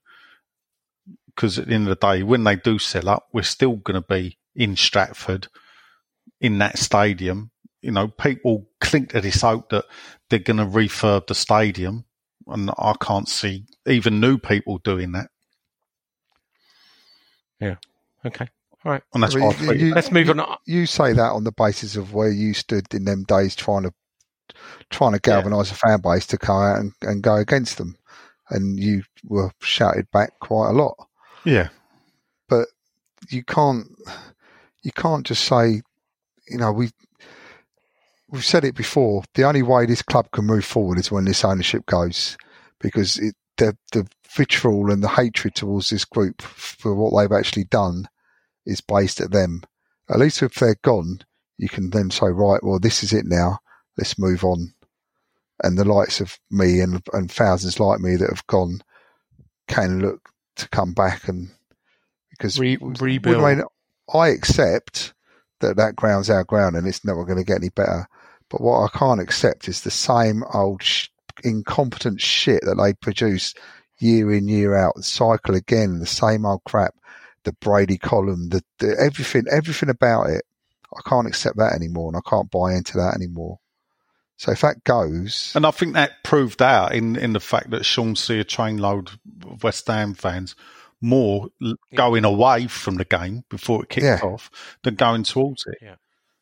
Because 1.27 1.57
at 1.57 1.67
the 1.67 1.73
end 1.73 1.87
of 1.87 1.99
the 1.99 2.07
day, 2.07 2.23
when 2.23 2.43
they 2.43 2.55
do 2.55 2.77
sell 2.77 3.09
up, 3.09 3.27
we're 3.33 3.41
still 3.41 3.77
going 3.77 3.99
to 3.99 4.07
be 4.07 4.37
in 4.55 4.75
Stratford, 4.75 5.47
in 6.39 6.59
that 6.59 6.77
stadium, 6.77 7.51
you 7.81 7.91
know, 7.91 8.07
people 8.07 8.67
cling 8.81 9.07
to 9.07 9.21
this 9.21 9.41
hope 9.41 9.69
that 9.69 9.85
they're 10.29 10.39
going 10.39 10.57
to 10.57 10.65
refurb 10.65 11.27
the 11.27 11.35
stadium, 11.35 12.05
and 12.47 12.71
I 12.77 12.93
can't 12.99 13.29
see 13.29 13.65
even 13.85 14.19
new 14.19 14.37
people 14.37 14.79
doing 14.79 15.11
that. 15.13 15.29
Yeah. 17.59 17.75
Okay. 18.25 18.47
All 18.85 18.91
right. 18.91 19.03
And 19.13 19.23
that's 19.23 19.35
Well, 19.35 19.45
why 19.45 19.49
I 19.49 19.59
you- 19.59 19.67
think- 19.67 19.81
you- 19.81 19.93
Let's 19.95 20.11
move 20.11 20.27
you- 20.27 20.33
on. 20.39 20.57
You 20.65 20.85
say 20.85 21.13
that 21.13 21.31
on 21.31 21.43
the 21.43 21.51
basis 21.51 21.95
of 21.95 22.13
where 22.13 22.29
you 22.31 22.53
stood 22.53 22.93
in 22.93 23.05
them 23.05 23.23
days 23.23 23.55
trying 23.55 23.83
to 23.83 23.93
trying 24.89 25.11
to 25.11 25.19
galvanise 25.19 25.71
a 25.71 25.75
fan 25.75 25.99
base 26.01 26.25
to 26.27 26.37
come 26.37 26.55
out 26.61 26.79
and, 26.79 26.93
and 27.01 27.21
go 27.21 27.35
against 27.35 27.77
them, 27.77 27.97
and 28.49 28.79
you 28.79 29.03
were 29.25 29.51
shouted 29.61 30.09
back 30.11 30.39
quite 30.39 30.69
a 30.69 30.73
lot. 30.73 30.95
yeah, 31.43 31.67
But 32.47 32.67
you 33.29 33.43
can't 33.43 33.87
you 34.83 34.91
can't 34.93 35.25
just 35.25 35.43
say, 35.43 35.81
you 36.49 36.57
know, 36.57 36.71
we 36.71 36.91
we've 38.29 38.45
said 38.45 38.63
it 38.63 38.75
before. 38.75 39.23
The 39.33 39.43
only 39.43 39.63
way 39.63 39.85
this 39.85 40.01
club 40.01 40.31
can 40.31 40.45
move 40.45 40.63
forward 40.65 40.97
is 40.99 41.11
when 41.11 41.25
this 41.25 41.43
ownership 41.43 41.85
goes, 41.85 42.37
because 42.79 43.17
it, 43.17 43.35
the 43.57 43.77
the 43.91 44.07
vitriol 44.29 44.91
and 44.91 45.03
the 45.03 45.07
hatred 45.09 45.55
towards 45.55 45.89
this 45.89 46.05
group 46.05 46.41
for 46.41 46.95
what 46.95 47.19
they've 47.19 47.37
actually 47.37 47.65
done 47.65 48.07
is 48.65 48.81
based 48.81 49.21
at 49.21 49.31
them. 49.31 49.63
At 50.09 50.19
least 50.19 50.41
if 50.41 50.55
they're 50.55 50.77
gone, 50.83 51.21
you 51.57 51.69
can 51.69 51.89
then 51.89 52.11
say, 52.11 52.27
right, 52.27 52.63
well, 52.63 52.79
this 52.79 53.03
is 53.03 53.13
it 53.13 53.25
now. 53.25 53.59
Let's 53.97 54.19
move 54.19 54.43
on. 54.43 54.73
And 55.63 55.77
the 55.77 55.85
likes 55.85 56.21
of 56.21 56.37
me 56.51 56.81
and 56.81 57.01
and 57.13 57.31
thousands 57.31 57.79
like 57.79 57.99
me 57.99 58.15
that 58.15 58.29
have 58.29 58.45
gone 58.45 58.81
can 59.67 59.99
look 59.99 60.29
to 60.57 60.69
come 60.69 60.93
back 60.93 61.27
and 61.27 61.49
because 62.29 62.59
Re- 62.59 62.77
rebuild. 62.79 63.43
I 63.43 63.55
mean, 63.55 63.63
I 64.13 64.29
accept 64.29 65.13
that 65.59 65.77
that 65.77 65.95
ground's 65.95 66.29
our 66.29 66.43
ground 66.43 66.75
and 66.75 66.87
it's 66.87 67.03
never 67.03 67.25
going 67.25 67.39
to 67.39 67.43
get 67.43 67.57
any 67.57 67.69
better. 67.69 68.07
But 68.49 68.61
what 68.61 68.83
I 68.83 68.97
can't 68.97 69.19
accept 69.19 69.67
is 69.67 69.81
the 69.81 69.91
same 69.91 70.43
old 70.53 70.83
sh- 70.83 71.07
incompetent 71.43 72.21
shit 72.21 72.61
that 72.63 72.75
they 72.75 72.93
produce 72.93 73.53
year 73.99 74.33
in 74.33 74.47
year 74.47 74.75
out, 74.75 75.03
cycle 75.03 75.55
again, 75.55 75.99
the 75.99 76.05
same 76.05 76.45
old 76.45 76.63
crap, 76.65 76.93
the 77.43 77.53
Brady 77.53 77.97
column, 77.97 78.49
the, 78.49 78.63
the 78.79 78.95
everything, 78.99 79.43
everything 79.51 79.89
about 79.89 80.29
it. 80.29 80.43
I 80.95 81.01
can't 81.07 81.27
accept 81.27 81.57
that 81.57 81.73
anymore, 81.73 82.09
and 82.09 82.17
I 82.17 82.29
can't 82.29 82.49
buy 82.49 82.73
into 82.73 82.97
that 82.97 83.13
anymore. 83.15 83.59
So 84.37 84.51
if 84.51 84.61
that 84.61 84.83
goes, 84.83 85.51
and 85.55 85.65
I 85.65 85.71
think 85.71 85.93
that 85.95 86.23
proved 86.23 86.61
out 86.61 86.93
in 86.93 87.15
in 87.15 87.33
the 87.33 87.39
fact 87.39 87.71
that 87.71 87.85
Sean 87.85 88.15
see 88.15 88.39
a 88.39 88.43
trainload 88.45 89.09
of 89.45 89.63
West 89.63 89.87
Ham 89.87 90.13
fans 90.13 90.55
more 91.01 91.47
l- 91.61 91.75
going 91.95 92.23
away 92.23 92.67
from 92.67 92.95
the 92.95 93.05
game 93.05 93.43
before 93.49 93.83
it 93.83 93.89
kicked 93.89 94.05
Yeah. 94.05 94.19
off 94.23 94.49
than 94.83 94.95
going 94.95 95.23
towards 95.23 95.65
it. 95.67 95.77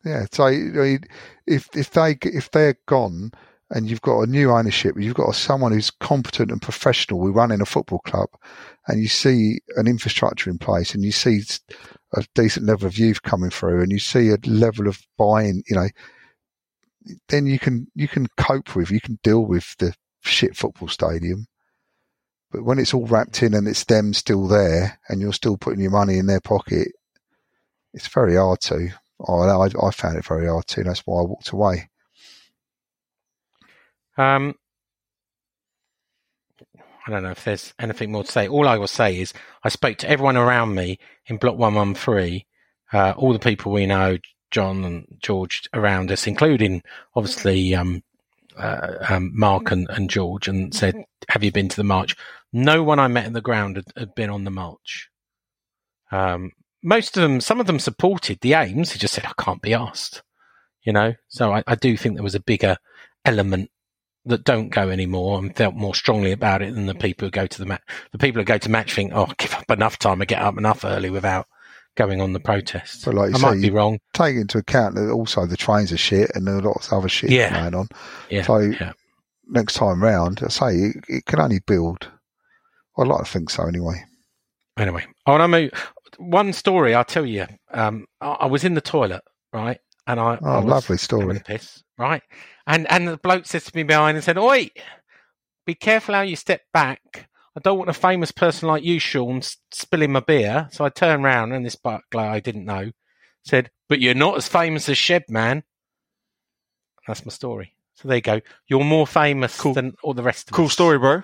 Yeah, 0.04 0.26
so 0.30 0.44
I 0.44 0.52
mean, 0.58 1.04
if 1.46 1.68
if 1.74 1.90
they 1.90 2.16
if 2.22 2.50
they're 2.50 2.78
gone 2.86 3.32
and 3.70 3.90
you've 3.90 4.02
got 4.02 4.20
a 4.20 4.26
new 4.26 4.50
ownership, 4.50 4.94
you've 4.98 5.14
got 5.14 5.34
someone 5.34 5.72
who's 5.72 5.90
competent 5.90 6.50
and 6.50 6.62
professional, 6.62 7.18
we 7.18 7.30
run 7.30 7.50
in 7.50 7.60
a 7.60 7.66
football 7.66 7.98
club, 8.00 8.28
and 8.86 9.00
you 9.00 9.08
see 9.08 9.58
an 9.76 9.88
infrastructure 9.88 10.50
in 10.50 10.58
place, 10.58 10.94
and 10.94 11.04
you 11.04 11.10
see 11.10 11.40
a 12.14 12.24
decent 12.34 12.66
level 12.66 12.86
of 12.86 12.98
youth 12.98 13.22
coming 13.22 13.50
through, 13.50 13.82
and 13.82 13.90
you 13.90 13.98
see 13.98 14.30
a 14.30 14.38
level 14.46 14.86
of 14.86 15.00
buying, 15.18 15.62
you 15.68 15.76
know, 15.76 15.88
then 17.28 17.46
you 17.46 17.58
can 17.58 17.86
you 17.94 18.08
can 18.08 18.26
cope 18.36 18.74
with, 18.74 18.90
you 18.90 19.00
can 19.00 19.18
deal 19.22 19.44
with 19.44 19.76
the 19.78 19.94
shit 20.22 20.56
football 20.56 20.88
stadium. 20.88 21.46
But 22.50 22.64
when 22.64 22.78
it's 22.78 22.94
all 22.94 23.06
wrapped 23.06 23.42
in 23.42 23.54
and 23.54 23.66
it's 23.66 23.84
them 23.84 24.14
still 24.14 24.46
there, 24.46 25.00
and 25.08 25.20
you're 25.20 25.32
still 25.32 25.56
putting 25.56 25.80
your 25.80 25.90
money 25.90 26.18
in 26.18 26.26
their 26.26 26.40
pocket, 26.40 26.88
it's 27.92 28.08
very 28.08 28.36
hard 28.36 28.60
to. 28.62 28.90
I, 29.28 29.68
I 29.82 29.90
found 29.90 30.18
it 30.18 30.24
very 30.24 30.46
hard 30.46 30.66
to. 30.68 30.84
That's 30.84 31.00
why 31.00 31.20
I 31.20 31.24
walked 31.24 31.50
away. 31.50 31.88
Um, 34.16 34.54
I 37.06 37.10
don't 37.10 37.22
know 37.22 37.30
if 37.30 37.44
there's 37.44 37.72
anything 37.78 38.10
more 38.10 38.24
to 38.24 38.32
say. 38.32 38.48
All 38.48 38.66
I 38.66 38.78
will 38.78 38.88
say 38.88 39.20
is 39.20 39.32
I 39.62 39.68
spoke 39.68 39.98
to 39.98 40.10
everyone 40.10 40.36
around 40.36 40.74
me 40.74 40.98
in 41.26 41.36
Block 41.36 41.56
113, 41.56 42.42
uh, 42.92 43.14
all 43.16 43.32
the 43.32 43.38
people 43.38 43.72
we 43.72 43.86
know, 43.86 44.18
John 44.50 44.84
and 44.84 45.06
George 45.18 45.68
around 45.72 46.10
us, 46.10 46.26
including 46.26 46.82
obviously 47.14 47.74
um, 47.74 48.02
uh, 48.56 48.94
um, 49.08 49.30
Mark 49.34 49.70
and, 49.70 49.86
and 49.90 50.10
George, 50.10 50.48
and 50.48 50.74
said, 50.74 51.04
Have 51.28 51.44
you 51.44 51.52
been 51.52 51.68
to 51.68 51.76
the 51.76 51.84
march? 51.84 52.16
No 52.52 52.82
one 52.82 52.98
I 52.98 53.08
met 53.08 53.26
in 53.26 53.34
the 53.34 53.40
ground 53.40 53.76
had, 53.76 53.86
had 53.96 54.14
been 54.14 54.30
on 54.30 54.44
the 54.44 54.50
march. 54.50 55.08
Um, 56.10 56.52
most 56.82 57.16
of 57.16 57.22
them, 57.22 57.40
some 57.40 57.60
of 57.60 57.66
them 57.66 57.78
supported 57.78 58.40
the 58.40 58.54
aims. 58.54 58.92
He 58.92 58.98
just 58.98 59.14
said, 59.14 59.26
I 59.26 59.42
can't 59.42 59.62
be 59.62 59.74
asked. 59.74 60.22
You 60.82 60.92
know, 60.92 61.14
so 61.28 61.52
I, 61.52 61.64
I 61.66 61.74
do 61.74 61.96
think 61.96 62.14
there 62.14 62.22
was 62.22 62.36
a 62.36 62.40
bigger 62.40 62.76
element 63.24 63.70
that 64.26 64.44
don't 64.44 64.68
go 64.70 64.88
anymore 64.90 65.38
and 65.38 65.54
felt 65.56 65.74
more 65.74 65.94
strongly 65.94 66.32
about 66.32 66.60
it 66.62 66.74
than 66.74 66.86
the 66.86 66.94
people 66.94 67.26
who 67.26 67.30
go 67.30 67.46
to 67.46 67.58
the 67.58 67.66
match. 67.66 67.82
The 68.12 68.18
people 68.18 68.40
who 68.40 68.44
go 68.44 68.58
to 68.58 68.68
match 68.68 68.94
think, 68.94 69.12
oh, 69.14 69.26
give 69.38 69.54
up 69.54 69.70
enough 69.70 69.98
time 69.98 70.20
and 70.20 70.28
get 70.28 70.42
up 70.42 70.58
enough 70.58 70.84
early 70.84 71.10
without 71.10 71.46
going 71.96 72.20
on 72.20 72.32
the 72.32 72.40
protest. 72.40 73.04
But 73.04 73.14
like 73.14 73.30
you 73.30 73.36
I 73.36 73.38
say, 73.38 73.46
might 73.46 73.62
be 73.62 73.70
wrong. 73.70 73.98
Take 74.12 74.36
into 74.36 74.58
account 74.58 74.96
that 74.96 75.10
also 75.10 75.46
the 75.46 75.56
trains 75.56 75.92
are 75.92 75.96
shit 75.96 76.30
and 76.34 76.46
there 76.46 76.56
are 76.56 76.62
lots 76.62 76.88
of 76.88 76.98
other 76.98 77.08
shit 77.08 77.30
Yeah. 77.30 77.62
going 77.62 77.74
on. 77.74 77.88
Yeah, 78.28 78.42
So 78.42 78.58
yeah. 78.58 78.92
next 79.48 79.74
time 79.74 80.02
round, 80.02 80.40
I 80.44 80.48
say 80.48 80.74
it, 80.74 80.96
it 81.08 81.24
can 81.26 81.40
only 81.40 81.60
build. 81.60 82.10
I'd 82.98 83.06
like 83.06 83.24
to 83.24 83.30
think 83.30 83.50
so 83.50 83.64
anyway. 83.66 84.04
Anyway, 84.78 85.06
I 85.24 85.30
want 85.30 85.42
to 85.42 85.48
move. 85.48 85.70
One 86.18 86.52
story 86.52 86.94
I'll 86.94 87.04
tell 87.04 87.24
you. 87.26 87.46
Um, 87.70 88.06
I, 88.20 88.26
I 88.32 88.46
was 88.46 88.64
in 88.64 88.74
the 88.74 88.80
toilet, 88.80 89.22
right, 89.52 89.78
and 90.06 90.18
I, 90.20 90.38
Oh, 90.42 90.46
I 90.46 90.56
was 90.58 90.66
lovely 90.66 90.96
story. 90.98 91.40
piss, 91.44 91.82
right, 91.98 92.22
and 92.66 92.90
and 92.90 93.08
the 93.08 93.16
bloke 93.16 93.46
says 93.46 93.64
to 93.64 93.76
me 93.76 93.82
behind 93.82 94.16
and 94.16 94.24
said, 94.24 94.38
"Oi, 94.38 94.70
be 95.66 95.74
careful 95.74 96.14
how 96.14 96.22
you 96.22 96.36
step 96.36 96.62
back. 96.72 97.28
I 97.56 97.60
don't 97.60 97.78
want 97.78 97.90
a 97.90 97.94
famous 97.94 98.30
person 98.32 98.68
like 98.68 98.84
you, 98.84 98.98
Sean, 98.98 99.40
spilling 99.70 100.12
my 100.12 100.20
beer." 100.20 100.68
So 100.72 100.84
I 100.84 100.88
turned 100.90 101.24
round, 101.24 101.52
and 101.52 101.64
this 101.64 101.76
butler 101.76 102.22
I 102.22 102.40
didn't 102.40 102.64
know 102.64 102.90
said, 103.44 103.70
"But 103.88 104.00
you're 104.00 104.14
not 104.14 104.36
as 104.36 104.48
famous 104.48 104.88
as 104.88 104.96
Sheb, 104.96 105.28
man." 105.28 105.62
That's 107.06 107.24
my 107.24 107.30
story. 107.30 107.74
So 107.94 108.08
there 108.08 108.16
you 108.16 108.22
go. 108.22 108.40
You're 108.66 108.84
more 108.84 109.06
famous 109.06 109.56
than 109.62 109.94
all 110.02 110.12
the 110.12 110.22
rest 110.22 110.50
of 110.50 110.54
Cool 110.54 110.66
us. 110.66 110.72
story, 110.72 110.98
bro. 110.98 111.22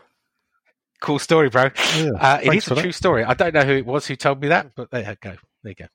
Cool 1.00 1.18
story, 1.18 1.50
bro. 1.50 1.64
Yeah, 1.96 2.10
Uh, 2.18 2.40
it 2.42 2.54
is 2.54 2.66
a 2.70 2.74
that. 2.76 2.80
true 2.80 2.92
story. 2.92 3.24
I 3.24 3.34
don't 3.34 3.52
know 3.52 3.64
who 3.64 3.72
it 3.72 3.84
was 3.84 4.06
who 4.06 4.14
told 4.16 4.40
me 4.40 4.48
that, 4.48 4.72
but 4.76 4.90
there 4.90 5.00
you 5.02 5.16
go. 5.20 5.36
There 5.62 5.70
you 5.70 5.74
go. 5.74 5.86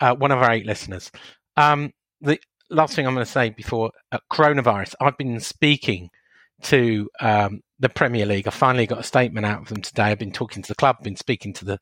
Uh, 0.00 0.14
one 0.14 0.30
of 0.30 0.38
our 0.42 0.52
eight 0.52 0.66
listeners. 0.66 1.10
Um, 1.56 1.92
the 2.20 2.38
last 2.70 2.94
thing 2.94 3.06
I'm 3.06 3.14
going 3.14 3.26
to 3.26 3.30
say 3.30 3.50
before 3.50 3.90
uh, 4.12 4.18
coronavirus, 4.32 4.94
I've 5.00 5.16
been 5.16 5.40
speaking 5.40 6.10
to 6.62 7.08
um, 7.20 7.60
the 7.78 7.88
Premier 7.88 8.26
League. 8.26 8.46
I 8.46 8.50
finally 8.50 8.86
got 8.86 9.00
a 9.00 9.04
statement 9.04 9.46
out 9.46 9.62
of 9.62 9.68
them 9.68 9.82
today. 9.82 10.04
I've 10.04 10.18
been 10.18 10.32
talking 10.32 10.62
to 10.62 10.68
the 10.68 10.74
club, 10.74 10.96
been 11.02 11.16
speaking 11.16 11.52
to 11.54 11.64
the 11.64 11.78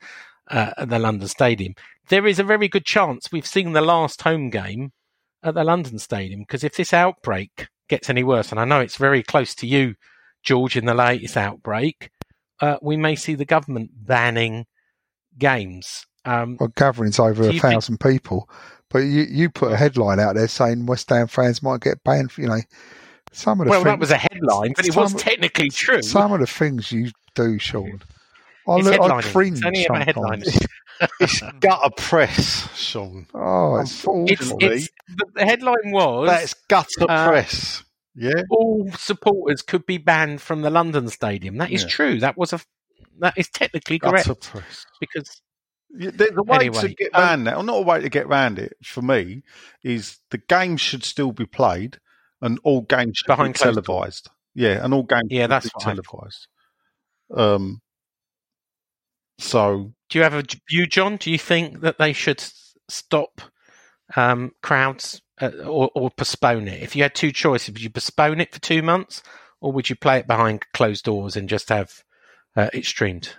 uh, 0.50 0.72
at 0.76 0.88
the 0.88 0.98
London 0.98 1.28
Stadium. 1.28 1.74
There 2.08 2.26
is 2.26 2.38
a 2.38 2.44
very 2.44 2.68
good 2.68 2.84
chance 2.84 3.30
we've 3.30 3.46
seen 3.46 3.72
the 3.72 3.80
last 3.80 4.22
home 4.22 4.50
game 4.50 4.92
at 5.42 5.54
the 5.54 5.64
London 5.64 5.98
Stadium 5.98 6.40
because 6.40 6.64
if 6.64 6.76
this 6.76 6.92
outbreak 6.92 7.68
gets 7.88 8.10
any 8.10 8.24
worse, 8.24 8.50
and 8.50 8.58
I 8.60 8.64
know 8.64 8.80
it's 8.80 8.96
very 8.96 9.22
close 9.22 9.54
to 9.56 9.66
you, 9.66 9.94
George, 10.42 10.76
in 10.76 10.84
the 10.86 10.94
latest 10.94 11.36
outbreak, 11.36 12.10
uh, 12.60 12.76
we 12.82 12.96
may 12.96 13.14
see 13.14 13.34
the 13.34 13.44
government 13.44 13.90
banning 13.94 14.66
games. 15.38 16.06
Um, 16.24 16.56
Well, 16.58 16.72
gathering's 16.74 17.18
over 17.18 17.42
a 17.42 17.46
you 17.46 17.52
think- 17.60 17.62
thousand 17.62 18.00
people, 18.00 18.48
but 18.92 18.98
you, 19.00 19.22
you 19.22 19.50
put 19.50 19.72
a 19.72 19.76
headline 19.76 20.20
out 20.20 20.34
there 20.34 20.48
saying 20.48 20.86
West 20.86 21.08
Ham 21.10 21.26
fans 21.28 21.62
might 21.62 21.80
get 21.80 22.02
banned. 22.04 22.32
For, 22.32 22.42
You 22.42 22.48
know, 22.48 22.60
some 23.32 23.60
of 23.60 23.66
the 23.66 23.70
well, 23.70 23.80
things, 23.80 23.84
that 23.92 23.98
was 23.98 24.10
a 24.10 24.18
headline, 24.18 24.72
but 24.76 24.86
it 24.86 24.94
was 24.94 25.10
some- 25.12 25.20
technically 25.20 25.70
true. 25.70 26.02
Some 26.02 26.32
of 26.32 26.40
the 26.40 26.46
things 26.46 26.92
you 26.92 27.10
do, 27.34 27.58
Sean. 27.58 28.02
I, 28.68 28.76
It's 28.76 28.84
look, 28.86 29.00
I 29.00 29.08
headlining. 29.08 29.32
cringe 29.32 29.58
It's 29.58 29.66
only 29.66 29.84
about 29.86 30.14
sometimes. 30.14 30.44
headlining. 30.48 30.66
It's 31.20 31.40
gutter 31.58 31.90
press, 31.96 32.68
Sean. 32.76 33.26
Oh, 33.34 33.76
it's 33.80 34.04
awful. 34.06 34.26
It's, 34.28 34.52
it's, 34.60 34.88
the, 35.08 35.26
the 35.34 35.44
headline 35.44 35.90
was 35.90 36.28
That's 36.28 36.54
gutter 36.68 37.06
uh, 37.08 37.26
press. 37.28 37.82
Yeah. 38.14 38.42
all 38.50 38.88
supporters 38.96 39.62
could 39.62 39.84
be 39.86 39.98
banned 39.98 40.40
from 40.42 40.60
the 40.62 40.70
London 40.70 41.08
Stadium. 41.08 41.56
That 41.56 41.70
is 41.72 41.82
Yeah. 41.82 41.88
true. 41.88 42.20
That 42.20 42.36
was 42.36 42.52
a 42.52 42.60
that 43.18 43.34
is 43.36 43.48
technically 43.48 43.98
Gutter 43.98 44.22
correct 44.22 44.42
press. 44.50 44.86
because 45.00 45.28
Yeah, 45.28 45.51
the, 45.92 46.32
the 46.34 46.42
way 46.42 46.68
to 46.68 46.78
Anyway, 46.78 46.94
get 46.98 47.14
um, 47.14 47.22
around 47.22 47.44
that, 47.44 47.56
or 47.56 47.62
not 47.62 47.78
a 47.78 47.82
way 47.82 48.00
to 48.00 48.08
get 48.08 48.26
around 48.26 48.58
it, 48.58 48.76
for 48.82 49.02
me, 49.02 49.42
is 49.82 50.18
the 50.30 50.38
game 50.38 50.76
should 50.76 51.04
still 51.04 51.32
be 51.32 51.46
played, 51.46 51.98
and 52.40 52.58
all 52.64 52.82
games 52.82 53.18
should 53.18 53.26
Behind 53.26 53.54
be 53.54 53.58
televised. 53.58 54.30
Yeah, 54.54 54.84
and 54.84 54.92
all 54.94 55.02
games 55.02 55.28
Yeah, 55.30 55.42
should 55.42 55.50
that's 55.50 55.66
be 55.66 55.80
televised. 55.80 56.46
Um. 57.34 57.80
So 59.38 59.92
do 60.08 60.18
you 60.18 60.24
have 60.24 60.34
a 60.34 60.44
view, 60.68 60.86
John? 60.86 61.16
Do 61.16 61.30
you 61.30 61.38
think 61.38 61.80
that 61.80 61.98
they 61.98 62.12
should 62.12 62.42
stop 62.88 63.40
um, 64.14 64.52
crowds 64.62 65.22
uh, 65.40 65.50
or, 65.66 65.90
or 65.94 66.10
postpone 66.10 66.68
it? 66.68 66.82
If 66.82 66.94
you 66.94 67.02
had 67.02 67.14
two 67.14 67.32
choices, 67.32 67.68
would 67.68 67.82
you 67.82 67.90
postpone 67.90 68.40
it 68.40 68.52
for 68.52 68.60
two 68.60 68.82
months, 68.82 69.22
or 69.60 69.72
would 69.72 69.88
you 69.90 69.96
play 69.96 70.18
it 70.18 70.26
behind 70.26 70.64
closed 70.74 71.04
doors 71.04 71.36
and 71.36 71.48
just 71.48 71.70
have 71.70 72.04
uh, 72.56 72.68
it 72.72 72.84
streamed? 72.84 73.36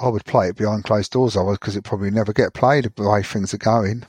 I 0.00 0.08
would 0.08 0.24
play 0.24 0.48
it 0.48 0.56
behind 0.56 0.84
closed 0.84 1.12
doors, 1.12 1.36
I 1.36 1.42
would, 1.42 1.60
because 1.60 1.76
it 1.76 1.84
probably 1.84 2.10
never 2.10 2.32
get 2.32 2.54
played 2.54 2.90
the 2.96 3.08
way 3.08 3.22
things 3.22 3.54
are 3.54 3.58
going. 3.58 4.04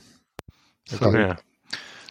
So 0.86 1.10
yeah. 1.10 1.36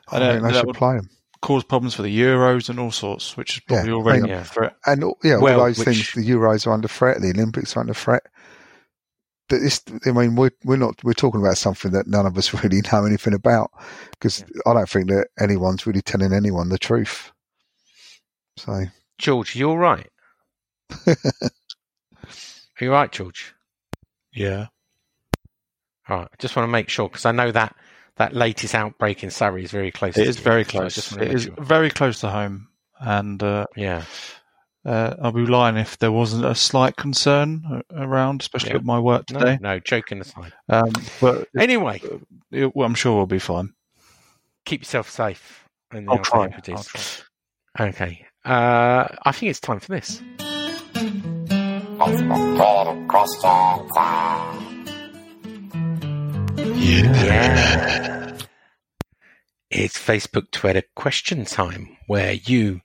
I 0.10 0.18
uh, 0.18 0.32
think 0.32 0.44
they 0.44 0.52
that 0.52 0.54
should 0.56 0.66
would- 0.68 0.76
play 0.76 0.96
them. 0.96 1.10
Cause 1.42 1.64
problems 1.64 1.96
for 1.96 2.04
the 2.04 2.20
Euros 2.22 2.70
and 2.70 2.80
all 2.80 2.92
sorts, 2.92 3.36
which 3.36 3.58
is 3.58 3.60
probably 3.62 3.90
Yeah, 3.90 3.96
already 3.96 4.28
yeah. 4.30 4.36
under 4.36 4.44
threat. 4.48 4.76
And 4.86 5.04
yeah, 5.24 5.38
Well, 5.38 5.60
all 5.60 5.66
those 5.66 5.80
which- 5.80 5.86
things. 5.88 6.12
The 6.14 6.30
Euros 6.30 6.68
are 6.68 6.72
under 6.72 6.88
threat. 6.88 7.20
The 7.20 7.32
Olympics 7.32 7.76
are 7.76 7.80
under 7.80 7.96
threat. 7.96 8.22
That 9.50 9.58
this, 9.58 9.82
I 10.06 10.12
mean, 10.12 10.36
we're 10.36 10.52
we're 10.64 10.78
not 10.78 11.04
we're 11.04 11.14
talking 11.14 11.42
about 11.42 11.58
something 11.58 11.92
that 11.94 12.06
none 12.06 12.28
of 12.28 12.38
us 12.38 12.54
really 12.64 12.82
know 12.92 13.06
anything 13.06 13.34
about 13.34 13.72
because 14.12 14.46
I 14.68 14.74
don't 14.74 14.88
think 14.88 15.08
that 15.10 15.30
anyone's 15.40 15.88
really 15.88 16.04
telling 16.04 16.32
anyone 16.32 16.70
the 16.70 16.78
truth. 16.78 17.32
So 18.58 18.86
George, 19.18 19.56
you're 19.56 19.78
right. 19.80 20.08
Are 21.08 21.16
you 22.80 22.92
right, 22.92 23.12
George? 23.12 23.54
Yeah. 24.34 24.68
All 26.10 26.18
right. 26.18 26.28
I 26.32 26.36
just 26.40 26.56
want 26.56 26.66
to 26.68 26.72
make 26.72 26.90
sure 26.90 27.08
because 27.08 27.26
I 27.26 27.32
know 27.32 27.52
that 27.52 27.76
that 28.18 28.34
latest 28.36 28.76
outbreak 28.76 29.24
in 29.24 29.32
Surrey 29.32 29.64
is 29.64 29.72
very 29.72 29.92
close. 29.92 30.18
It 30.18 30.24
to 30.24 30.30
is 30.30 30.38
very 30.38 30.66
close. 30.66 30.96
to 31.10 31.22
It 31.24 31.34
is 31.34 31.44
sure. 31.44 31.56
very 31.60 31.90
close 31.90 32.20
to 32.22 32.30
home. 32.30 32.68
And 33.00 33.42
uh, 33.42 33.66
Yeah. 33.76 34.04
uh, 34.86 35.16
I'll 35.22 35.32
be 35.32 35.46
lying 35.46 35.78
if 35.78 35.98
there 36.00 36.12
wasn't 36.12 36.46
a 36.46 36.54
slight 36.54 36.96
concern 36.98 37.82
around, 37.96 38.42
especially 38.42 38.72
Yeah. 38.72 38.76
at 38.78 38.86
my 38.86 39.00
work 39.00 39.26
today. 39.26 39.58
no, 39.62 39.80
joking 39.80 40.22
aside. 40.22 40.54
Um, 40.70 40.92
but 41.20 41.48
Anyway, 41.58 42.02
it, 42.52 42.76
well, 42.76 42.86
I'm 42.86 42.96
sure 42.96 43.16
we'll 43.16 43.26
be 43.26 43.40
fine. 43.40 43.74
keep 44.66 44.82
yourself 44.82 45.10
safe. 45.10 45.66
in 45.94 46.06
the 46.06 46.12
I'll 46.12 46.20
try. 46.20 46.50
Okay. 47.80 48.26
Uh, 48.46 49.08
I 49.26 49.32
think 49.32 49.50
it's 49.50 49.60
time 49.60 49.80
for 49.80 49.88
this. 49.92 50.22
Yeah. 56.76 58.38
It's 59.70 59.98
Facebook 59.98 60.52
Twitter 60.52 60.84
question 60.96 61.46
time 61.46 61.98
where 62.08 62.34
you, 62.34 62.82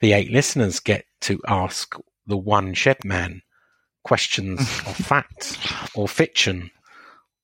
the 0.00 0.12
eight 0.12 0.30
listeners, 0.30 0.80
get 0.80 1.04
to 1.22 1.40
ask 1.48 1.96
the 2.26 2.36
one 2.36 2.74
shed 2.74 3.04
man 3.04 3.42
questions 4.04 4.60
of 4.86 4.96
fact 4.96 5.58
or 5.94 6.06
fiction 6.08 6.70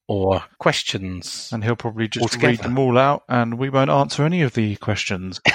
or 0.08 0.44
questions. 0.58 1.50
And 1.52 1.64
he'll 1.64 1.76
probably 1.76 2.08
just 2.08 2.22
Altogether. 2.22 2.48
read 2.52 2.60
them 2.60 2.78
all 2.78 2.96
out, 2.96 3.24
and 3.28 3.58
we 3.58 3.68
won't 3.68 3.90
answer 3.90 4.24
any 4.24 4.42
of 4.42 4.54
the 4.54 4.76
questions. 4.76 5.40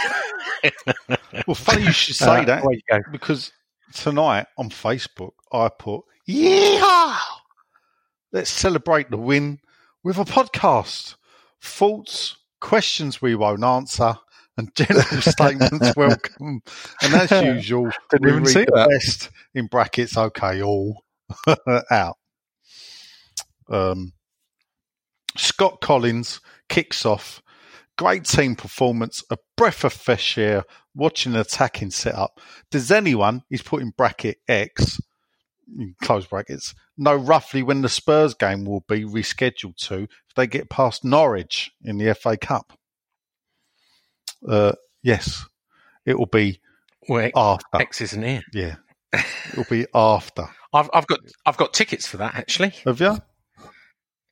Well, 1.48 1.56
funny 1.56 1.86
you 1.86 1.92
should 1.92 2.16
say 2.16 2.42
Uh, 2.42 2.46
that 2.46 2.64
you 2.64 2.82
go. 2.88 3.00
because 3.12 3.52
tonight 3.94 4.48
on 4.58 4.70
Facebook 4.70 5.32
I 5.52 5.70
put, 5.70 6.04
"Yeah, 6.26 7.18
let's 8.32 8.50
celebrate 8.50 9.10
the 9.10 9.18
win 9.18 9.60
with 10.04 10.18
a 10.18 10.26
podcast. 10.26 11.16
Thoughts, 11.62 12.38
questions 12.60 13.22
we 13.22 13.36
won't 13.36 13.64
answer, 13.64 14.16
and 14.58 14.74
general 14.76 15.04
statements 15.22 15.96
welcome. 15.96 16.62
And 17.02 17.14
as 17.14 17.32
usual, 17.46 17.92
Didn't 18.10 18.26
we 18.26 18.32
even 18.32 18.44
read 18.44 18.54
see 18.54 18.66
the 18.66 18.72
that. 18.74 18.90
best 18.90 19.30
in 19.54 19.68
brackets. 19.68 20.18
Okay, 20.18 20.62
all 20.62 21.04
out. 21.92 22.18
Um, 23.70 24.14
Scott 25.38 25.80
Collins 25.82 26.42
kicks 26.68 27.06
off. 27.06 27.42
Great 27.98 28.26
team 28.26 28.56
performance, 28.56 29.24
a 29.30 29.38
breath 29.58 29.84
of 29.84 29.94
fresh 29.94 30.38
air, 30.38 30.64
watching 30.96 31.34
an 31.34 31.40
attacking 31.40 31.92
setup. 31.92 32.40
Does 32.72 32.92
anyone, 32.92 33.44
he's 33.50 33.62
put 33.62 33.82
in 33.82 33.92
bracket 33.92 34.38
X, 34.48 35.00
close 36.02 36.26
brackets, 36.26 36.74
know 36.98 37.16
roughly 37.16 37.62
when 37.64 37.82
the 37.82 37.90
Spurs 37.90 38.34
game 38.34 38.66
will 38.66 38.84
be 38.88 39.04
rescheduled 39.04 39.76
to 39.88 40.04
if 40.04 40.36
they 40.36 40.48
get 40.48 40.70
past 40.70 41.04
Norwich 41.06 41.72
in 41.84 41.98
the 41.98 42.14
FA 42.16 42.38
Cup? 42.38 42.74
Uh, 44.48 44.74
yes, 45.04 45.46
it 46.06 46.18
will 46.18 46.26
be 46.26 46.60
Well, 47.08 47.30
after. 47.36 47.80
X 47.82 48.02
isn't 48.02 48.24
here. 48.24 48.42
Yeah, 48.54 48.76
it 49.14 49.58
will 49.58 49.66
be 49.70 49.86
after. 49.94 50.46
I've, 50.74 50.90
I've 50.94 51.08
got 51.08 51.20
I've 51.46 51.58
got 51.58 51.74
tickets 51.74 52.08
for 52.08 52.18
that 52.18 52.34
actually 52.36 52.70
Have 52.86 53.00
you? 53.02 53.18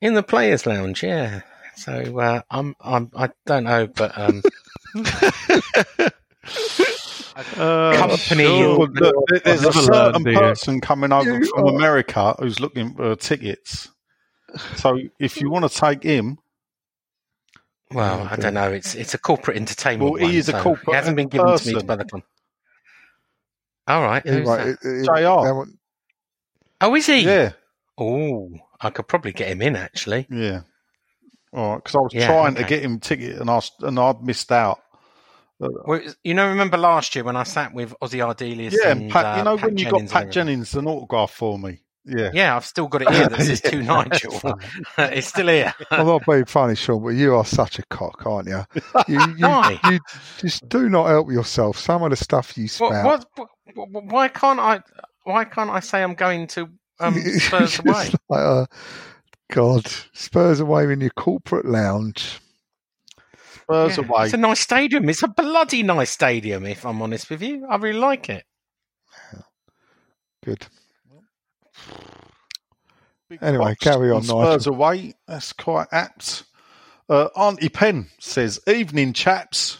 in 0.02 0.14
the 0.14 0.24
players' 0.24 0.66
lounge. 0.66 1.04
Yeah, 1.04 1.42
so 1.80 2.20
uh, 2.20 2.42
I'm 2.50 2.76
I'm 2.82 3.10
I 3.16 3.30
don't 3.46 3.64
know, 3.66 3.88
but 3.88 4.18
um, 4.18 4.42
company. 7.36 8.46
Well, 8.46 8.88
look, 8.88 8.96
there- 9.30 9.40
there's 9.40 9.64
a 9.64 9.70
I've 9.70 9.76
never 9.76 9.82
certain 9.82 10.24
learned, 10.24 10.26
do 10.26 10.34
person 10.36 10.82
coming 10.82 11.12
over 11.12 11.30
You 11.40 11.46
from 11.46 11.66
are- 11.66 11.76
America 11.76 12.36
who's 12.40 12.60
looking 12.60 12.94
for 12.96 13.16
tickets. 13.16 13.90
So 14.78 15.00
if 15.20 15.40
you 15.40 15.50
want 15.52 15.72
to 15.72 15.78
take 15.78 16.04
him, 16.04 16.40
Well, 17.92 18.28
I 18.30 18.36
don't 18.36 18.54
know. 18.56 18.72
It's 18.72 18.96
it's 18.96 19.14
a 19.14 19.18
corporate 19.20 19.58
entertainment. 19.58 20.12
Well, 20.12 20.20
he 20.20 20.26
one, 20.26 20.36
is 20.36 20.50
a 20.50 20.54
so 20.54 20.64
corporate 20.64 20.90
It 20.90 20.96
hasn't 20.96 21.16
been 21.18 21.28
given 21.28 21.58
to 21.58 21.76
me 21.76 21.82
by 21.84 21.96
the 21.96 22.06
club. 22.06 22.24
All 23.88 24.02
right. 24.04 24.24
Yeah, 24.26 24.32
who's 24.34 24.48
right, 24.48 24.66
that? 24.66 24.78
it- 24.84 25.00
it- 25.02 25.06
JR. 25.06 25.64
Oh, 26.82 26.96
is 26.96 27.06
he? 27.08 27.22
yeah, 27.22 27.52
Oh, 27.98 28.50
I 28.80 28.90
could 28.90 29.08
probably 29.08 29.34
get 29.34 29.50
him 29.50 29.62
in 29.62 29.76
actually. 29.76 30.26
yeah. 30.32 30.62
All 31.54 31.72
right, 31.74 31.84
because 31.84 31.96
I 31.96 32.00
was 32.00 32.14
Yeah, 32.14 32.28
trying 32.28 32.56
to 32.56 32.64
get 32.64 32.84
him 32.84 33.00
ticket 33.00 33.38
and 33.40 33.50
I 33.50 33.60
and 33.82 34.00
I 34.00 34.14
missed 34.22 34.52
out. 34.52 34.80
Well, 35.60 36.02
you 36.24 36.34
know, 36.34 36.48
remember 36.48 36.78
last 36.78 37.16
year 37.16 37.24
when 37.24 37.36
I 37.36 37.44
sat 37.44 37.74
with 37.74 37.94
Ossie 38.02 38.20
Ardiles? 38.26 38.74
Yeah, 38.74 38.92
and 38.92 39.12
Pat, 39.12 39.26
uh, 39.26 39.38
you 39.40 39.44
know 39.44 39.56
Pat 39.58 39.66
when 39.66 39.78
you 39.78 39.86
Jennings 39.86 40.12
got 40.12 40.22
Pat 40.22 40.32
Jennings 40.32 40.76
an 40.76 40.88
autograph 40.88 41.32
for 41.32 41.60
me. 41.60 41.80
Yeah, 42.06 42.32
Yeah, 42.34 42.56
I've 42.56 42.66
still 42.66 42.88
got 42.88 43.02
it 43.02 43.10
here. 43.10 43.28
That 43.28 43.42
says 43.44 43.62
Yeah, 43.74 43.82
Nigel. 43.82 44.42
it's 44.98 45.28
still 45.28 45.48
here. 45.48 45.74
I'm 45.92 46.08
not 46.08 46.26
being 46.26 46.46
funny, 46.46 46.76
Sean, 46.76 47.04
but 47.04 47.10
you 47.10 47.36
are 47.36 47.46
such 47.46 47.78
a 47.78 47.84
cock, 47.88 48.26
aren't 48.26 48.48
you? 48.48 48.64
You, 49.08 49.20
you, 49.38 49.48
Why? 49.48 49.80
you 49.84 50.00
just 50.40 50.68
do 50.70 50.88
not 50.90 51.08
help 51.08 51.30
yourself. 51.30 51.78
Some 51.78 52.04
of 52.04 52.12
the 52.12 52.16
stuff 52.16 52.58
you 52.58 52.68
spout. 52.68 53.26
What, 53.36 53.50
what- 53.76 54.04
Why 54.06 54.28
can't 54.30 54.60
I? 54.60 54.82
Why 55.24 55.44
can't 55.46 55.70
I 55.70 55.82
say 55.82 56.02
I'm 56.02 56.16
going 56.16 56.48
to 56.48 56.70
um, 57.00 57.20
Spurs 57.22 57.80
away? 57.80 58.10
like, 58.30 58.40
uh, 58.40 58.66
God, 59.52 59.88
Spurs 60.14 60.60
away 60.60 60.92
in 60.92 61.02
your 61.02 61.10
corporate 61.12 61.66
lounge. 61.66 62.40
Spurs 63.64 63.98
Yeah, 63.98 64.06
away. 64.06 64.26
It's 64.26 64.34
a 64.34 64.38
nice 64.38 64.60
stadium. 64.60 65.10
It's 65.10 65.24
a 65.24 65.28
bloody 65.28 65.84
nice 65.84 66.12
stadium. 66.12 66.66
If 66.66 66.86
I'm 66.86 67.02
honest 67.02 67.30
with 67.30 67.42
you, 67.42 67.66
I 67.70 67.78
really 67.78 68.00
like 68.00 68.30
it. 68.30 68.46
Good. 70.44 70.68
Big 73.30 73.40
Anyway, 73.42 73.66
box 73.66 73.80
carry 73.80 74.12
on, 74.12 74.24
Spurs 74.24 74.66
Nigel. 74.68 74.74
away. 74.76 75.14
That's 75.28 75.54
quite 75.54 75.88
apt. 75.92 76.44
Uh, 77.10 77.26
Auntie 77.36 77.70
Penn 77.70 78.10
says, 78.20 78.60
"Evening, 78.68 79.14
chaps." 79.14 79.80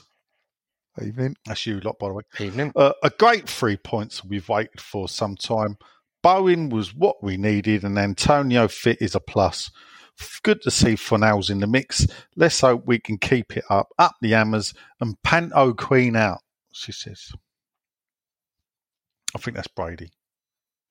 Evening. 1.02 1.36
That's 1.46 1.66
you 1.66 1.80
lot, 1.80 1.98
by 1.98 2.10
the 2.10 2.14
way. 2.16 2.24
Evening. 2.40 2.74
Uh, 2.76 2.92
a 3.04 3.10
great 3.10 3.48
three 3.48 3.78
points 3.78 4.24
we've 4.26 4.50
waited 4.50 4.82
for 4.82 5.08
some 5.08 5.36
time. 5.36 5.78
Bowen 6.22 6.70
was 6.70 6.94
what 6.94 7.24
we 7.24 7.38
needed, 7.38 7.84
and 7.84 7.98
Antonio 7.98 8.68
fit 8.68 8.98
is 9.02 9.16
a 9.16 9.20
plus. 9.20 9.72
Good 10.44 10.62
to 10.64 10.72
see 10.72 10.96
Fornals 10.96 11.50
in 11.50 11.60
the 11.60 11.68
mix. 11.68 12.06
Let's 12.36 12.60
hope 12.60 12.84
we 12.86 13.00
can 13.00 13.18
keep 13.18 13.56
it 13.56 13.64
up. 13.70 13.90
Up 13.98 14.16
the 14.22 14.32
hammers 14.32 14.74
and 15.00 15.22
Panto 15.24 15.74
Queen 15.74 16.16
out, 16.16 16.40
she 16.74 16.92
says. 16.92 17.32
I 19.34 19.40
think 19.40 19.56
that's 19.56 19.68
Brady. 19.68 20.12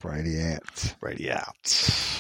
Brady 0.01 0.41
out. 0.41 0.95
Brady 1.01 1.31
out. 1.31 2.18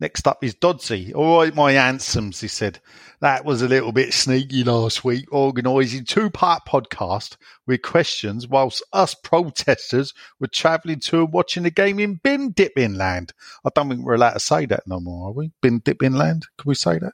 Next 0.00 0.26
up 0.26 0.42
is 0.42 0.54
Dodsey. 0.56 1.14
All 1.14 1.38
right, 1.38 1.54
my 1.54 1.72
handsomes, 1.72 2.40
he 2.40 2.48
said. 2.48 2.80
That 3.20 3.44
was 3.44 3.62
a 3.62 3.68
little 3.68 3.92
bit 3.92 4.12
sneaky 4.12 4.64
last 4.64 5.04
week, 5.04 5.32
organising 5.32 6.04
two-part 6.04 6.64
podcast 6.66 7.36
with 7.66 7.82
questions 7.82 8.46
whilst 8.48 8.82
us 8.92 9.14
protesters 9.14 10.12
were 10.40 10.48
travelling 10.48 10.98
to 11.00 11.20
and 11.22 11.32
watching 11.32 11.62
the 11.62 11.70
game 11.70 12.00
in 12.00 12.16
bin 12.22 12.50
dipping 12.50 12.94
land. 12.94 13.32
I 13.64 13.70
don't 13.74 13.88
think 13.88 14.04
we're 14.04 14.14
allowed 14.16 14.32
to 14.34 14.40
say 14.40 14.66
that 14.66 14.82
no 14.86 14.98
more, 15.00 15.28
are 15.28 15.32
we? 15.32 15.52
Bin 15.62 15.78
dipping 15.78 16.14
land? 16.14 16.44
Can 16.58 16.68
we 16.68 16.74
say 16.74 16.98
that? 16.98 17.12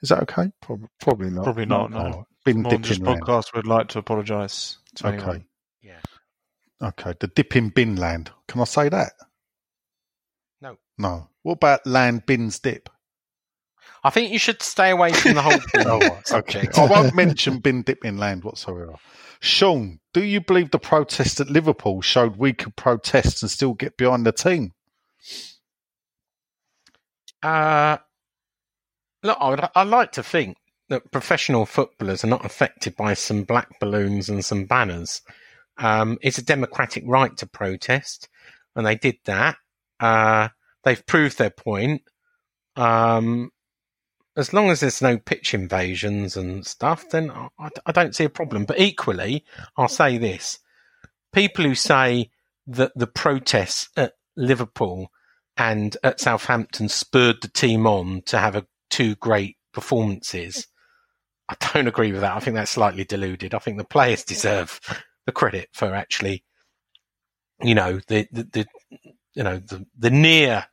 Is 0.00 0.08
that 0.08 0.22
okay? 0.22 0.50
Prob- 0.62 0.88
probably 1.00 1.30
not. 1.30 1.44
Probably 1.44 1.66
not. 1.66 1.90
No. 1.90 1.98
Oh, 1.98 2.26
bin 2.44 2.64
On 2.64 2.80
this 2.80 2.88
dipping 2.92 3.04
land. 3.04 3.20
podcast, 3.22 3.54
we'd 3.54 3.66
like 3.66 3.88
to 3.88 3.98
apologise. 3.98 4.78
to 4.96 5.06
Okay. 5.08 5.16
anyone. 5.16 5.44
Yeah. 5.82 6.00
Okay. 6.82 7.14
The 7.20 7.26
dipping 7.28 7.68
bin 7.68 7.96
land. 7.96 8.30
Can 8.48 8.60
I 8.60 8.64
say 8.64 8.88
that? 8.88 9.12
No. 10.60 10.76
No. 10.96 11.28
What 11.48 11.54
about 11.54 11.86
land 11.86 12.26
bins 12.26 12.58
dip? 12.58 12.90
I 14.04 14.10
think 14.10 14.32
you 14.32 14.38
should 14.38 14.60
stay 14.60 14.90
away 14.90 15.14
from 15.14 15.32
the 15.32 15.40
whole 15.40 15.58
bin 15.72 15.86
Oh, 15.86 16.20
okay. 16.30 16.68
I 16.76 16.84
won't 16.84 17.14
mention 17.14 17.60
bin 17.60 17.80
dip 17.80 18.04
in 18.04 18.18
land 18.18 18.44
whatsoever. 18.44 18.96
Sean, 19.40 19.98
do 20.12 20.22
you 20.22 20.42
believe 20.42 20.72
the 20.72 20.78
protest 20.78 21.40
at 21.40 21.48
Liverpool 21.48 22.02
showed 22.02 22.36
we 22.36 22.52
could 22.52 22.76
protest 22.76 23.42
and 23.42 23.50
still 23.50 23.72
get 23.72 23.96
behind 23.96 24.26
the 24.26 24.32
team? 24.32 24.74
Uh, 27.42 27.96
look, 29.22 29.38
I 29.40 29.48
would, 29.48 29.68
I 29.74 29.84
like 29.84 30.12
to 30.12 30.22
think 30.22 30.58
that 30.90 31.10
professional 31.10 31.64
footballers 31.64 32.22
are 32.24 32.28
not 32.28 32.44
affected 32.44 32.94
by 32.94 33.14
some 33.14 33.44
black 33.44 33.80
balloons 33.80 34.28
and 34.28 34.44
some 34.44 34.66
banners. 34.66 35.22
Um, 35.78 36.18
it's 36.20 36.36
a 36.36 36.44
democratic 36.44 37.04
right 37.06 37.34
to 37.38 37.46
protest, 37.46 38.28
and 38.76 38.84
they 38.84 38.96
did 38.96 39.16
that. 39.24 39.56
Uh, 39.98 40.48
they've 40.84 41.04
proved 41.06 41.38
their 41.38 41.50
point. 41.50 42.02
Um, 42.76 43.50
as 44.36 44.52
long 44.52 44.70
as 44.70 44.80
there's 44.80 45.02
no 45.02 45.18
pitch 45.18 45.52
invasions 45.54 46.36
and 46.36 46.64
stuff, 46.66 47.08
then 47.10 47.30
I, 47.30 47.48
I- 47.86 47.92
don't 47.92 48.14
see 48.14 48.24
a 48.24 48.30
problem. 48.30 48.64
But 48.64 48.78
equally, 48.80 49.44
I'll 49.76 49.88
say 49.88 50.18
this: 50.18 50.58
people 51.32 51.64
who 51.64 51.74
say 51.74 52.30
that 52.66 52.92
the 52.94 53.06
protests 53.06 53.88
at 53.96 54.12
Liverpool 54.36 55.10
and 55.56 55.96
at 56.04 56.20
Southampton 56.20 56.88
spurred 56.88 57.42
the 57.42 57.48
team 57.48 57.86
on 57.86 58.22
to 58.26 58.38
have 58.38 58.54
a, 58.54 58.66
two 58.90 59.16
great 59.16 59.56
performances, 59.72 60.68
I 61.48 61.56
don't 61.72 61.88
agree 61.88 62.12
with 62.12 62.20
that. 62.20 62.36
I 62.36 62.40
think 62.40 62.54
that's 62.54 62.70
slightly 62.72 63.04
deluded. 63.04 63.54
I 63.54 63.58
think 63.58 63.78
the 63.78 63.84
players 63.84 64.22
deserve 64.24 64.80
the 65.26 65.32
credit 65.32 65.68
for 65.72 65.94
actually, 65.94 66.44
you 67.62 67.74
know, 67.74 68.00
the 68.06 68.28
the, 68.30 68.44
the 68.44 68.66
you 69.34 69.42
know 69.42 69.58
the 69.58 69.86
the 69.98 70.10
near 70.10 70.66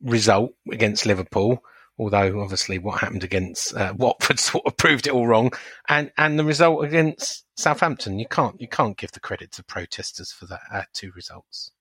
result 0.00 0.52
against 0.70 1.06
Liverpool 1.06 1.62
although 2.00 2.40
obviously 2.40 2.78
what 2.78 3.00
happened 3.00 3.22
against 3.22 3.76
uh, 3.76 3.92
Watford 3.96 4.40
sort 4.40 4.64
of 4.66 4.76
proved 4.76 5.06
it 5.06 5.12
all 5.12 5.26
wrong, 5.26 5.52
and 5.88 6.10
and 6.16 6.38
the 6.38 6.44
result 6.44 6.84
against 6.84 7.44
Southampton, 7.56 8.18
you 8.18 8.26
can't 8.26 8.60
you 8.60 8.66
can't 8.66 8.96
give 8.96 9.12
the 9.12 9.20
credit 9.20 9.52
to 9.52 9.64
protesters 9.64 10.32
for 10.32 10.46
that 10.46 10.62
uh, 10.72 10.82
two 10.94 11.12
results. 11.14 11.72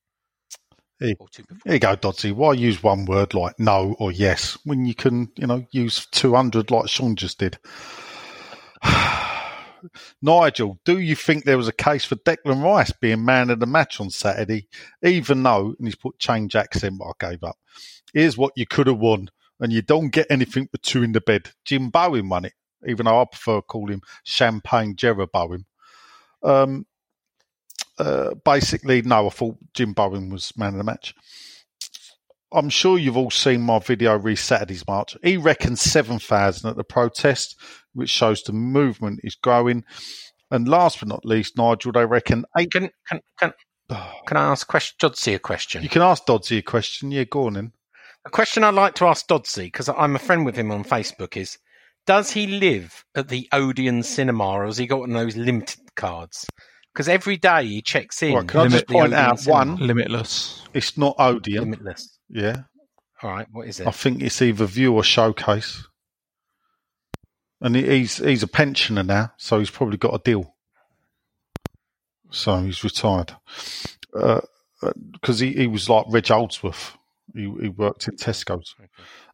Here, 1.00 1.16
here 1.64 1.74
you 1.76 1.80
go, 1.80 1.96
Dodsey. 1.96 2.34
Why 2.34 2.52
use 2.54 2.84
one 2.84 3.06
word 3.06 3.34
like 3.34 3.58
no 3.58 3.96
or 4.00 4.12
yes 4.12 4.58
when 4.66 4.86
you 4.86 4.94
can, 4.94 5.32
you 5.38 5.48
know, 5.48 5.66
use 5.72 6.06
200 6.08 6.72
like 6.72 6.90
Sean 6.90 7.16
just 7.16 7.40
did? 7.40 7.58
Nigel, 10.22 10.80
do 10.86 11.00
you 11.00 11.16
think 11.16 11.44
there 11.44 11.58
was 11.58 11.68
a 11.68 11.74
case 11.74 12.06
for 12.06 12.16
Declan 12.16 12.64
Rice 12.64 12.92
being 12.92 13.26
man 13.26 13.50
of 13.50 13.60
the 13.60 13.66
match 13.66 14.00
on 14.00 14.10
Saturday, 14.10 14.68
even 15.04 15.44
though, 15.44 15.76
and 15.78 15.88
he's 15.88 15.96
put 15.96 16.20
change 16.20 16.56
accent, 16.56 17.00
but 17.00 17.06
I 17.06 17.30
gave 17.30 17.44
up. 17.44 17.58
Here's 18.14 18.38
what 18.38 18.54
you 18.56 18.66
could 18.66 18.88
have 18.88 19.00
won, 19.00 19.30
and 19.60 19.72
you 19.72 19.82
don't 19.82 20.10
get 20.10 20.28
anything 20.30 20.70
but 20.72 20.84
two 20.84 21.04
in 21.04 21.12
the 21.12 21.22
bed. 21.22 21.52
Jim 21.66 21.90
Bowen 21.90 22.30
won 22.30 22.46
it, 22.46 22.54
even 22.88 23.06
though 23.06 23.22
I 23.22 23.26
prefer 23.26 23.58
to 23.58 23.62
call 23.62 23.90
him 23.90 24.02
Champagne 24.24 24.96
Jarrod 24.96 25.32
Bowen. 25.32 25.66
Um, 26.42 26.86
uh, 27.98 28.34
basically, 28.46 29.02
no, 29.02 29.28
I 29.28 29.30
thought 29.30 29.58
Jim 29.74 29.94
Bowen 29.94 30.30
was 30.30 30.56
man 30.58 30.70
of 30.70 30.78
the 30.78 30.84
match. 30.84 31.14
I'm 32.52 32.70
sure 32.70 32.98
you've 32.98 33.18
all 33.18 33.30
seen 33.30 33.62
my 33.62 33.80
video 33.80 34.18
re 34.18 34.36
Saturday's 34.36 34.88
March. 34.88 35.16
He 35.24 35.38
reckons 35.38 35.82
7,000 35.82 36.70
at 36.70 36.76
the 36.78 36.84
protest, 36.84 37.56
which 38.00 38.10
shows 38.10 38.42
the 38.42 38.54
movement 38.54 39.20
is 39.24 39.36
growing. 39.36 39.84
And 40.52 40.68
last 40.68 41.00
but 41.00 41.10
not 41.10 41.26
least, 41.26 41.58
Nigel, 41.58 41.92
they 41.92 42.06
reckon 42.06 42.46
eight. 42.58 42.72
Can 42.72 42.90
can 43.08 43.22
can, 43.38 43.54
can 44.26 44.38
I 44.38 44.46
ask 44.52 44.68
question, 44.68 44.96
Dodsey 45.00 45.36
a 45.36 45.40
question? 45.40 45.84
You 45.84 45.90
can 45.90 46.02
ask 46.02 46.26
Dodsey 46.26 46.58
a 46.58 46.62
question. 46.64 47.12
Yeah, 47.12 47.26
go 47.26 47.46
on 47.46 47.54
then. 47.54 47.72
A 48.26 48.30
question 48.30 48.64
I'd 48.64 48.74
like 48.74 48.96
to 48.96 49.06
ask 49.06 49.28
Dodsey 49.28 49.66
because 49.66 49.90
I'm 49.90 50.16
a 50.16 50.20
friend 50.20 50.46
with 50.46 50.56
him 50.56 50.72
on 50.72 50.84
Facebook 50.84 51.38
is: 51.38 51.58
Does 52.08 52.32
he 52.32 52.48
live 52.48 53.06
at 53.16 53.30
the 53.30 53.48
Odeon 53.52 54.04
Cinema, 54.04 54.46
or 54.46 54.66
has 54.66 54.78
he 54.78 54.88
got 54.88 55.02
one 55.02 55.12
of 55.12 55.22
those 55.22 55.38
limited 55.38 55.96
cards? 55.96 56.46
Because 56.94 57.08
every 57.08 57.38
day 57.38 57.66
he 57.66 57.82
checks 57.82 58.22
in. 58.24 58.34
Right, 58.34 58.48
can 58.48 58.60
I 58.62 58.68
just 58.68 58.88
point 58.88 59.14
out 59.14 59.40
Cinema. 59.40 59.74
one? 59.74 59.88
Limitless. 59.88 60.68
It's 60.74 60.98
not 60.98 61.16
Odeon. 61.20 61.66
Limitless. 61.66 62.18
Yeah. 62.30 62.64
All 63.22 63.30
right, 63.30 63.48
what 63.52 63.68
is 63.68 63.80
it? 63.80 63.88
I 63.88 63.92
think 63.92 64.22
it's 64.22 64.42
either 64.42 64.66
Vue 64.66 64.94
or 64.94 65.04
Showcase. 65.04 65.86
And 67.62 67.76
he's 67.76 68.18
he's 68.18 68.44
a 68.44 68.48
pensioner 68.48 69.04
now, 69.04 69.34
so 69.38 69.60
he's 69.60 69.70
probably 69.70 69.98
got 69.98 70.16
a 70.16 70.22
deal. 70.24 70.56
So 72.32 72.62
he's 72.62 72.84
retired. 72.84 73.36
Because 74.12 75.40
he, 75.40 75.54
he 75.54 75.68
was 75.68 75.90
like 75.90 76.06
Reg 76.10 76.28
Holdsworth. 76.28 76.96
He, 77.34 77.42
he 77.62 77.70
worked 77.70 78.08
in 78.08 78.16
Tesco's. 78.16 78.76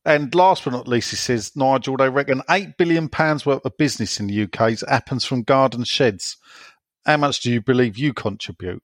And 0.03 0.33
last 0.35 0.63
but 0.63 0.73
not 0.73 0.87
least, 0.87 1.09
he 1.09 1.15
says, 1.15 1.55
Nigel, 1.55 1.97
they 1.97 2.09
reckon 2.09 2.41
£8 2.49 2.77
billion 2.77 3.09
worth 3.11 3.47
of 3.47 3.77
business 3.77 4.19
in 4.19 4.27
the 4.27 4.43
UK 4.43 4.79
happens 4.87 5.25
from 5.25 5.43
garden 5.43 5.83
sheds. 5.83 6.37
How 7.05 7.17
much 7.17 7.41
do 7.41 7.51
you 7.51 7.61
believe 7.61 7.97
you 7.97 8.13
contribute? 8.13 8.83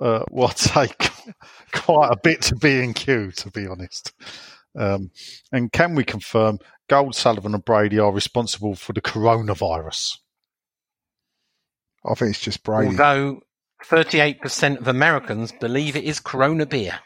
Uh, 0.00 0.24
well, 0.30 0.48
I'd 0.50 0.58
say 0.58 0.88
quite 1.72 2.10
a 2.10 2.16
bit 2.22 2.42
to 2.42 2.56
B 2.56 2.80
and 2.80 2.94
Q, 2.94 3.32
to 3.32 3.50
be 3.50 3.66
honest. 3.66 4.12
Um, 4.76 5.10
and 5.52 5.70
can 5.70 5.94
we 5.94 6.04
confirm 6.04 6.58
Gold, 6.88 7.14
Sullivan, 7.14 7.54
and 7.54 7.64
Brady 7.64 7.98
are 7.98 8.12
responsible 8.12 8.74
for 8.74 8.92
the 8.92 9.00
coronavirus? 9.00 10.18
I 12.04 12.14
think 12.14 12.30
it's 12.30 12.40
just 12.40 12.62
Brady. 12.62 12.90
Although 12.90 13.40
38% 13.84 14.78
of 14.78 14.88
Americans 14.88 15.52
believe 15.52 15.96
it 15.96 16.04
is 16.04 16.20
Corona 16.20 16.66
beer. 16.66 16.98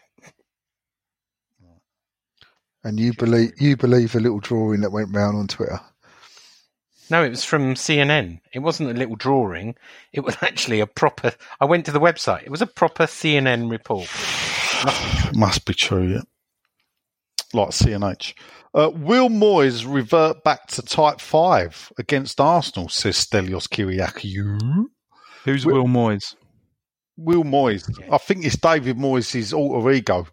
and 2.84 2.98
you 2.98 3.12
believe 3.12 3.52
you 3.60 3.76
believe 3.76 4.14
a 4.14 4.20
little 4.20 4.40
drawing 4.40 4.80
that 4.80 4.92
went 4.92 5.14
round 5.14 5.36
on 5.36 5.46
Twitter. 5.46 5.80
No, 7.10 7.22
it 7.24 7.30
was 7.30 7.44
from 7.44 7.74
CNN. 7.74 8.40
It 8.52 8.58
wasn't 8.58 8.90
a 8.90 8.94
little 8.94 9.16
drawing. 9.16 9.74
It 10.12 10.20
was 10.20 10.36
actually 10.42 10.80
a 10.80 10.86
proper. 10.86 11.32
I 11.60 11.64
went 11.64 11.86
to 11.86 11.92
the 11.92 12.00
website. 12.00 12.44
It 12.44 12.50
was 12.50 12.62
a 12.62 12.66
proper 12.66 13.04
CNN 13.04 13.70
report. 13.70 14.08
Must 15.34 15.64
be 15.64 15.74
true, 15.74 16.08
yeah. 16.08 16.22
Like 17.52 17.70
CNH. 17.70 18.34
Uh, 18.74 18.90
will 18.94 19.28
Moyes 19.28 19.90
revert 19.90 20.44
back 20.44 20.66
to 20.68 20.82
type 20.82 21.20
5 21.20 21.92
against 21.98 22.40
Arsenal, 22.40 22.88
says 22.88 23.16
Stelios 23.16 23.66
Kyriakou. 23.68 24.84
Who's 25.44 25.64
Will- 25.64 25.76
Will 25.76 25.86
Moyes? 25.86 26.34
Will 27.16 27.44
Moyes. 27.44 27.90
I 28.12 28.18
think 28.18 28.44
it's 28.44 28.56
David 28.56 28.96
Moyes' 28.96 29.52
alter 29.56 29.90
ego. 29.90 30.26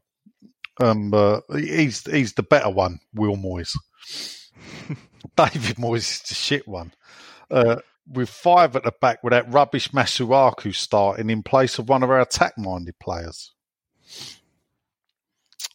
Um, 0.79 1.13
uh, 1.13 1.39
he's 1.53 2.05
he's 2.11 2.33
the 2.33 2.43
better 2.43 2.69
one, 2.69 2.99
Will 3.13 3.37
Moyes. 3.37 3.71
David 5.35 5.77
Moyes 5.77 5.97
is 5.97 6.21
the 6.27 6.35
shit 6.35 6.67
one. 6.67 6.93
Uh, 7.49 7.77
with 8.07 8.29
five 8.29 8.75
at 8.75 8.83
the 8.83 8.93
back 9.01 9.23
with 9.23 9.31
that 9.31 9.51
rubbish 9.51 9.89
Masuaku 9.89 10.75
starting 10.75 11.29
in 11.29 11.41
place 11.41 11.79
of 11.79 11.89
one 11.89 12.03
of 12.03 12.11
our 12.11 12.21
attack-minded 12.21 12.99
players. 12.99 13.53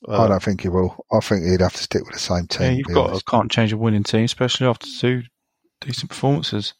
Uh, 0.08 0.24
I 0.24 0.28
don't 0.28 0.42
think 0.42 0.62
he 0.62 0.68
will. 0.68 1.04
I 1.12 1.20
think 1.20 1.44
he'd 1.44 1.60
have 1.60 1.74
to 1.74 1.82
stick 1.82 2.04
with 2.04 2.14
the 2.14 2.18
same 2.18 2.46
team. 2.46 2.62
Yeah, 2.62 2.70
you've 2.72 2.86
got 2.86 3.10
honest. 3.10 3.26
can't 3.26 3.50
change 3.50 3.72
a 3.72 3.76
winning 3.76 4.02
team, 4.02 4.24
especially 4.24 4.66
after 4.66 4.86
two 4.86 5.22
decent 5.80 6.10
performances. 6.10 6.74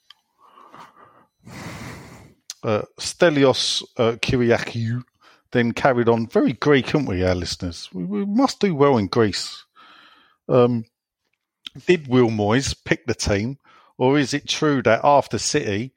uh, 2.63 2.83
Stelios 2.99 3.83
uh, 3.97 4.13
Kyriakou 4.13 5.03
then 5.53 5.73
carried 5.73 6.09
on 6.09 6.29
very 6.29 6.53
Greek, 6.55 6.87
haven't 6.87 7.07
we, 7.07 7.25
our 7.25 7.35
listeners? 7.35 7.89
We, 7.93 8.05
we 8.05 8.25
must 8.25 8.61
do 8.61 8.75
well 8.75 8.97
in 8.97 9.09
Greece. 9.09 9.65
Um, 10.49 10.85
did 11.87 12.09
Will 12.09 12.29
Moyes 12.29 12.75
pick 12.85 13.07
the 13.07 13.15
team, 13.15 13.59
or 13.99 14.19
is 14.19 14.33
it 14.35 14.49
true 14.49 14.83
that 14.83 15.01
after 15.05 15.39
City, 15.39 15.93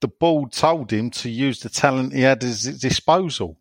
the 0.00 0.08
board 0.08 0.52
told 0.52 0.92
him 0.92 1.10
to 1.10 1.30
use 1.30 1.60
the 1.60 1.68
talent 1.68 2.12
he 2.12 2.22
had 2.22 2.38
at 2.38 2.48
his 2.48 2.78
disposal? 2.78 3.58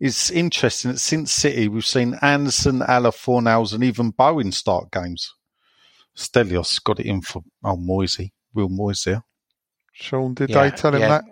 It's 0.00 0.30
interesting 0.30 0.92
that 0.92 0.98
since 0.98 1.32
City, 1.32 1.66
we've 1.68 1.84
seen 1.84 2.14
Anderson, 2.22 2.80
Haller 2.80 3.10
Fornals, 3.10 3.72
and 3.74 3.82
even 3.82 4.10
Bowen 4.10 4.52
start 4.52 4.92
games. 4.92 5.34
Stelios 6.16 6.82
got 6.82 7.00
it 7.00 7.06
in 7.06 7.20
for 7.20 7.42
old 7.64 7.80
Moisey, 7.80 8.32
Will 8.54 8.68
Moisey. 8.68 9.20
Sean, 9.92 10.34
did 10.34 10.50
Yeah, 10.50 10.62
they 10.62 10.76
tell 10.76 10.94
him 10.94 11.00
yeah. 11.00 11.08
that? 11.08 11.24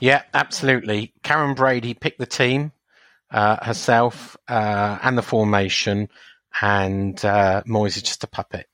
Yeah, 0.00 0.22
absolutely. 0.34 1.14
Karren 1.22 1.56
Brady 1.56 1.94
picked 1.94 2.18
the 2.18 2.26
team 2.26 2.72
uh, 3.30 3.64
herself 3.64 4.36
uh, 4.48 4.98
and 5.02 5.16
the 5.16 5.22
formation, 5.22 6.08
and 6.60 7.22
uh, 7.24 7.62
Moyes 7.66 7.96
is 7.96 8.02
just 8.02 8.24
a 8.24 8.26
puppet. 8.26 8.66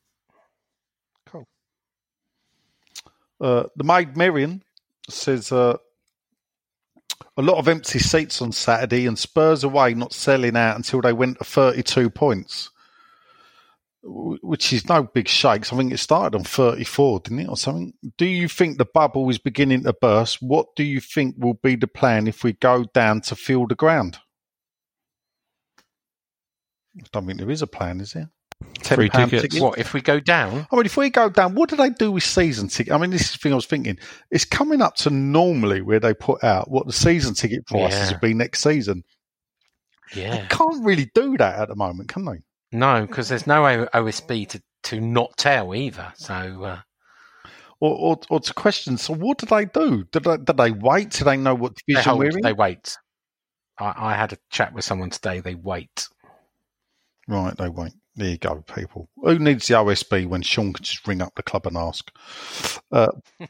Uh, 3.40 3.64
the 3.76 3.84
maid 3.84 4.16
Miriam 4.16 4.62
says 5.08 5.52
uh, 5.52 5.76
a 7.36 7.42
lot 7.42 7.58
of 7.58 7.68
empty 7.68 7.98
seats 7.98 8.42
on 8.42 8.52
Saturday 8.52 9.06
and 9.06 9.18
Spurs 9.18 9.64
away 9.64 9.94
not 9.94 10.12
selling 10.12 10.56
out 10.56 10.76
until 10.76 11.00
they 11.00 11.12
went 11.12 11.38
to 11.38 11.44
32 11.44 12.10
points, 12.10 12.70
which 14.02 14.72
is 14.72 14.88
no 14.88 15.04
big 15.04 15.28
shakes. 15.28 15.72
I 15.72 15.76
think 15.76 15.92
it 15.92 15.98
started 15.98 16.36
on 16.36 16.44
34, 16.44 17.20
didn't 17.20 17.40
it, 17.40 17.48
or 17.48 17.56
something? 17.56 17.92
Do 18.16 18.26
you 18.26 18.48
think 18.48 18.78
the 18.78 18.86
bubble 18.86 19.28
is 19.30 19.38
beginning 19.38 19.84
to 19.84 19.92
burst? 19.92 20.42
What 20.42 20.74
do 20.76 20.82
you 20.82 21.00
think 21.00 21.36
will 21.38 21.54
be 21.54 21.76
the 21.76 21.86
plan 21.86 22.26
if 22.26 22.42
we 22.42 22.54
go 22.54 22.84
down 22.94 23.20
to 23.22 23.36
fill 23.36 23.66
the 23.66 23.74
ground? 23.74 24.18
I 26.98 27.04
don't 27.12 27.26
think 27.26 27.38
there 27.38 27.50
is 27.50 27.62
a 27.62 27.66
plan, 27.66 28.00
is 28.00 28.12
there? 28.14 28.30
Free 28.82 29.08
£10 29.10 29.30
tickets. 29.30 29.60
What 29.60 29.78
if 29.78 29.92
we 29.92 30.00
go 30.00 30.18
down? 30.18 30.66
I 30.70 30.76
mean, 30.76 30.86
if 30.86 30.96
we 30.96 31.10
go 31.10 31.28
down, 31.28 31.54
what 31.54 31.68
do 31.68 31.76
they 31.76 31.90
do 31.90 32.10
with 32.10 32.22
season 32.22 32.68
ticket? 32.68 32.92
I 32.92 32.98
mean, 32.98 33.10
this 33.10 33.22
is 33.22 33.32
the 33.32 33.38
thing 33.38 33.52
I 33.52 33.56
was 33.56 33.66
thinking. 33.66 33.98
It's 34.30 34.44
coming 34.44 34.80
up 34.80 34.94
to 34.96 35.10
normally 35.10 35.82
where 35.82 36.00
they 36.00 36.14
put 36.14 36.42
out 36.42 36.70
what 36.70 36.86
the 36.86 36.92
season 36.92 37.34
ticket 37.34 37.66
prices 37.66 38.10
Yeah. 38.10 38.12
will 38.16 38.20
be 38.20 38.34
next 38.34 38.62
season. 38.62 39.04
They 40.14 40.22
Yeah, 40.22 40.46
can't 40.48 40.84
really 40.84 41.10
do 41.14 41.36
that 41.36 41.58
at 41.58 41.68
the 41.68 41.76
moment, 41.76 42.08
can 42.08 42.24
they? 42.24 42.38
no, 42.72 43.02
because 43.06 43.28
there's 43.28 43.46
no 43.46 43.62
OSB 43.94 44.48
to 44.48 44.62
to 44.84 45.00
not 45.00 45.36
tell 45.36 45.74
either. 45.74 46.12
So 46.16 46.62
uh, 46.64 46.80
Or, 47.80 47.94
or, 47.94 48.20
or 48.30 48.40
to 48.40 48.54
question, 48.54 48.96
so 48.96 49.12
what 49.12 49.38
do 49.38 49.46
they 49.46 49.66
do? 49.66 50.04
Do 50.12 50.20
they, 50.20 50.36
do 50.38 50.52
they 50.52 50.70
wait? 50.70 51.10
Do 51.10 51.24
they 51.24 51.36
know 51.36 51.54
what 51.54 51.74
they 51.76 51.92
division 51.94 52.10
hold, 52.10 52.18
we're 52.20 52.30
in? 52.38 52.42
they 52.42 52.52
wait. 52.52 52.96
I, 53.78 53.92
I 53.96 54.14
had 54.14 54.32
a 54.32 54.38
chat 54.50 54.72
with 54.72 54.84
someone 54.84 55.10
today. 55.10 55.40
They 55.40 55.54
wait. 55.56 56.08
Right, 57.28 57.54
they 57.56 57.68
won't. 57.68 57.94
There 58.18 58.30
you 58.30 58.36
go, 58.36 58.64
people. 58.74 59.08
Who 59.22 59.38
needs 59.38 59.68
the 59.68 59.74
OSB 59.74 60.26
when 60.26 60.42
Sean 60.42 60.72
can 60.72 60.82
just 60.82 61.06
ring 61.06 61.22
up 61.22 61.36
the 61.36 61.42
club 61.44 61.68
and 61.68 61.76
ask? 61.76 62.10
Uh, 62.90 63.12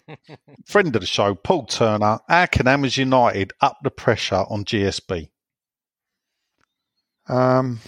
friend 0.67 0.95
of 0.95 1.01
the 1.01 1.07
show, 1.07 1.35
Paul 1.35 1.65
Turner. 1.65 2.19
How 2.29 2.45
can 2.45 2.67
Hammers 2.67 2.99
United 2.99 3.55
up 3.63 3.79
the 3.83 3.91
pressure 3.91 4.45
on 4.51 4.67
GSB? 4.67 5.31
Um, 7.29 7.81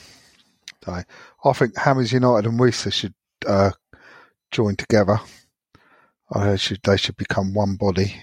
I 0.87 1.05
I 1.45 1.53
think 1.53 1.77
Hammers 1.77 2.15
United 2.15 2.49
and 2.49 2.59
Weeser 2.59 2.91
should 2.91 3.15
uh, 3.47 3.73
join 4.51 4.77
together. 4.77 5.21
I 6.33 6.57
should 6.57 6.81
they 6.83 6.97
should 6.97 7.19
become 7.19 7.53
one 7.53 7.77
body. 7.77 8.23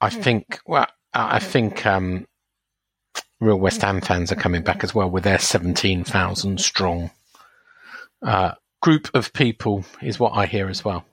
I 0.00 0.10
think. 0.10 0.60
Well, 0.64 0.86
I 1.12 1.36
I 1.36 1.38
think 1.40 1.84
um, 1.86 2.28
real 3.42 3.58
West 3.58 3.82
Ham 3.82 4.00
fans 4.00 4.30
are 4.32 4.36
coming 4.36 4.62
back 4.62 4.84
as 4.84 4.94
well 4.94 5.10
with 5.10 5.24
their 5.24 5.38
seventeen 5.38 6.04
thousand 6.04 6.60
strong 6.60 7.10
uh, 8.22 8.52
group 8.80 9.10
of 9.14 9.32
people. 9.32 9.84
Is 10.00 10.20
what 10.20 10.30
I 10.30 10.46
hear 10.46 10.68
as 10.68 10.84
well. 10.84 11.04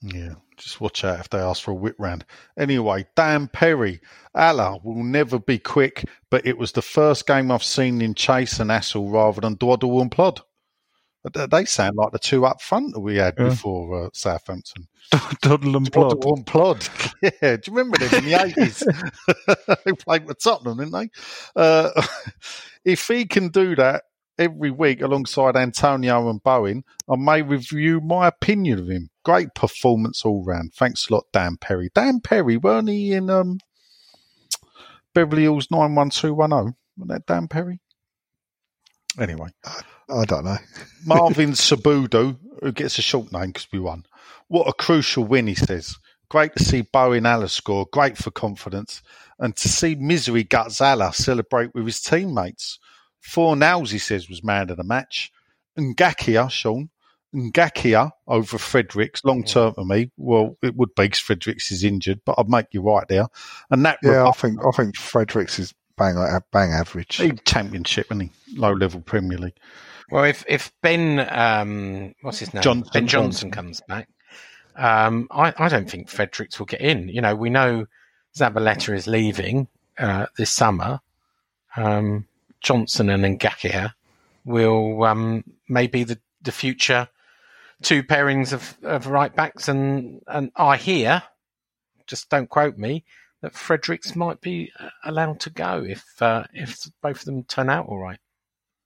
Yeah, 0.00 0.34
just 0.56 0.80
watch 0.80 1.04
out 1.04 1.20
if 1.20 1.30
they 1.30 1.38
ask 1.38 1.62
for 1.62 1.72
a 1.72 1.74
whip 1.74 1.96
round. 1.98 2.24
Anyway, 2.56 3.06
Dan 3.16 3.48
Perry, 3.48 4.00
Haller 4.34 4.78
will 4.84 5.02
never 5.02 5.38
be 5.38 5.58
quick, 5.58 6.04
but 6.30 6.46
it 6.46 6.58
was 6.58 6.72
the 6.72 6.82
first 6.82 7.26
game 7.26 7.50
I've 7.50 7.64
seen 7.64 8.00
in 8.00 8.14
chase 8.14 8.60
and 8.60 8.70
hassle 8.70 9.10
rather 9.10 9.40
than 9.40 9.54
dwaddle 9.54 10.00
and 10.00 10.10
plod. 10.10 10.40
Th- 11.34 11.50
They 11.50 11.64
sound 11.64 11.96
like 11.96 12.12
the 12.12 12.18
two 12.18 12.46
up 12.46 12.60
front 12.62 12.94
that 12.94 13.00
we 13.00 13.16
had 13.16 13.34
Yeah. 13.38 13.48
before 13.50 14.06
uh, 14.06 14.10
Southampton. 14.12 14.88
Doddle 15.42 15.76
and 15.76 15.92
plod. 15.92 16.24
And 16.24 16.46
plod. 16.46 16.88
Yeah, 17.42 17.56
do 17.56 17.62
you 17.66 17.76
remember 17.76 17.98
them 17.98 18.18
in 18.18 18.24
the 18.26 18.44
eighties? 18.44 18.84
they 19.84 19.92
played 19.92 20.26
with 20.26 20.40
Tottenham, 20.40 20.78
didn't 20.78 20.92
they? 20.92 21.08
Uh, 21.56 21.90
if 22.84 23.08
he 23.08 23.24
can 23.26 23.48
do 23.48 23.74
that 23.74 24.04
every 24.38 24.70
week 24.70 25.02
alongside 25.02 25.56
Antonio 25.56 26.30
and 26.30 26.40
Bowen, 26.40 26.84
I 27.10 27.16
may 27.16 27.42
review 27.42 28.00
my 28.00 28.28
opinion 28.28 28.78
of 28.78 28.88
him. 28.88 29.10
Great 29.24 29.52
performance 29.56 30.24
all 30.24 30.44
round. 30.44 30.74
Thanks 30.74 31.10
a 31.10 31.14
lot, 31.14 31.24
Dan 31.32 31.56
Perry. 31.60 31.90
Dan 31.92 32.20
Perry, 32.20 32.56
weren't 32.56 32.88
he 32.88 33.12
in 33.12 33.28
um, 33.30 33.58
Beverly 35.12 35.42
Hills 35.42 35.68
nine 35.72 35.96
one 35.96 36.10
two 36.10 36.34
one 36.34 36.50
zero? 36.50 36.76
Wasn't 36.96 37.10
that 37.10 37.26
Dan 37.26 37.48
Perry? 37.48 37.80
Anyway, 39.18 39.48
I 39.64 40.24
don't 40.24 40.44
know. 40.44 40.58
Marvin 41.06 41.52
Sabudo, 41.52 42.36
who 42.62 42.72
gets 42.72 42.98
a 42.98 43.02
short 43.02 43.32
name 43.32 43.48
because 43.48 43.68
we 43.72 43.78
won. 43.78 44.04
What 44.48 44.68
a 44.68 44.72
crucial 44.72 45.24
win, 45.24 45.46
he 45.46 45.54
says. 45.54 45.96
Great 46.30 46.54
to 46.56 46.64
see 46.64 46.82
Bowen 46.82 47.24
Haller 47.24 47.48
score. 47.48 47.86
Great 47.92 48.18
for 48.18 48.30
confidence. 48.30 49.02
And 49.38 49.56
to 49.56 49.68
see 49.68 49.94
Misery 49.94 50.44
Guts 50.44 50.78
Haller 50.80 51.12
celebrate 51.12 51.74
with 51.74 51.86
his 51.86 52.00
teammates. 52.00 52.78
Fornals, 53.26 53.90
he 53.90 53.98
says, 53.98 54.28
was 54.28 54.44
man 54.44 54.70
of 54.70 54.76
the 54.76 54.84
match. 54.84 55.30
Ngakia, 55.78 56.50
Sean. 56.50 56.90
Ngakia 57.34 58.10
over 58.26 58.56
Fredericks, 58.56 59.22
long 59.24 59.44
term 59.44 59.74
for 59.74 59.84
me. 59.84 60.10
Well, 60.16 60.56
it 60.62 60.74
would 60.76 60.94
be 60.94 61.08
'cause 61.10 61.18
Fredericks 61.18 61.70
is 61.70 61.84
injured, 61.84 62.20
but 62.24 62.36
I'd 62.38 62.48
make 62.48 62.66
you 62.72 62.80
right 62.80 63.06
there. 63.06 63.26
And 63.70 63.84
that 63.84 63.98
Yeah, 64.02 64.26
I 64.26 64.32
think 64.32 64.58
I 64.64 64.70
think 64.70 64.96
Fredericks 64.96 65.58
is 65.58 65.74
bang 65.98 66.40
bang 66.52 66.72
average. 66.72 67.18
League 67.20 67.44
Championship, 67.44 68.06
isn't 68.06 68.20
he? 68.20 68.30
Low 68.56 68.72
level 68.72 69.00
Premier 69.00 69.38
League. 69.38 69.56
Well, 70.10 70.24
if 70.24 70.44
if 70.48 70.72
Ben, 70.80 71.20
um, 71.30 72.14
what's 72.22 72.38
his 72.38 72.54
name, 72.54 72.62
Johnson- 72.62 72.90
Ben 72.92 73.06
Johnson 73.06 73.50
comes 73.50 73.82
back, 73.86 74.08
um, 74.76 75.28
I, 75.30 75.52
I 75.58 75.68
don't 75.68 75.90
think 75.90 76.08
Fredericks 76.08 76.58
will 76.58 76.66
get 76.66 76.80
in. 76.80 77.08
You 77.08 77.20
know, 77.20 77.34
we 77.34 77.50
know 77.50 77.86
Zabaleta 78.36 78.94
is 78.94 79.06
leaving 79.06 79.68
uh, 79.98 80.26
this 80.36 80.50
summer. 80.50 81.00
Um, 81.76 82.26
Johnson 82.60 83.10
and 83.10 83.38
Ngakia 83.38 83.92
will 84.44 85.02
um, 85.04 85.44
maybe 85.68 86.04
the 86.04 86.18
the 86.42 86.52
future 86.52 87.08
two 87.82 88.02
pairings 88.02 88.52
of, 88.52 88.76
of 88.82 89.06
right 89.06 89.34
backs, 89.34 89.68
and 89.68 90.22
and 90.26 90.50
I 90.56 90.76
hear, 90.76 91.22
just 92.06 92.28
don't 92.30 92.48
quote 92.48 92.78
me, 92.78 93.04
that 93.42 93.54
Fredericks 93.54 94.16
might 94.16 94.40
be 94.40 94.72
uh, 94.78 94.88
allowed 95.04 95.40
to 95.40 95.50
go 95.50 95.84
if 95.84 96.04
uh, 96.20 96.44
if 96.52 96.88
both 97.02 97.20
of 97.20 97.24
them 97.24 97.44
turn 97.44 97.70
out 97.70 97.86
all 97.86 97.98
right. 97.98 98.18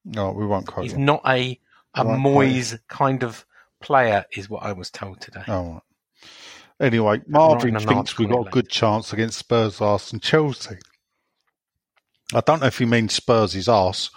No, 0.04 0.32
we 0.32 0.46
won't 0.46 0.66
quote 0.66 0.84
He's 0.84 0.96
not 0.96 1.22
a 1.26 1.58
a 1.94 2.04
Moyes 2.04 2.78
kind 2.88 3.22
of 3.22 3.44
player, 3.80 4.24
is 4.32 4.48
what 4.48 4.62
I 4.62 4.72
was 4.72 4.90
told 4.90 5.20
today. 5.20 5.44
Oh. 5.48 5.80
Anyway, 6.80 7.22
Marvin 7.28 7.78
thinks 7.78 8.18
we've 8.18 8.28
got 8.28 8.48
a 8.48 8.50
good 8.50 8.68
chance 8.68 9.12
against 9.12 9.38
Spurs, 9.38 9.80
Arsenal, 9.80 10.20
Chelsea. 10.20 10.78
I 12.34 12.40
don't 12.40 12.60
know 12.60 12.66
if 12.66 12.78
he 12.78 12.86
means 12.86 13.12
Spurs' 13.12 13.52
his 13.52 13.68
arse 13.68 14.10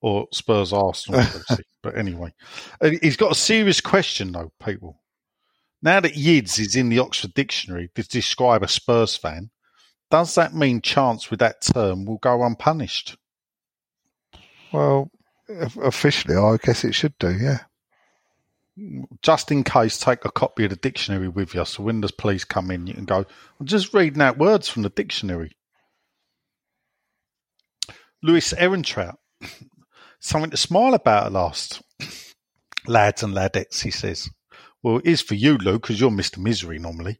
or 0.00 0.28
Spurs, 0.32 0.72
Arsenal. 0.72 1.24
But 1.82 1.98
anyway, 1.98 2.32
Uh, 2.80 2.90
he's 3.02 3.16
got 3.16 3.32
a 3.32 3.34
serious 3.34 3.80
question, 3.80 4.30
though, 4.30 4.52
people. 4.64 5.00
Now 5.82 5.98
that 5.98 6.14
Yids 6.14 6.60
is 6.60 6.76
in 6.76 6.90
the 6.90 7.00
Oxford 7.00 7.34
Dictionary 7.34 7.90
to 7.96 8.04
describe 8.04 8.62
a 8.62 8.68
Spurs 8.68 9.16
fan, 9.16 9.50
does 10.12 10.34
that 10.34 10.54
mean 10.54 10.82
chance 10.82 11.30
with 11.30 11.40
that 11.40 11.62
term 11.62 12.04
will 12.04 12.18
go 12.18 12.44
unpunished? 12.44 13.16
Well, 14.70 15.10
officially, 15.82 16.36
I 16.36 16.58
guess 16.62 16.84
it 16.84 16.94
should 16.94 17.16
do. 17.18 17.34
Yeah. 17.34 17.60
just 19.22 19.50
in 19.50 19.64
case, 19.64 19.98
take 19.98 20.26
a 20.26 20.30
copy 20.30 20.64
of 20.64 20.70
the 20.70 20.76
dictionary 20.76 21.28
with 21.28 21.54
you. 21.54 21.64
So 21.64 21.82
when 21.82 22.02
the 22.02 22.10
police 22.16 22.44
come 22.44 22.70
in, 22.70 22.86
you 22.86 22.92
can 22.92 23.06
go, 23.06 23.24
I'm 23.58 23.66
just 23.66 23.94
reading 23.94 24.20
out 24.20 24.36
words 24.36 24.68
from 24.68 24.82
the 24.82 24.90
dictionary. 24.90 25.52
Lewis 28.22 28.52
Ehrentrout, 28.52 29.16
something 30.20 30.50
to 30.50 30.58
smile 30.58 30.92
about 30.92 31.26
at 31.26 31.32
last. 31.32 31.82
Lads 32.86 33.22
and 33.22 33.32
ladettes, 33.34 33.80
he 33.80 33.90
says. 33.90 34.28
Well, 34.82 34.98
it 34.98 35.06
is 35.06 35.22
for 35.22 35.36
you, 35.36 35.56
Lou, 35.56 35.74
because 35.74 36.00
you're 36.00 36.10
Mr. 36.10 36.36
Misery 36.36 36.78
normally. 36.78 37.18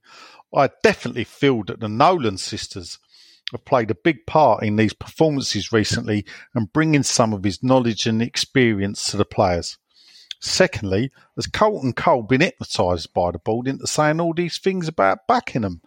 I 0.54 0.70
definitely 0.82 1.24
feel 1.24 1.64
that 1.64 1.80
the 1.80 1.88
Nolan 1.88 2.38
sisters 2.38 2.98
have 3.52 3.64
played 3.64 3.90
a 3.90 3.94
big 3.94 4.26
part 4.26 4.62
in 4.62 4.76
these 4.76 4.92
performances 4.92 5.72
recently 5.72 6.24
and 6.54 6.72
bringing 6.72 7.02
some 7.02 7.32
of 7.32 7.44
his 7.44 7.62
knowledge 7.62 8.06
and 8.06 8.22
experience 8.22 9.10
to 9.10 9.16
the 9.16 9.24
players. 9.24 9.78
Secondly, 10.40 11.12
has 11.36 11.46
Carlton 11.46 11.92
Cole 11.92 12.22
been 12.22 12.40
hypnotised 12.40 13.14
by 13.14 13.30
the 13.30 13.38
board 13.38 13.68
into 13.68 13.86
saying 13.86 14.20
all 14.20 14.34
these 14.34 14.58
things 14.58 14.88
about 14.88 15.26
backing 15.28 15.62
him? 15.62 15.80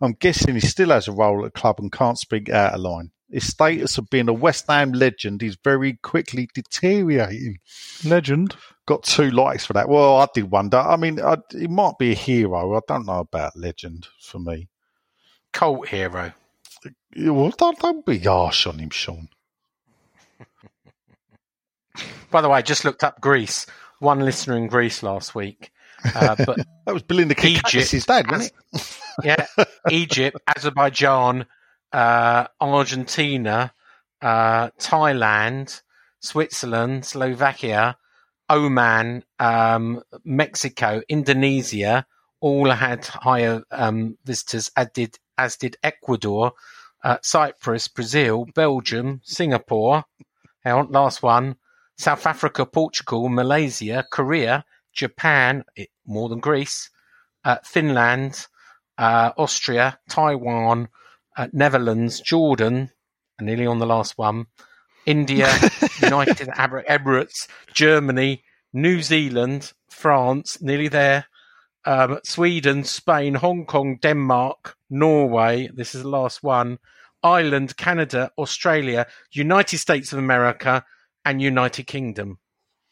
I'm 0.00 0.12
guessing 0.12 0.54
he 0.54 0.60
still 0.60 0.90
has 0.90 1.08
a 1.08 1.12
role 1.12 1.44
at 1.44 1.52
the 1.52 1.60
club 1.60 1.76
and 1.78 1.92
can't 1.92 2.18
speak 2.18 2.48
out 2.48 2.74
of 2.74 2.80
line. 2.80 3.10
His 3.30 3.46
status 3.46 3.98
of 3.98 4.08
being 4.08 4.28
a 4.28 4.32
West 4.32 4.66
Ham 4.68 4.92
legend 4.92 5.42
is 5.42 5.58
very 5.62 5.94
quickly 5.94 6.48
deteriorating. 6.54 7.58
Legend. 8.04 8.56
Got 8.88 9.02
two 9.02 9.30
likes 9.30 9.66
for 9.66 9.74
that. 9.74 9.86
Well, 9.86 10.16
I 10.16 10.26
did 10.32 10.50
wonder. 10.50 10.78
I 10.78 10.96
mean, 10.96 11.20
I, 11.20 11.36
he 11.50 11.66
might 11.66 11.98
be 11.98 12.12
a 12.12 12.14
hero. 12.14 12.74
I 12.74 12.80
don't 12.88 13.04
know 13.04 13.18
about 13.18 13.54
legend 13.54 14.08
for 14.18 14.38
me. 14.38 14.70
Cult 15.52 15.88
hero. 15.88 16.32
Well, 17.14 17.50
don't, 17.50 17.78
don't 17.78 18.06
be 18.06 18.18
harsh 18.18 18.66
on 18.66 18.78
him, 18.78 18.88
Sean. 18.88 19.28
By 22.30 22.40
the 22.40 22.48
way, 22.48 22.56
I 22.56 22.62
just 22.62 22.86
looked 22.86 23.04
up 23.04 23.20
Greece. 23.20 23.66
One 23.98 24.20
listener 24.20 24.56
in 24.56 24.68
Greece 24.68 25.02
last 25.02 25.34
week. 25.34 25.70
Uh, 26.14 26.34
but 26.46 26.56
That 26.86 26.94
was 26.94 27.02
Belinda 27.02 27.34
Kakakis' 27.34 27.92
Egypt, 27.92 28.06
dad, 28.06 28.30
wasn't 28.30 28.52
it? 28.72 28.98
yeah, 29.22 29.46
Egypt, 29.90 30.38
Azerbaijan, 30.56 31.44
uh, 31.92 32.46
Argentina, 32.58 33.74
uh, 34.22 34.70
Thailand, 34.80 35.82
Switzerland, 36.20 37.04
Slovakia, 37.04 37.98
Oman, 38.50 39.24
um, 39.38 40.02
Mexico, 40.24 41.02
Indonesia, 41.08 42.06
all 42.40 42.70
had 42.70 43.04
higher 43.04 43.62
um, 43.70 44.16
visitors, 44.24 44.70
as 44.76 44.88
did, 44.94 45.18
as 45.36 45.56
did 45.56 45.76
Ecuador, 45.82 46.52
uh, 47.04 47.18
Cyprus, 47.22 47.88
Brazil, 47.88 48.46
Belgium, 48.54 49.20
Singapore. 49.24 50.04
Last 50.64 51.22
one. 51.22 51.56
South 51.96 52.26
Africa, 52.26 52.64
Portugal, 52.64 53.28
Malaysia, 53.28 54.04
Korea, 54.10 54.64
Japan, 54.92 55.64
it, 55.74 55.88
more 56.06 56.28
than 56.28 56.38
Greece, 56.38 56.90
uh, 57.44 57.56
Finland, 57.64 58.46
uh, 58.98 59.32
Austria, 59.36 59.98
Taiwan, 60.08 60.88
uh, 61.36 61.48
Netherlands, 61.52 62.20
Jordan, 62.20 62.90
and 63.38 63.46
nearly 63.46 63.66
on 63.66 63.80
the 63.80 63.86
last 63.86 64.16
one, 64.16 64.46
India, 65.08 65.48
United 66.02 66.50
Arab 66.50 66.84
Emirates, 66.86 67.48
Germany, 67.72 68.44
New 68.74 69.00
Zealand, 69.00 69.72
France, 69.88 70.60
nearly 70.60 70.88
there, 70.88 71.24
um, 71.86 72.18
Sweden, 72.24 72.84
Spain, 72.84 73.34
Hong 73.34 73.64
Kong, 73.64 73.98
Denmark, 74.02 74.76
Norway. 74.90 75.70
This 75.72 75.94
is 75.94 76.02
the 76.02 76.10
last 76.10 76.42
one. 76.42 76.78
Ireland, 77.22 77.78
Canada, 77.78 78.30
Australia, 78.36 79.06
United 79.32 79.78
States 79.78 80.12
of 80.12 80.18
America, 80.18 80.84
and 81.24 81.40
United 81.40 81.86
Kingdom. 81.86 82.38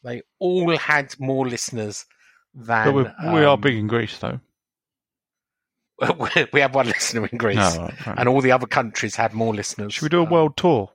They 0.03 0.23
all 0.39 0.75
had 0.79 1.15
more 1.21 1.47
listeners 1.47 2.07
than. 2.55 2.95
But 2.95 3.15
we 3.33 3.41
are 3.45 3.55
um, 3.55 3.61
big 3.61 3.75
in 3.75 3.89
Greece, 3.89 4.17
though. 4.19 4.41
we 6.53 6.61
have 6.61 6.75
one 6.75 6.87
listener 6.87 7.27
in 7.27 7.37
Greece, 7.37 7.57
No, 7.57 7.83
right, 7.83 8.07
right. 8.07 8.19
and 8.19 8.29
all 8.29 8.41
the 8.41 8.53
other 8.53 8.67
countries 8.67 9.17
had 9.17 9.35
more 9.35 9.55
listeners. 9.55 9.93
Should 9.95 10.03
we 10.05 10.09
do 10.09 10.21
a 10.21 10.25
world 10.25 10.57
tour? 10.57 10.91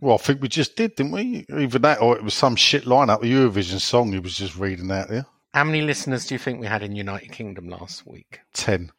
Well, 0.00 0.14
I 0.14 0.18
think 0.18 0.42
we 0.42 0.48
just 0.48 0.76
did, 0.76 0.96
didn't 0.96 1.12
we? 1.12 1.46
Either 1.50 1.78
that 1.78 2.02
or 2.02 2.16
it 2.16 2.24
was 2.24 2.34
some 2.34 2.56
shit 2.56 2.84
lineup, 2.84 3.22
a 3.22 3.26
Eurovision 3.26 3.80
song 3.80 4.12
he 4.12 4.18
was 4.18 4.36
just 4.36 4.56
reading 4.56 4.90
out 4.90 5.08
there. 5.08 5.26
How 5.54 5.64
many 5.64 5.82
listeners 5.82 6.26
do 6.26 6.34
you 6.34 6.38
think 6.38 6.60
we 6.60 6.66
had 6.66 6.82
in 6.82 6.96
United 6.96 7.30
Kingdom 7.32 7.68
last 7.68 8.06
week? 8.06 8.40
Ten. 8.52 8.90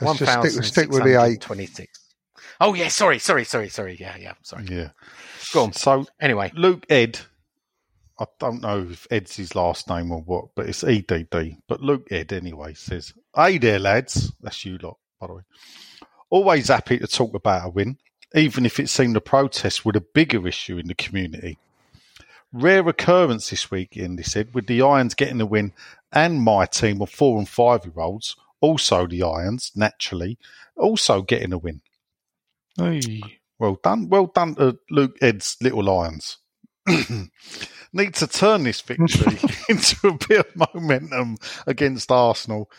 Let's 0.00 0.18
just 0.18 0.54
stick, 0.54 0.64
stick 0.64 0.90
with 0.90 1.04
the 1.04 1.20
eight. 1.20 1.48
1,626. 1.48 1.98
Oh, 2.60 2.74
yeah, 2.74 2.88
sorry, 2.88 3.18
sorry, 3.18 3.44
sorry, 3.44 3.68
sorry. 3.68 3.96
Yeah, 3.98 4.16
yeah, 4.16 4.34
sorry. 4.42 4.66
Yeah. 4.70 4.90
Go 5.52 5.64
on. 5.64 5.72
So 5.72 6.06
Anyway, 6.20 6.52
Luke 6.54 6.86
Ed, 6.88 7.18
I 8.18 8.26
don't 8.38 8.62
know 8.62 8.86
if 8.90 9.06
Ed's 9.10 9.36
his 9.36 9.54
last 9.54 9.88
name 9.88 10.12
or 10.12 10.20
what, 10.20 10.46
but 10.54 10.68
it's 10.68 10.84
EDD. 10.84 11.56
But 11.66 11.80
Luke 11.80 12.06
Ed 12.10 12.32
anyway 12.32 12.74
says, 12.74 13.12
Hey 13.34 13.58
there, 13.58 13.78
lads. 13.78 14.32
That's 14.40 14.64
you 14.64 14.78
lot, 14.78 14.98
by 15.20 15.26
the 15.26 15.34
way. 15.34 15.42
Always 16.30 16.68
happy 16.68 16.98
to 16.98 17.06
talk 17.06 17.34
about 17.34 17.66
a 17.66 17.70
win, 17.70 17.98
even 18.34 18.66
if 18.66 18.80
it 18.80 18.88
seemed 18.88 19.16
the 19.16 19.20
protest 19.20 19.84
with 19.84 19.96
a 19.96 20.00
bigger 20.00 20.46
issue 20.46 20.78
in 20.78 20.88
the 20.88 20.94
community. 20.94 21.58
Rare 22.52 22.86
occurrence 22.88 23.50
this 23.50 23.70
weekend, 23.70 24.18
he 24.18 24.24
said, 24.24 24.54
with 24.54 24.66
the 24.66 24.82
Irons 24.82 25.14
getting 25.14 25.38
the 25.38 25.46
win 25.46 25.72
and 26.12 26.42
my 26.42 26.66
team 26.66 27.00
of 27.00 27.10
four 27.10 27.38
and 27.38 27.48
five 27.48 27.84
year 27.84 27.94
olds, 27.96 28.36
also 28.60 29.06
the 29.06 29.22
Irons, 29.22 29.72
naturally, 29.74 30.38
also 30.76 31.22
getting 31.22 31.52
a 31.52 31.58
win. 31.58 31.80
Hey. 32.76 33.22
Well 33.58 33.78
done. 33.82 34.08
Well 34.08 34.26
done 34.26 34.54
to 34.56 34.78
Luke 34.90 35.16
Ed's 35.22 35.56
Little 35.60 35.84
Lions. 35.84 36.38
Need 37.92 38.14
to 38.14 38.26
turn 38.26 38.64
this 38.64 38.80
victory 38.80 39.38
into 39.68 40.08
a 40.08 40.26
bit 40.28 40.46
of 40.46 40.74
momentum 40.74 41.36
against 41.66 42.10
Arsenal. 42.10 42.70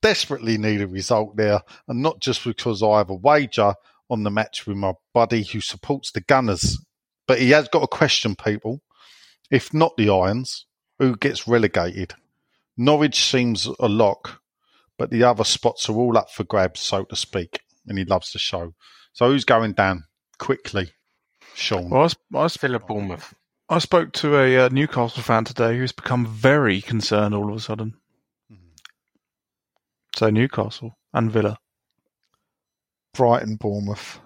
Desperately 0.00 0.56
need 0.56 0.80
a 0.80 0.86
result 0.86 1.36
there, 1.36 1.60
and 1.86 2.00
not 2.00 2.20
just 2.20 2.42
because 2.42 2.82
I 2.82 2.98
have 2.98 3.10
a 3.10 3.14
wager 3.14 3.74
on 4.10 4.24
the 4.24 4.30
match 4.30 4.66
with 4.66 4.76
my 4.76 4.92
buddy 5.14 5.44
who 5.44 5.60
supports 5.60 6.10
the 6.10 6.20
Gunners, 6.20 6.78
but 7.26 7.38
he 7.38 7.50
has 7.50 7.68
got 7.68 7.82
a 7.82 7.88
question, 7.88 8.34
people. 8.34 8.82
If 9.50 9.72
not 9.72 9.96
the 9.96 10.10
Irons, 10.10 10.66
who 10.98 11.16
gets 11.16 11.48
relegated? 11.48 12.14
Norwich 12.76 13.24
seems 13.24 13.66
a 13.78 13.88
lock, 13.88 14.40
but 14.98 15.10
the 15.10 15.22
other 15.22 15.44
spots 15.44 15.88
are 15.88 15.96
all 15.96 16.18
up 16.18 16.30
for 16.30 16.44
grabs, 16.44 16.80
so 16.80 17.04
to 17.04 17.16
speak, 17.16 17.60
and 17.86 17.98
he 17.98 18.04
loves 18.04 18.32
the 18.32 18.38
show. 18.38 18.74
So 19.12 19.28
who's 19.28 19.44
going 19.44 19.72
down 19.72 20.04
quickly? 20.38 20.92
Sean. 21.54 21.90
Well, 21.90 22.04
I, 22.04 22.06
sp- 22.08 22.34
I, 22.34 22.46
sp- 22.46 22.60
Villa 22.60 22.78
Bournemouth. 22.78 23.34
I 23.68 23.78
spoke 23.78 24.12
to 24.14 24.36
a 24.36 24.66
uh, 24.66 24.68
Newcastle 24.70 25.22
fan 25.22 25.44
today 25.44 25.76
who's 25.76 25.92
become 25.92 26.26
very 26.26 26.80
concerned 26.80 27.34
all 27.34 27.50
of 27.50 27.56
a 27.56 27.60
sudden. 27.60 27.94
So 30.16 30.28
Newcastle 30.30 30.96
and 31.12 31.30
Villa. 31.30 31.58
Brighton, 33.14 33.56
Bournemouth. 33.56 34.20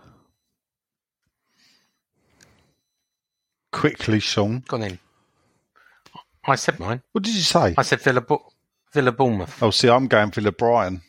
Quickly, 3.73 4.21
Sean. 4.21 4.63
Gone 4.69 4.83
in. 4.83 4.99
I 6.47 6.55
said 6.57 6.79
mine. 6.79 7.03
What 7.13 7.25
did 7.25 7.35
you 7.35 7.41
say? 7.41 7.75
I 7.77 7.83
said 7.83 8.01
Villa, 8.01 8.21
Bo- 8.21 8.53
Villa 8.93 9.13
Bournemouth. 9.13 9.63
Oh, 9.63 9.71
see, 9.71 9.89
I'm 9.89 10.07
going 10.07 10.31
Villa 10.31 10.53
Brighton. 10.53 11.01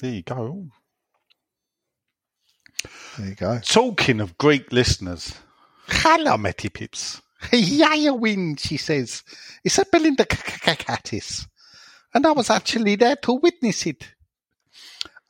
There 0.00 0.10
you 0.10 0.22
go. 0.22 0.66
There 3.16 3.28
you 3.28 3.34
go. 3.34 3.60
Talking 3.60 4.20
of 4.20 4.36
Greek 4.38 4.72
listeners. 4.72 5.38
Hello, 5.86 6.36
Matty 6.36 6.68
Pips. 6.68 7.22
Yaya 7.52 8.14
win, 8.14 8.56
she 8.56 8.76
says. 8.76 9.22
It's 9.64 9.78
a 9.78 9.84
Belinda 9.90 10.24
Kakatis. 10.24 11.46
And 12.14 12.26
I 12.26 12.32
was 12.32 12.50
actually 12.50 12.96
there 12.96 13.16
to 13.16 13.32
witness 13.34 13.86
it. 13.86 14.08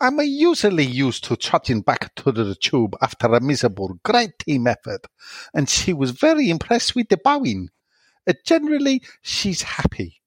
I'm 0.03 0.19
usually 0.19 0.85
used 0.85 1.23
to 1.25 1.37
trudging 1.37 1.83
back 1.83 2.13
to 2.17 2.33
the 2.33 2.57
tube 2.57 2.97
after 3.01 3.29
a 3.29 3.41
miserable, 3.41 4.01
great 4.03 4.37
team 4.41 4.67
effort. 4.67 5.07
And 5.55 5.69
she 5.69 5.93
was 5.93 6.11
very 6.11 6.51
impressed 6.51 6.97
with 6.97 7.09
the 7.09 7.19
bowing. 7.19 7.69
Uh, 8.27 8.33
generally, 8.45 9.05
she's 9.23 9.63
happy. 9.63 10.21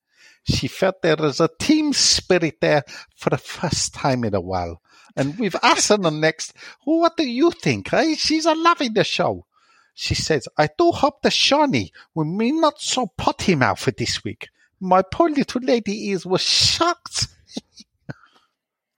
She 0.45 0.69
felt 0.69 1.01
there 1.01 1.17
was 1.17 1.41
a 1.41 1.49
team 1.59 1.91
spirit 1.91 2.61
there 2.61 2.83
for 3.17 3.31
the 3.31 3.37
first 3.37 3.93
time 3.93 4.23
in 4.23 4.33
a 4.33 4.39
while. 4.39 4.81
And 5.17 5.37
with 5.37 5.61
Arsenal 5.61 6.11
next, 6.11 6.53
what 6.85 7.17
do 7.17 7.27
you 7.27 7.51
think? 7.51 7.91
Eh? 7.91 8.15
She's 8.15 8.45
a 8.45 8.55
loving 8.55 8.93
the 8.93 9.03
show. 9.03 9.45
She 9.93 10.15
says, 10.15 10.47
I 10.57 10.69
do 10.77 10.91
hope 10.91 11.21
the 11.21 11.29
Shawnee 11.31 11.91
will 12.13 12.37
be 12.37 12.53
not 12.53 12.79
so 12.79 13.07
potty 13.17 13.55
mouthed 13.55 13.97
this 13.97 14.23
week. 14.23 14.47
My 14.79 15.01
poor 15.01 15.29
little 15.29 15.61
lady 15.61 16.07
ears 16.11 16.25
was 16.25 16.41
shocked. 16.41 17.27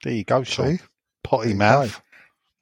there 0.04 0.14
you 0.14 0.24
go, 0.24 0.44
Sean. 0.44 0.80
Potty 1.24 1.54
mouth. 1.54 2.02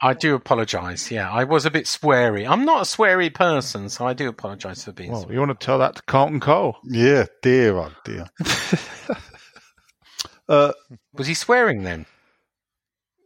I 0.02 0.14
do 0.14 0.36
apologise. 0.36 1.10
Yeah, 1.10 1.32
I 1.32 1.46
was 1.46 1.66
a 1.66 1.72
bit 1.72 1.86
sweary. 1.86 2.48
I'm 2.48 2.66
not 2.66 2.82
a 2.82 2.86
sweary 2.86 3.34
person, 3.34 3.90
so 3.90 4.06
I 4.06 4.14
do 4.14 4.28
apologise 4.28 4.84
for 4.84 4.92
being 4.92 5.12
Well, 5.12 5.26
sweary. 5.26 5.34
you 5.34 5.40
want 5.40 5.58
to 5.60 5.66
tell 5.66 5.80
that 5.80 5.96
to 5.96 6.02
Carlton 6.04 6.40
Cole? 6.42 6.78
Yeah, 6.84 7.26
dear, 7.42 7.78
oh 7.78 7.92
dear. 8.04 8.26
uh, 10.50 10.74
Was 11.14 11.28
he 11.28 11.34
swearing 11.34 11.84
then? 11.84 12.06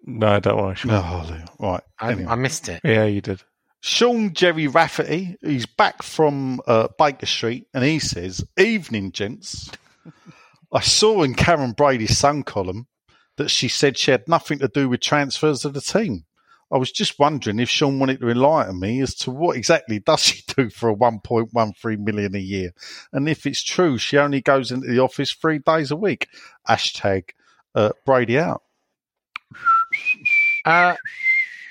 No, 0.06 0.40
don't 0.40 0.58
worry. 0.58 0.76
Sean. 0.76 0.92
no, 0.92 1.44
right. 1.60 1.84
I, 2.00 2.12
anyway. 2.12 2.32
I 2.32 2.36
missed 2.36 2.70
it. 2.70 2.82
Yeah, 2.84 3.06
you 3.06 3.22
did. 3.22 3.44
Sean 3.82 4.34
Gerry 4.34 4.68
Rafferty, 4.68 5.38
he's 5.42 5.66
back 5.66 6.04
from 6.04 6.62
uh, 6.68 6.90
Baker 6.98 7.26
Street, 7.26 7.68
and 7.74 7.84
he 7.84 8.00
says, 8.00 8.44
"Evening, 8.58 9.12
gents. 9.12 9.72
I 10.74 10.82
saw 10.82 11.24
in 11.24 11.34
Karren 11.34 11.76
Brady's 11.76 12.18
Sun 12.18 12.44
column 12.44 12.88
that 13.40 13.50
she 13.50 13.68
said 13.68 13.98
she 13.98 14.12
had 14.12 14.28
nothing 14.28 14.60
to 14.60 14.68
do 14.68 14.88
with 14.88 15.02
transfers 15.02 15.66
of 15.66 15.74
the 15.74 15.82
team. 15.82 16.26
I 16.72 16.78
was 16.78 16.92
just 16.92 17.18
wondering 17.18 17.60
if 17.60 17.68
Sean 17.68 17.98
wanted 17.98 18.20
to 18.20 18.30
enlighten 18.30 18.80
me 18.80 19.02
as 19.02 19.16
to 19.16 19.32
what 19.32 19.58
exactly 19.58 19.98
does 20.00 20.20
she 20.22 20.44
do 20.56 20.70
for 20.70 20.90
a 20.90 20.96
1.13 20.96 21.98
million 22.00 22.36
a 22.36 22.40
year, 22.40 22.72
and 23.12 23.28
if 23.28 23.48
it's 23.48 23.64
true 23.64 23.98
she 23.98 24.20
only 24.20 24.40
goes 24.42 24.72
into 24.72 24.88
the 24.88 25.00
office 25.00 25.32
three 25.34 25.58
days 25.58 25.90
a 25.90 25.96
week. 25.96 26.28
Hashtag 26.70 27.30
uh, 27.74 27.90
Brady 28.06 28.38
out. 28.38 28.62
Uh, 30.66 30.96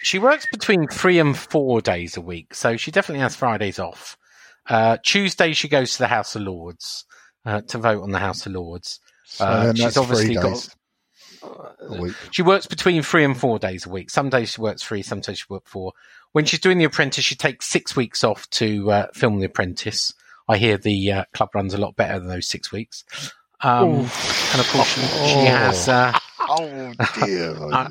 she 0.03 0.19
works 0.19 0.47
between 0.51 0.89
three 0.89 1.19
and 1.19 1.37
four 1.37 1.81
days 1.81 2.17
a 2.17 2.21
week, 2.21 2.55
so 2.55 2.77
she 2.77 2.91
definitely 2.91 3.21
has 3.23 3.37
Fridays 3.37 3.79
off. 3.79 4.17
Uh, 4.69 4.97
Tuesday 5.05 5.53
she 5.53 5.69
goes 5.69 5.93
to 5.93 5.99
the 5.99 6.09
House 6.09 6.35
of 6.35 6.43
Lords 6.43 7.05
uh, 7.45 7.61
to 7.69 7.79
vote 7.79 8.03
on 8.03 8.11
the 8.11 8.19
House 8.19 8.47
of 8.47 8.53
Lords. 8.53 9.01
So 9.25 9.45
Uh, 9.45 9.65
then 9.67 9.77
she's 9.77 9.97
obviously 9.97 10.35
got- 10.35 10.43
days 10.45 10.67
a 10.67 10.67
week. 10.67 10.75
She 12.31 12.43
works 12.43 12.67
between 12.67 13.03
three 13.03 13.25
and 13.25 13.39
four 13.39 13.59
days 13.59 13.87
a 13.87 13.91
week. 13.91 14.11
Some 14.11 14.31
days 14.31 14.53
she 14.53 14.61
works 14.61 14.83
three, 14.83 15.03
sometimes 15.03 15.39
she 15.39 15.47
works 15.49 15.71
four. 15.71 15.93
When 16.33 16.45
she's 16.45 16.61
doing 16.61 16.79
The 16.79 16.85
Apprentice, 16.85 17.25
she 17.25 17.35
takes 17.35 17.67
six 17.67 17.97
weeks 17.97 18.23
off 18.23 18.49
to 18.51 18.91
uh, 18.91 19.07
film 19.15 19.39
The 19.39 19.47
Apprentice. 19.47 20.13
I 20.49 20.57
hear 20.57 20.79
the 20.79 21.13
uh, 21.13 21.25
club 21.35 21.51
runs 21.55 21.75
a 21.75 21.79
lot 21.79 21.97
better 21.97 22.19
than 22.19 22.29
those 22.29 22.49
six 22.49 22.73
weeks. 22.73 23.05
Um, 23.61 23.91
and 23.91 24.61
of 24.61 24.69
course, 24.71 24.89
she, 24.89 25.01
she 25.01 25.45
has. 25.47 25.89
Uh, 25.89 26.19
Oh 26.51 26.93
dear. 27.25 27.55
Uh, 27.73 27.89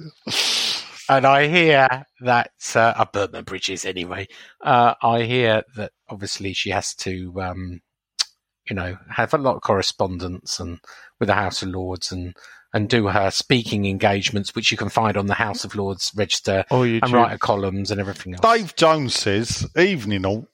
and 1.09 1.25
I 1.25 1.47
hear 1.47 2.05
that 2.21 2.51
uh, 2.75 2.93
I 2.97 3.05
burnt 3.05 3.31
my 3.31 3.41
bridges 3.41 3.85
anyway. 3.85 4.27
Uh, 4.61 4.93
I 5.01 5.21
hear 5.21 5.63
that 5.77 5.93
obviously 6.09 6.51
she 6.53 6.71
has 6.71 6.93
to, 6.95 7.41
um, 7.41 7.81
you 8.69 8.75
know, 8.75 8.97
have 9.09 9.33
a 9.33 9.37
lot 9.37 9.55
of 9.55 9.61
correspondence 9.61 10.59
and 10.59 10.79
with 11.19 11.27
the 11.27 11.33
House 11.33 11.61
of 11.61 11.69
Lords 11.69 12.11
and 12.11 12.35
and 12.73 12.89
do 12.89 13.07
her 13.07 13.31
speaking 13.31 13.85
engagements, 13.85 14.53
which 14.55 14.71
you 14.71 14.77
can 14.77 14.89
find 14.89 15.17
on 15.17 15.27
the 15.27 15.33
House 15.33 15.63
of 15.63 15.75
Lords 15.75 16.11
register 16.15 16.65
Oh, 16.69 16.83
and 16.83 17.01
YouTube. 17.01 17.13
write 17.13 17.31
her 17.31 17.37
columns 17.37 17.91
and 17.91 17.99
everything 17.99 18.33
else. 18.33 18.41
Dave 18.41 18.75
Jones 18.75 19.15
says, 19.15 19.67
evening 19.77 20.25
all. 20.25 20.47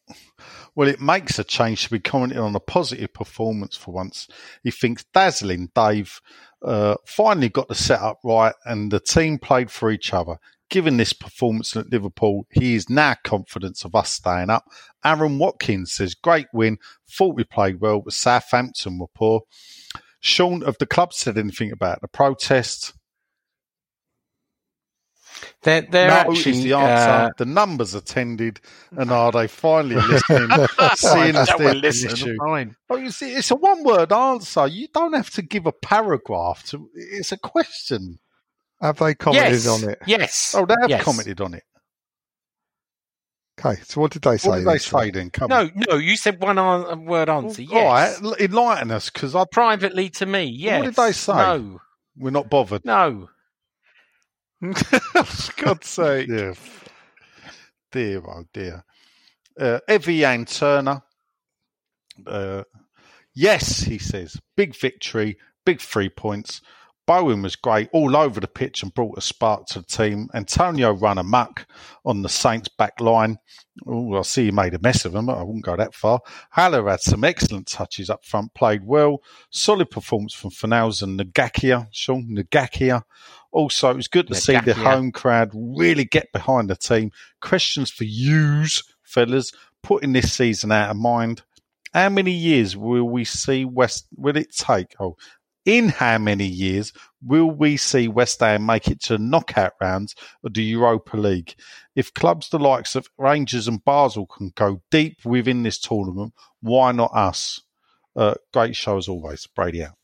Well, 0.76 0.88
it 0.90 1.02
makes 1.02 1.38
a 1.38 1.44
change 1.44 1.84
to 1.84 1.92
be 1.92 2.00
commenting 2.00 2.40
on 2.40 2.56
a 2.56 2.60
positive 2.60 3.14
performance 3.14 3.76
for 3.76 3.92
once. 3.94 4.28
He 4.64 4.72
thinks 4.72 5.06
dazzling 5.14 5.70
Dave 5.76 6.20
uh, 6.64 6.96
finally 7.06 7.50
got 7.50 7.68
the 7.68 7.76
setup 7.76 8.20
right 8.24 8.56
and 8.66 8.92
the 8.92 9.00
team 9.00 9.38
played 9.38 9.70
for 9.70 9.92
each 9.92 10.14
other. 10.14 10.38
Given 10.70 10.98
this 10.98 11.14
performance 11.14 11.76
at 11.76 11.92
Liverpool, 11.92 12.48
he 12.50 12.74
is 12.74 12.90
now 12.90 13.16
confident 13.24 13.84
of 13.86 13.94
us 13.94 14.10
staying 14.12 14.50
up. 14.50 14.66
Aaron 15.06 15.38
Watkins 15.38 15.94
says, 15.94 16.16
great 16.16 16.48
win. 16.54 16.80
Thought 17.12 17.36
we 17.36 17.44
played 17.44 17.80
well, 17.80 18.00
but 18.02 18.14
Southampton 18.14 18.98
were 18.98 19.08
poor. 19.14 19.42
Sean, 20.24 20.62
have 20.62 20.78
the 20.78 20.86
club 20.86 21.14
said 21.14 21.38
anything 21.38 21.74
about 21.74 22.00
the 22.00 22.08
protest? 22.08 22.94
They're, 25.64 25.82
they're 25.82 26.08
no 26.08 26.14
actually 26.14 26.52
is 26.52 26.64
the 26.64 26.74
answer. 26.74 27.12
uh, 27.12 27.30
the 27.38 27.46
numbers 27.46 27.94
attended, 27.94 28.62
and 28.92 29.12
are 29.12 29.34
they 29.34 29.48
finally 29.48 29.96
listening? 29.96 30.50
seeing 30.96 31.36
as 31.36 31.50
Don't 31.50 31.60
their 31.60 31.74
listen, 31.74 32.38
fine. 32.38 32.74
Oh, 32.90 32.96
you 32.96 33.12
see, 33.12 33.34
it's 33.34 33.52
a 33.52 33.56
one-word 33.56 34.14
answer. 34.14 34.66
You 34.66 34.88
don't 34.94 35.12
have 35.12 35.30
to 35.32 35.42
give 35.42 35.66
a 35.66 35.74
paragraph. 35.74 36.64
To, 36.68 36.90
it's 36.96 37.34
a 37.34 37.38
question. 37.38 38.20
Have 38.80 39.00
they 39.00 39.16
commented 39.16 39.52
yes, 39.52 39.68
on 39.68 39.90
it? 39.90 40.02
Yes. 40.08 40.56
Oh, 40.58 40.66
they 40.66 40.76
have 40.80 40.90
yes. 40.90 41.04
commented 41.04 41.42
on 41.42 41.54
it. 41.54 41.64
Okay, 43.66 43.82
so 43.86 44.02
what 44.02 44.12
did 44.12 44.22
they 44.24 44.38
say? 44.38 44.50
What 44.50 44.56
did 44.58 44.66
they 44.66 44.72
initially? 44.72 45.06
say 45.06 45.12
then? 45.12 45.30
Come 45.30 45.52
on. 45.52 45.72
No, 45.76 45.84
no, 45.92 45.98
you 45.98 46.18
said 46.18 46.42
one 46.42 46.58
an- 46.58 47.06
word 47.06 47.30
answer. 47.30 47.64
All 47.72 47.86
right, 47.86 48.08
Yes. 48.10 48.22
l- 48.22 48.36
enlighten 48.40 48.92
us, 48.92 49.10
because 49.10 49.36
I 49.36 49.46
Privately 49.46 50.10
to 50.12 50.26
me, 50.26 50.44
yes. 50.46 50.80
What 50.80 50.86
did 50.86 50.96
they 50.96 51.12
say? 51.14 51.34
No, 51.34 51.82
we're 52.18 52.32
not 52.32 52.50
bothered. 52.50 52.84
no. 52.86 53.30
For 54.74 55.62
God's 55.62 55.88
sake. 55.88 56.30
Yeah. 56.30 56.54
Dear, 57.92 58.22
oh 58.26 58.46
dear. 58.54 58.84
Uh, 59.60 59.80
Evian 59.90 60.46
Turner. 60.46 61.02
Uh, 62.26 62.64
yes, 63.34 63.82
he 63.82 63.98
says. 63.98 64.40
Big 64.56 64.74
victory, 64.76 65.38
big 65.66 65.82
three 65.82 66.10
points. 66.10 66.62
Bowen 67.06 67.42
was 67.42 67.58
great 67.58 67.90
all 67.92 68.16
over 68.16 68.40
the 68.40 68.48
pitch 68.48 68.82
and 68.82 68.94
brought 68.94 69.18
a 69.18 69.22
spark 69.22 69.66
to 69.68 69.80
the 69.80 69.86
team. 69.86 70.30
Antonio 70.34 70.94
ran 70.94 71.18
amok 71.18 71.66
on 72.06 72.22
the 72.22 72.30
Saints 72.30 72.70
back 72.70 73.00
line. 73.02 73.38
Oh, 73.86 74.16
I 74.16 74.22
see 74.22 74.46
he 74.46 74.52
made 74.52 74.74
a 74.74 74.80
mess 74.80 75.04
of 75.04 75.16
him, 75.16 75.26
but 75.26 75.38
I 75.38 75.44
wouldn't 75.44 75.66
go 75.66 75.76
that 75.76 75.94
far. 75.94 76.22
Haller 76.52 76.90
had 76.90 77.02
some 77.02 77.24
excellent 77.24 77.68
touches 77.68 78.10
up 78.10 78.24
front, 78.24 78.54
played 78.54 78.86
well. 78.86 79.22
Solid 79.50 79.92
performance 79.92 80.34
from 80.34 80.52
Fornals 80.52 81.02
and 81.02 81.20
Ngakia, 81.20 81.88
Sean 81.92 82.28
Ngakia. 82.30 83.04
Also, 83.52 83.90
it 83.90 83.98
was 83.98 84.08
good 84.08 84.28
to 84.28 84.36
see 84.36 84.58
the 84.60 84.74
home 84.74 85.12
crowd 85.12 85.52
really 85.54 86.06
get 86.06 86.32
behind 86.32 86.70
the 86.70 86.76
team. 86.76 87.12
Questions 87.42 87.92
for 87.92 88.06
yous, 88.06 88.82
fellas, 89.04 89.52
putting 89.82 90.14
this 90.14 90.34
season 90.34 90.72
out 90.72 90.90
of 90.90 90.98
mind. 90.98 91.44
How 91.94 92.10
many 92.10 92.32
years 92.32 92.76
will 92.76 93.04
we 93.04 93.26
see 93.26 93.66
West? 93.66 94.08
Will 94.16 94.38
it 94.38 94.56
take? 94.56 94.96
Oh, 95.00 95.18
in 95.66 95.90
how 95.90 96.18
many 96.18 96.46
years 96.46 96.94
will 97.22 97.50
we 97.52 97.78
see 97.78 98.08
West 98.08 98.40
Ham 98.42 98.66
make 98.66 98.88
it 98.90 99.02
to 99.04 99.18
knockout 99.18 99.74
rounds 99.82 100.16
of 100.44 100.54
the 100.54 100.64
Europa 100.64 101.18
League? 101.18 101.56
If 101.96 102.14
clubs 102.14 102.50
the 102.50 102.60
likes 102.60 102.96
of 102.96 103.08
Rangers 103.18 103.68
and 103.68 103.84
Basel 103.84 104.26
can 104.26 104.52
go 104.56 104.82
deep 104.92 105.24
within 105.26 105.64
this 105.64 105.80
tournament, 105.80 106.34
why 106.62 106.92
not 106.92 107.12
us? 107.14 107.62
Uh, 108.16 108.36
great 108.54 108.76
show 108.76 108.98
as 108.98 109.08
always. 109.08 109.48
Brady 109.48 109.84
out. 109.84 109.96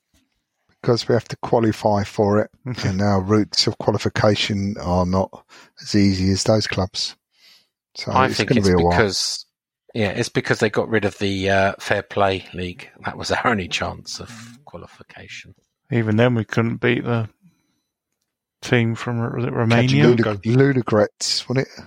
because 0.82 1.08
we 1.08 1.14
have 1.14 1.28
to 1.28 1.38
qualify 1.38 2.04
for 2.04 2.40
it, 2.40 2.50
and 2.86 3.02
our 3.04 3.22
routes 3.22 3.68
of 3.68 3.78
qualification 3.80 4.76
are 4.82 5.06
not 5.06 5.46
as 5.82 5.96
easy 5.96 6.32
as 6.32 6.44
those 6.44 6.68
clubs. 6.68 7.16
So 7.96 8.12
I 8.12 8.28
it's 8.28 8.38
think 8.38 8.50
going 8.50 8.58
it's 8.60 8.68
to 8.68 8.76
be 8.76 8.82
a 8.82 8.86
while. 8.86 8.92
because 8.92 9.46
yeah, 9.94 10.10
it's 10.10 10.30
because 10.30 10.60
they 10.60 10.70
got 10.70 10.90
rid 10.90 11.06
of 11.06 11.18
the 11.18 11.50
uh, 11.50 11.74
fair 11.80 12.04
play 12.04 12.46
league. 12.54 12.90
That 13.06 13.18
was 13.18 13.32
our 13.32 13.48
only 13.48 13.68
chance 13.68 14.20
of 14.20 14.60
qualification. 14.66 15.56
Even 15.92 16.18
then, 16.18 16.36
we 16.36 16.46
couldn't 16.46 16.78
beat 16.78 17.04
the 17.04 17.30
team 18.62 18.96
from 18.96 19.20
was 19.34 19.46
it 19.46 19.54
Romania. 19.54 20.06
Ludig- 20.06 20.44
Ludogorets, 20.44 21.48
wasn't 21.50 21.68
it? 21.68 21.84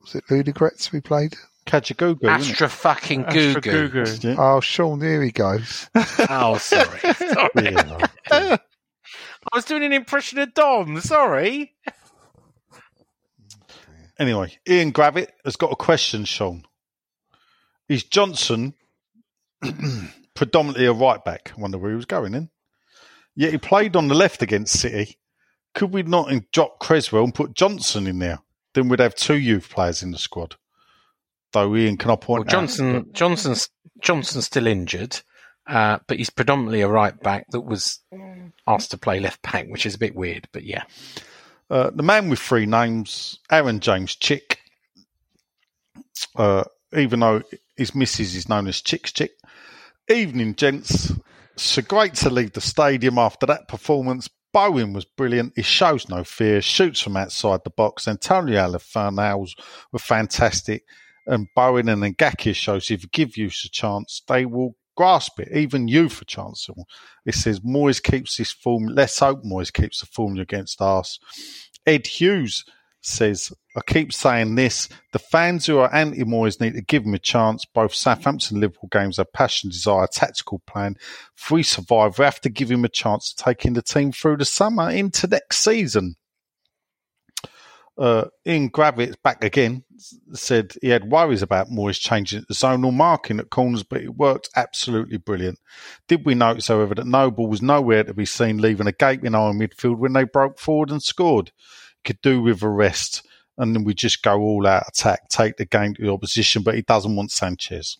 Was 0.00 0.14
it 0.14 0.24
Ludogorets 0.28 0.92
we 0.92 1.00
played? 1.00 1.36
Kajagoogoo, 1.66 2.22
isn't? 2.38 2.52
Astra 2.52 2.68
fucking 2.68 3.24
Astra 3.24 3.60
goo 3.60 3.88
Goo 3.88 4.36
Oh, 4.38 4.60
Sean, 4.60 5.00
here 5.00 5.20
he 5.20 5.32
goes. 5.32 5.90
Oh, 6.30 6.58
sorry. 6.58 7.00
sorry. 7.14 7.74
Yeah. 8.30 8.56
I 9.52 9.56
was 9.56 9.64
doing 9.64 9.82
an 9.84 9.92
impression 9.92 10.38
of 10.38 10.54
Dom. 10.54 11.00
Sorry. 11.00 11.74
Anyway, 14.18 14.56
Ian 14.68 14.92
Gravitt 14.92 15.28
has 15.44 15.56
got 15.56 15.72
a 15.72 15.76
question, 15.76 16.24
Sean. 16.24 16.65
Is 17.88 18.04
Johnson 18.04 18.74
predominantly 20.34 20.86
a 20.86 20.92
right 20.92 21.24
back? 21.24 21.52
I 21.56 21.60
wonder 21.60 21.78
where 21.78 21.90
he 21.90 21.96
was 21.96 22.04
going 22.06 22.34
in. 22.34 22.50
Yet 23.34 23.52
he 23.52 23.58
played 23.58 23.96
on 23.96 24.08
the 24.08 24.14
left 24.14 24.42
against 24.42 24.78
City. 24.80 25.18
Could 25.74 25.92
we 25.92 26.02
not 26.02 26.32
drop 26.52 26.78
Cresswell 26.80 27.24
and 27.24 27.34
put 27.34 27.54
Johnson 27.54 28.06
in 28.06 28.18
there? 28.18 28.38
Then 28.74 28.88
we'd 28.88 29.00
have 29.00 29.14
two 29.14 29.36
youth 29.38 29.68
players 29.70 30.02
in 30.02 30.10
the 30.10 30.18
squad. 30.18 30.56
Though 31.52 31.76
Ian 31.76 31.96
can 31.96 32.10
I 32.10 32.16
point 32.16 32.46
Well, 32.46 32.56
out 32.56 32.60
Johnson 32.60 33.10
Johnson's 33.12 33.68
Johnson's 34.00 34.46
still 34.46 34.66
injured, 34.66 35.20
uh, 35.66 35.98
but 36.06 36.16
he's 36.18 36.30
predominantly 36.30 36.80
a 36.80 36.88
right 36.88 37.18
back 37.20 37.46
that 37.50 37.60
was 37.60 38.00
asked 38.66 38.90
to 38.90 38.98
play 38.98 39.20
left 39.20 39.42
back, 39.42 39.66
which 39.68 39.86
is 39.86 39.94
a 39.94 39.98
bit 39.98 40.14
weird. 40.14 40.48
But 40.52 40.64
yeah, 40.64 40.84
Uh, 41.70 41.90
the 41.90 42.02
man 42.02 42.28
with 42.30 42.38
three 42.38 42.66
names, 42.66 43.38
Aaron 43.50 43.80
James 43.80 44.14
Chick, 44.16 44.60
uh, 46.36 46.64
even 46.96 47.20
though 47.20 47.42
his 47.76 47.94
missus 47.94 48.34
is 48.34 48.48
known 48.48 48.66
as 48.66 48.80
Chick's 48.80 49.12
Chick. 49.12 49.32
Evening, 50.08 50.54
gents. 50.54 51.12
So 51.56 51.82
great 51.82 52.14
to 52.16 52.30
leave 52.30 52.52
the 52.52 52.60
stadium 52.60 53.18
after 53.18 53.46
that 53.46 53.68
performance. 53.68 54.28
Bowen 54.52 54.92
was 54.92 55.04
brilliant. 55.04 55.52
He 55.56 55.62
shows 55.62 56.08
no 56.08 56.24
fear, 56.24 56.62
shoots 56.62 57.00
from 57.00 57.16
outside 57.16 57.60
the 57.64 57.70
box. 57.70 58.08
Antonio 58.08 58.70
Alfanals 58.70 59.50
were 59.92 59.98
fantastic. 59.98 60.84
And 61.26 61.48
Bowen 61.54 61.88
and 61.88 62.02
Ngaki 62.02 62.54
shows 62.54 62.90
if 62.90 63.02
you 63.02 63.08
give 63.10 63.36
youth 63.36 63.60
a 63.64 63.68
chance, 63.68 64.22
they 64.28 64.46
will 64.46 64.76
grasp 64.96 65.40
it. 65.40 65.48
Even 65.52 65.88
you 65.88 66.08
for 66.08 66.24
chance. 66.24 66.68
It 67.26 67.34
says 67.34 67.60
Moyes 67.60 68.02
keeps 68.02 68.36
this 68.36 68.52
form. 68.52 68.86
Let's 68.86 69.18
hope 69.18 69.44
Moyes 69.44 69.72
keeps 69.72 70.00
the 70.00 70.06
formula 70.06 70.42
against 70.42 70.80
us. 70.80 71.18
Ed 71.84 72.06
Hughes 72.06 72.64
says, 73.06 73.52
I 73.76 73.80
keep 73.86 74.12
saying 74.12 74.54
this. 74.54 74.88
The 75.12 75.18
fans 75.18 75.66
who 75.66 75.78
are 75.78 75.94
anti 75.94 76.24
Moyes 76.24 76.60
need 76.60 76.74
to 76.74 76.82
give 76.82 77.04
him 77.04 77.14
a 77.14 77.18
chance. 77.18 77.64
Both 77.64 77.94
Southampton 77.94 78.56
and 78.56 78.60
Liverpool 78.62 78.88
games 78.90 79.18
are 79.18 79.24
passion, 79.24 79.70
desire, 79.70 80.06
tactical 80.06 80.60
plan. 80.66 80.96
If 81.36 81.50
we 81.50 81.62
survive, 81.62 82.18
we 82.18 82.24
have 82.24 82.40
to 82.42 82.48
give 82.48 82.70
him 82.70 82.84
a 82.84 82.88
chance 82.88 83.32
to 83.32 83.44
take 83.44 83.64
in 83.64 83.74
the 83.74 83.82
team 83.82 84.12
through 84.12 84.38
the 84.38 84.44
summer 84.44 84.90
into 84.90 85.26
next 85.26 85.58
season. 85.58 86.16
Uh, 87.98 88.26
Ian 88.46 88.70
Gravitt 88.70 89.22
back 89.22 89.42
again 89.42 89.82
said 90.32 90.74
he 90.82 90.88
had 90.88 91.10
worries 91.10 91.40
about 91.40 91.70
Moyes 91.70 91.98
changing 91.98 92.44
the 92.46 92.54
zonal 92.54 92.92
marking 92.92 93.38
at 93.38 93.48
corners, 93.48 93.82
but 93.82 94.02
it 94.02 94.14
worked 94.14 94.50
absolutely 94.54 95.16
brilliant. 95.16 95.58
Did 96.06 96.26
we 96.26 96.34
notice, 96.34 96.68
however, 96.68 96.94
that 96.94 97.06
Noble 97.06 97.46
was 97.46 97.62
nowhere 97.62 98.04
to 98.04 98.12
be 98.12 98.26
seen 98.26 98.58
leaving 98.58 98.86
a 98.86 98.92
gaping 98.92 99.34
eye 99.34 99.50
in 99.50 99.58
midfield 99.58 99.96
when 99.96 100.12
they 100.12 100.24
broke 100.24 100.58
forward 100.58 100.90
and 100.90 101.02
scored? 101.02 101.52
Could 102.06 102.22
do 102.22 102.40
with 102.40 102.62
a 102.62 102.68
rest, 102.68 103.26
and 103.58 103.74
then 103.74 103.84
we 103.84 103.92
just 103.92 104.22
go 104.22 104.40
all 104.40 104.66
out 104.66 104.84
attack, 104.88 105.28
take 105.28 105.56
the 105.56 105.66
game 105.66 105.94
to 105.94 106.02
the 106.02 106.12
opposition, 106.12 106.62
but 106.62 106.74
he 106.76 106.82
doesn't 106.82 107.16
want 107.16 107.32
Sanchez. 107.32 107.98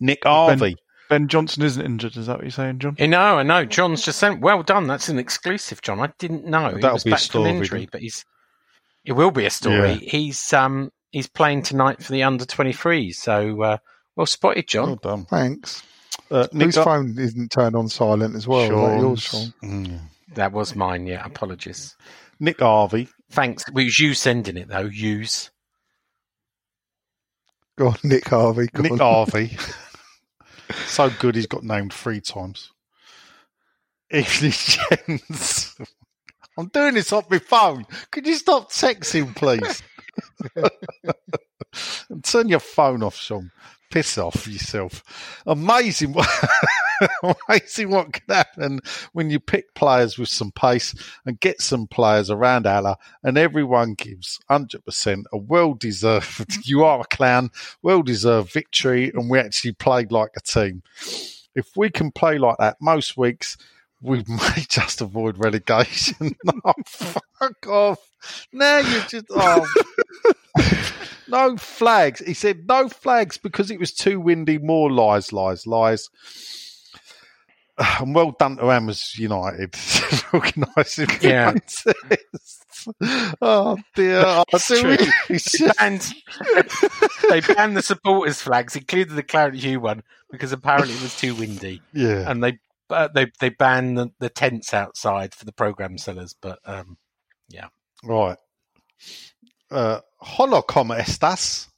Nick 0.00 0.20
Harvey. 0.24 0.76
Ben 1.08 1.28
Johnson 1.28 1.62
isn't 1.62 1.84
injured. 1.84 2.16
Is 2.16 2.26
that 2.26 2.36
what 2.36 2.44
you're 2.44 2.50
saying, 2.50 2.80
John? 2.80 2.96
You 2.98 3.08
know, 3.08 3.38
I 3.38 3.42
know. 3.42 3.64
John's 3.64 4.04
just 4.04 4.18
sent. 4.18 4.40
Well 4.40 4.62
done. 4.62 4.86
That's 4.86 5.08
an 5.08 5.18
exclusive, 5.18 5.82
John. 5.82 6.00
I 6.00 6.12
didn't 6.18 6.46
know. 6.46 6.70
he 6.70 6.80
That'll 6.80 6.94
was 6.94 7.04
be 7.04 7.10
a 7.10 7.12
back 7.12 7.20
story, 7.20 7.50
from 7.50 7.56
injury, 7.58 7.88
but 7.90 8.00
he's. 8.00 8.24
It 9.04 9.12
will 9.12 9.30
be 9.30 9.46
a 9.46 9.50
story. 9.50 9.92
Yeah. 9.92 9.98
He's 10.10 10.52
um 10.52 10.90
he's 11.12 11.28
playing 11.28 11.62
tonight 11.62 12.02
for 12.02 12.12
the 12.12 12.24
under 12.24 12.44
twenty 12.44 12.72
three. 12.72 13.12
So 13.12 13.62
uh, 13.62 13.78
well 14.16 14.26
spotted, 14.26 14.66
John. 14.66 14.86
Well 14.86 14.96
done. 14.96 15.24
Thanks. 15.26 15.82
Uh, 16.28 16.48
Nick 16.52 16.66
Whose 16.66 16.78
phone 16.78 17.16
isn't 17.18 17.52
turned 17.52 17.76
on 17.76 17.88
silent 17.88 18.34
as 18.34 18.48
well? 18.48 18.62
Is 18.62 18.70
that 18.70 19.00
yours, 19.00 19.22
Sean? 19.22 19.54
Mm. 19.62 20.00
That 20.34 20.52
was 20.52 20.74
mine. 20.74 21.06
Yeah, 21.06 21.24
apologies. 21.24 21.94
Nick 22.38 22.60
Harvey. 22.60 23.08
Thanks. 23.30 23.66
It 23.68 23.74
was 23.74 23.98
you 23.98 24.14
sending 24.14 24.56
it 24.56 24.68
though. 24.68 24.80
Use. 24.92 25.50
Go 27.78 27.88
on, 27.88 27.96
Nick 28.02 28.28
Harvey. 28.28 28.68
Go 28.72 28.82
Nick 28.82 28.92
on. 28.92 28.98
Harvey. 28.98 29.56
so 30.86 31.10
good 31.18 31.34
he's 31.34 31.46
got 31.46 31.62
named 31.62 31.92
three 31.92 32.20
times. 32.20 32.72
Evening 34.10 34.52
gents. 35.06 35.76
I'm 36.58 36.68
doing 36.68 36.94
this 36.94 37.12
off 37.12 37.30
my 37.30 37.38
phone. 37.38 37.84
Could 38.10 38.26
you 38.26 38.34
stop 38.36 38.70
texting, 38.72 39.34
please? 39.36 39.82
and 42.08 42.22
turn 42.24 42.48
your 42.48 42.60
phone 42.60 43.02
off, 43.02 43.16
Sean. 43.16 43.50
Piss 43.90 44.18
off 44.18 44.46
yourself. 44.46 45.42
Amazing 45.46 46.12
what 46.12 46.28
amazing 47.48 47.90
what 47.90 48.12
can 48.12 48.34
happen 48.34 48.80
when 49.12 49.30
you 49.30 49.38
pick 49.38 49.74
players 49.74 50.18
with 50.18 50.28
some 50.28 50.50
pace 50.52 50.94
and 51.24 51.40
get 51.40 51.60
some 51.60 51.86
players 51.86 52.30
around 52.30 52.66
Haller 52.66 52.96
and 53.22 53.38
everyone 53.38 53.94
gives 53.94 54.38
100% 54.50 55.24
a 55.32 55.36
well 55.36 55.74
deserved 55.74 56.56
you 56.66 56.84
are 56.84 57.00
a 57.00 57.16
clown 57.16 57.50
well 57.82 58.02
deserved 58.02 58.52
victory 58.52 59.10
and 59.14 59.30
we 59.30 59.38
actually 59.38 59.72
played 59.72 60.12
like 60.12 60.30
a 60.36 60.40
team. 60.40 60.82
If 61.54 61.76
we 61.76 61.90
can 61.90 62.10
play 62.10 62.38
like 62.38 62.58
that 62.58 62.76
most 62.80 63.16
weeks 63.16 63.56
we 64.02 64.18
may 64.28 64.64
just 64.68 65.00
avoid 65.00 65.38
relegation. 65.38 66.36
No 66.44 66.52
oh, 66.64 66.72
fuck 66.86 67.66
off. 67.66 68.10
Now 68.52 68.78
you 68.78 69.00
just 69.08 69.26
oh 69.30 69.66
no 71.28 71.56
flags. 71.56 72.20
He 72.20 72.34
said 72.34 72.66
no 72.66 72.88
flags 72.88 73.38
because 73.38 73.70
it 73.70 73.80
was 73.80 73.92
too 73.92 74.20
windy. 74.20 74.58
More 74.58 74.90
lies, 74.90 75.32
lies, 75.32 75.66
lies. 75.66 76.08
And 77.78 78.14
well 78.14 78.30
done 78.38 78.56
to 78.56 78.68
Hammers 78.68 79.18
United 79.18 79.74
organising 80.32 81.08
Yeah. 81.20 81.52
Oh 83.42 83.76
dear! 83.94 84.44
It's 84.52 84.68
do 84.68 84.96
They 84.96 85.72
banned, 85.78 86.14
they 87.28 87.40
banned 87.40 87.76
the 87.76 87.82
supporters' 87.82 88.40
flags, 88.40 88.76
including 88.76 89.16
the 89.16 89.22
Claret 89.22 89.54
Hugh 89.56 89.80
one, 89.80 90.02
because 90.30 90.52
apparently 90.52 90.94
it 90.94 91.02
was 91.02 91.16
too 91.16 91.34
windy. 91.34 91.82
yeah, 91.92 92.30
And 92.30 92.42
they 92.42 92.58
uh, 92.88 93.08
they 93.12 93.30
they 93.40 93.48
banned 93.48 93.98
the, 93.98 94.12
the 94.20 94.28
tents 94.30 94.72
outside 94.72 95.34
for 95.34 95.44
the 95.44 95.52
program 95.52 95.98
sellers. 95.98 96.34
But 96.40 96.60
um, 96.64 96.96
yeah, 97.48 97.68
right. 98.04 98.38
Uh, 99.70 100.00
hola, 100.18 100.62
como 100.62 100.94
estas? 100.94 101.68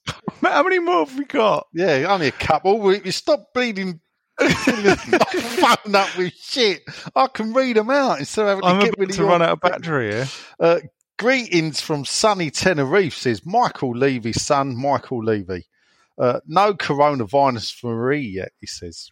How 0.43 0.63
many 0.63 0.79
more 0.79 1.05
have 1.07 1.19
we 1.19 1.25
got? 1.25 1.67
Yeah, 1.73 2.07
only 2.09 2.29
a 2.29 2.33
couple. 2.33 2.79
We, 2.81 2.99
we 3.01 3.11
stop 3.11 3.53
bleeding. 3.55 4.01
phone 4.39 5.95
up 5.97 6.17
with 6.17 6.33
shit. 6.35 6.83
I 7.17 7.27
can 7.27 7.53
read 7.53 7.77
them 7.77 7.91
out 7.91 8.21
instead 8.21 8.43
of 8.47 8.49
having 8.63 8.65
I'm 8.65 8.81
to 8.81 8.87
get 8.87 8.99
rid 8.99 9.11
of 9.11 9.17
to 9.17 9.23
your- 9.23 9.31
run 9.31 9.43
out 9.43 9.51
of 9.51 9.61
battery 9.61 10.13
here. 10.13 10.29
Uh, 10.61 10.79
Greetings 11.19 11.81
from 11.81 12.05
sunny 12.05 12.49
Tenerife, 12.49 13.15
says 13.17 13.45
Michael 13.45 13.91
Levy's 13.97 14.41
son, 14.41 14.77
Michael 14.77 15.25
Levy. 15.25 15.67
Uh, 16.17 16.39
no 16.47 16.75
coronavirus 16.75 17.75
for 17.75 18.09
me 18.11 18.19
yet, 18.19 18.53
he 18.61 18.69
says. 18.69 19.11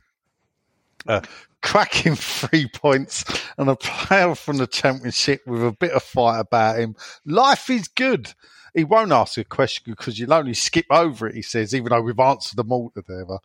Uh, 1.08 1.20
cracking 1.62 2.14
three 2.16 2.68
points 2.68 3.24
and 3.58 3.68
a 3.68 3.74
player 3.74 4.36
from 4.36 4.58
the 4.58 4.68
championship 4.68 5.40
with 5.48 5.64
a 5.64 5.72
bit 5.72 5.90
of 5.90 6.02
fight 6.04 6.38
about 6.38 6.78
him. 6.78 6.94
Life 7.24 7.70
is 7.70 7.88
good. 7.88 8.32
He 8.76 8.84
won't 8.84 9.10
ask 9.10 9.38
a 9.38 9.44
question 9.44 9.94
because 9.94 10.18
you'll 10.18 10.34
only 10.34 10.52
skip 10.52 10.84
over 10.90 11.26
it, 11.26 11.34
he 11.34 11.40
says, 11.40 11.74
even 11.74 11.88
though 11.88 12.02
we've 12.02 12.20
answered 12.20 12.56
them 12.56 12.70
all 12.70 12.90
together. 12.90 13.38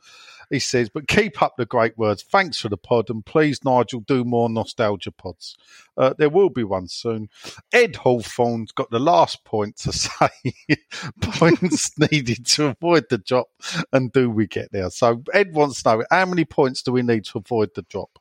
He 0.49 0.59
says, 0.59 0.89
but 0.89 1.07
keep 1.07 1.41
up 1.41 1.55
the 1.57 1.65
great 1.65 1.97
words. 1.97 2.21
Thanks 2.21 2.59
for 2.59 2.67
the 2.67 2.75
pod. 2.75 3.09
And 3.09 3.25
please, 3.25 3.63
Nigel, 3.63 4.01
do 4.01 4.25
more 4.25 4.49
nostalgia 4.49 5.11
pods. 5.13 5.55
Uh, 5.95 6.13
there 6.17 6.29
will 6.29 6.49
be 6.49 6.65
one 6.65 6.89
soon. 6.89 7.29
Ed 7.71 7.95
Hawthorne's 7.95 8.73
got 8.73 8.91
the 8.91 8.99
last 8.99 9.45
point 9.45 9.77
to 9.77 9.93
say 9.93 10.27
points 11.21 11.97
needed 12.11 12.45
to 12.47 12.65
avoid 12.65 13.05
the 13.09 13.17
drop. 13.17 13.47
And 13.93 14.11
do 14.11 14.29
we 14.29 14.47
get 14.47 14.73
there? 14.73 14.89
So 14.89 15.23
Ed 15.33 15.53
wants 15.53 15.81
to 15.83 15.97
know 15.97 16.03
how 16.11 16.25
many 16.25 16.43
points 16.43 16.83
do 16.83 16.91
we 16.91 17.03
need 17.03 17.23
to 17.25 17.37
avoid 17.37 17.69
the 17.73 17.83
drop? 17.83 18.19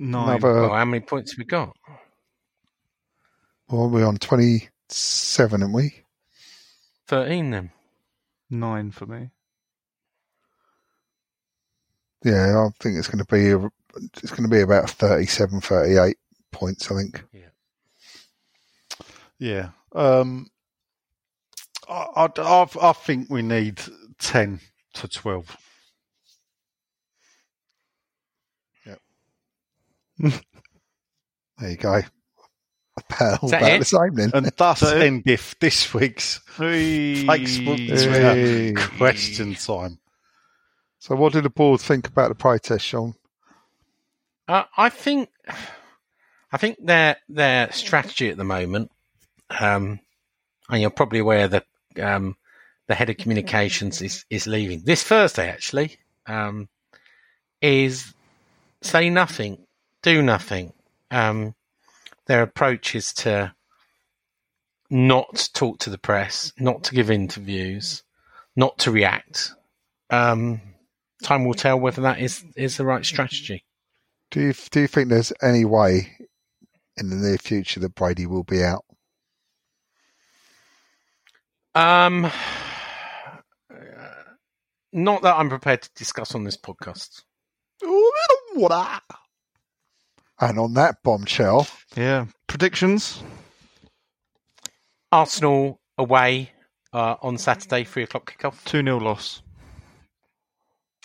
Nine. 0.00 0.38
Another, 0.38 0.62
Well, 0.62 0.74
how 0.74 0.84
many 0.84 1.00
points 1.04 1.30
have 1.32 1.38
we 1.38 1.44
got? 1.44 1.76
well, 3.68 3.88
we're 3.88 4.04
on 4.06 4.16
27, 4.88 5.62
aren't 5.62 5.74
we? 5.74 6.04
13 7.06 7.50
then. 7.50 7.70
Nine 8.50 8.90
for 8.90 9.06
me. 9.06 9.30
Yeah, 12.24 12.66
I 12.66 12.68
think 12.82 12.98
it's 12.98 13.08
going 13.08 13.24
to 13.24 13.32
be 13.32 13.50
a, 13.50 13.58
it's 14.22 14.30
going 14.30 14.48
to 14.48 14.54
be 14.54 14.62
about 14.62 14.90
37, 14.90 15.60
38 15.60 16.16
points. 16.50 16.90
I 16.90 16.96
think. 16.96 17.24
Yeah. 17.32 17.40
Yeah. 19.38 19.68
Um, 19.94 20.48
I, 21.88 22.06
I, 22.16 22.28
I, 22.38 22.66
I 22.82 22.92
think 22.92 23.30
we 23.30 23.42
need 23.42 23.80
10 24.18 24.60
to 24.94 25.08
12. 25.08 25.56
Yeah. 28.86 28.94
There 31.60 31.70
you 31.70 31.76
go. 31.76 32.00
About, 33.10 33.44
Is 33.44 33.50
that 33.50 33.62
about 33.62 33.72
it? 33.72 33.78
the 33.78 33.84
same 33.84 34.14
then. 34.14 34.30
And 34.34 34.46
thus 34.56 34.80
So- 34.80 34.96
endeth 34.96 35.56
this 35.60 35.92
week's 35.94 36.40
Facebook 36.56 37.78
Hey. 37.88 38.74
Question 38.98 39.54
time. 39.54 39.98
So, 40.98 41.14
what 41.16 41.32
did 41.32 41.44
the 41.44 41.50
board 41.50 41.80
think 41.80 42.08
about 42.08 42.28
the 42.28 42.34
protest, 42.34 42.84
Sean? 42.84 43.14
Uh, 44.48 44.64
I 44.76 44.88
think, 44.88 45.28
I 46.52 46.56
think 46.56 46.78
their 46.84 47.16
their 47.28 47.70
strategy 47.72 48.30
at 48.30 48.36
the 48.36 48.44
moment, 48.44 48.90
um, 49.60 50.00
and 50.68 50.80
you're 50.80 50.90
probably 50.90 51.18
aware 51.20 51.46
that 51.48 51.66
um, 52.02 52.36
the 52.88 52.94
head 52.94 53.10
of 53.10 53.16
communications 53.18 54.02
is 54.02 54.24
is 54.30 54.46
leaving 54.46 54.82
this 54.84 55.02
Thursday. 55.04 55.48
Actually, 55.48 55.98
um, 56.26 56.68
is 57.62 58.12
say 58.82 59.10
nothing, 59.10 59.58
do 60.02 60.22
nothing. 60.22 60.72
Um, 61.10 61.54
their 62.28 62.42
approach 62.42 62.94
is 62.94 63.12
to 63.14 63.52
not 64.90 65.48
talk 65.54 65.78
to 65.80 65.90
the 65.90 65.98
press, 65.98 66.52
not 66.58 66.84
to 66.84 66.94
give 66.94 67.10
interviews, 67.10 68.02
not 68.54 68.78
to 68.78 68.90
react. 68.90 69.52
Um, 70.10 70.60
time 71.22 71.44
will 71.44 71.54
tell 71.54 71.80
whether 71.80 72.02
that 72.02 72.20
is 72.20 72.44
is 72.56 72.76
the 72.76 72.84
right 72.84 73.04
strategy. 73.04 73.64
Do 74.30 74.40
you 74.40 74.54
do 74.70 74.80
you 74.80 74.86
think 74.86 75.08
there's 75.08 75.32
any 75.42 75.64
way 75.64 76.16
in 76.96 77.10
the 77.10 77.16
near 77.16 77.38
future 77.38 77.80
that 77.80 77.94
Brady 77.94 78.26
will 78.26 78.44
be 78.44 78.62
out? 78.62 78.84
Um, 81.74 82.30
not 84.92 85.22
that 85.22 85.36
I'm 85.36 85.48
prepared 85.48 85.82
to 85.82 85.90
discuss 85.94 86.34
on 86.34 86.44
this 86.44 86.56
podcast. 86.56 87.22
And 90.40 90.58
on 90.58 90.74
that 90.74 91.02
bombshell, 91.02 91.66
Yeah. 91.96 92.26
Predictions? 92.46 93.22
Arsenal 95.10 95.80
away 95.96 96.52
uh, 96.92 97.16
on 97.22 97.38
Saturday, 97.38 97.84
three 97.84 98.04
o'clock 98.04 98.32
kickoff. 98.38 98.62
2 98.64 98.82
0 98.82 98.98
loss. 98.98 99.42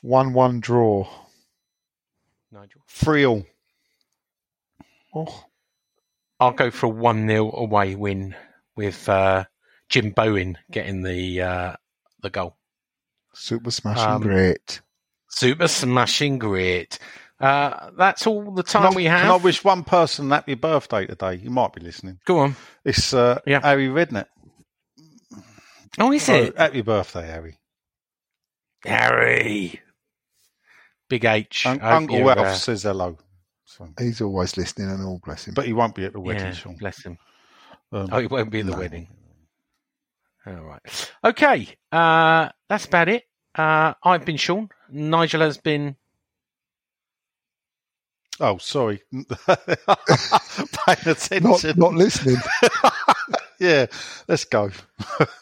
one-one 0.01 0.60
draw. 0.60 1.07
Nigel, 2.51 2.81
Three 2.88 3.26
all. 3.26 3.45
Oh, 5.15 5.45
I'll 6.39 6.51
go 6.51 6.69
for 6.69 6.85
a 6.88 6.89
one 6.89 7.27
0 7.27 7.51
away 7.55 7.95
win 7.95 8.35
with 8.76 9.07
uh, 9.10 9.45
Jim 9.89 10.11
Bowen 10.11 10.57
getting 10.72 11.01
the 11.03 11.41
uh, 11.41 11.76
the 12.22 12.30
goal. 12.30 12.57
super 13.34 13.72
smashing 13.72 14.03
Um, 14.05 14.22
great. 14.22 14.81
Super 15.30 15.68
smashing 15.68 16.38
great. 16.39 16.99
Uh, 17.44 17.91
that's 17.98 18.26
all 18.28 18.52
the 18.53 18.64
time 18.64 18.94
I, 18.94 18.95
we 18.95 19.03
can 19.03 19.30
I 19.30 19.36
wish 19.36 19.64
one 19.64 19.84
person 19.84 20.32
happy 20.32 20.53
birthday 20.56 21.06
today? 21.06 21.36
You 21.36 21.49
might 21.49 21.74
be 21.74 21.82
listening. 21.82 22.20
Go 22.26 22.40
on. 22.40 22.56
It's 22.86 23.14
uh, 23.14 23.40
Yeah. 23.45 23.60
Harry 23.61 23.88
Redknapp. 23.88 24.28
Oh, 25.99 26.11
is 26.11 26.30
Oh, 26.30 26.36
it 26.36 26.57
happy 26.57 26.82
birthday, 26.82 27.28
Harry. 27.28 27.60
Harry? 28.86 29.82
Big 31.10 31.26
H. 31.26 31.65
Un- 31.65 31.80
I 31.82 31.91
hope 31.91 31.94
Uncle 31.94 32.18
you're, 32.18 32.28
Ralph 32.28 32.40
uh, 32.40 32.53
says 32.53 32.84
hello. 32.84 33.18
So, 33.65 33.90
He's 33.99 34.22
always 34.22 34.56
listening 34.57 34.90
and 34.90 35.03
all, 35.06 35.20
bless 35.24 35.45
him. 35.45 35.53
but 35.53 35.65
he 35.65 35.74
won't 35.74 35.95
be 35.95 36.06
at 36.06 36.14
the 36.14 36.20
wedding, 36.20 36.45
yeah, 36.45 36.52
Sean. 36.52 36.76
bless 36.78 37.03
him. 37.03 37.18
Um, 37.91 38.07
Oh, 38.11 38.20
it 38.20 38.30
won't 38.32 38.49
be 38.52 38.60
at 38.61 38.65
the 38.65 38.72
No. 38.72 38.78
wedding. 38.78 39.07
All 40.45 40.53
right. 40.53 41.11
Okay. 41.24 41.68
Uh, 41.91 42.49
that's 42.70 42.86
about 42.86 43.10
it. 43.10 43.24
Uh, 43.56 43.94
I've 44.03 44.26
been 44.26 44.38
Sean. 44.38 44.70
Nigel 44.90 45.41
has 45.41 45.57
been. 45.57 45.95
Oh, 48.39 48.57
sorry. 48.57 49.01
Paying 49.11 49.27
attention. 51.05 51.43
not 51.43 51.77
not 51.77 51.93
listening. 51.93 52.38
yeah, 53.60 53.85
let's 54.27 54.45
go. 54.45 54.72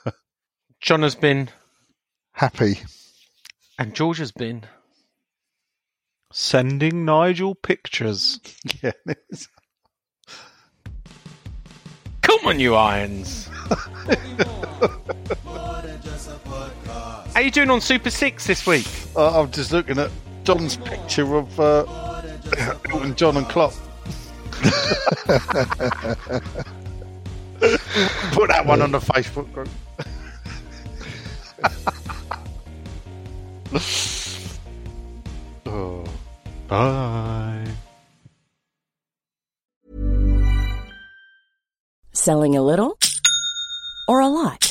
John 0.81 1.03
has 1.03 1.15
been. 1.15 1.49
Happy. 2.33 2.79
And 3.77 3.93
George 3.93 4.17
has 4.17 4.31
been. 4.31 4.65
Sending 6.33 7.03
Nigel 7.05 7.55
pictures. 7.55 8.39
yeah. 8.81 8.91
Come 12.21 12.39
on, 12.45 12.59
you 12.59 12.75
irons. 12.75 13.49
How 17.33 17.35
are 17.35 17.41
you 17.41 17.51
doing 17.51 17.69
on 17.69 17.81
Super 17.81 18.09
Six 18.09 18.47
this 18.47 18.65
week? 18.65 18.87
Uh, 19.15 19.41
I'm 19.41 19.51
just 19.51 19.71
looking 19.71 19.97
at 19.97 20.09
John's 20.43 20.77
picture 20.77 21.35
of 21.35 21.59
uh, 21.59 22.10
Elton 22.57 23.15
John 23.15 23.37
and 23.37 23.47
Klopp. 23.49 23.73
Put 28.31 28.49
that 28.49 28.65
one 28.65 28.81
on 28.81 28.91
the 28.91 28.99
Facebook 28.99 29.51
group. 29.53 29.69
oh. 35.65 36.03
Bye. 36.67 37.67
Selling 42.13 42.55
a 42.55 42.61
little 42.61 42.97
or 44.07 44.19
a 44.19 44.27
lot? 44.27 44.70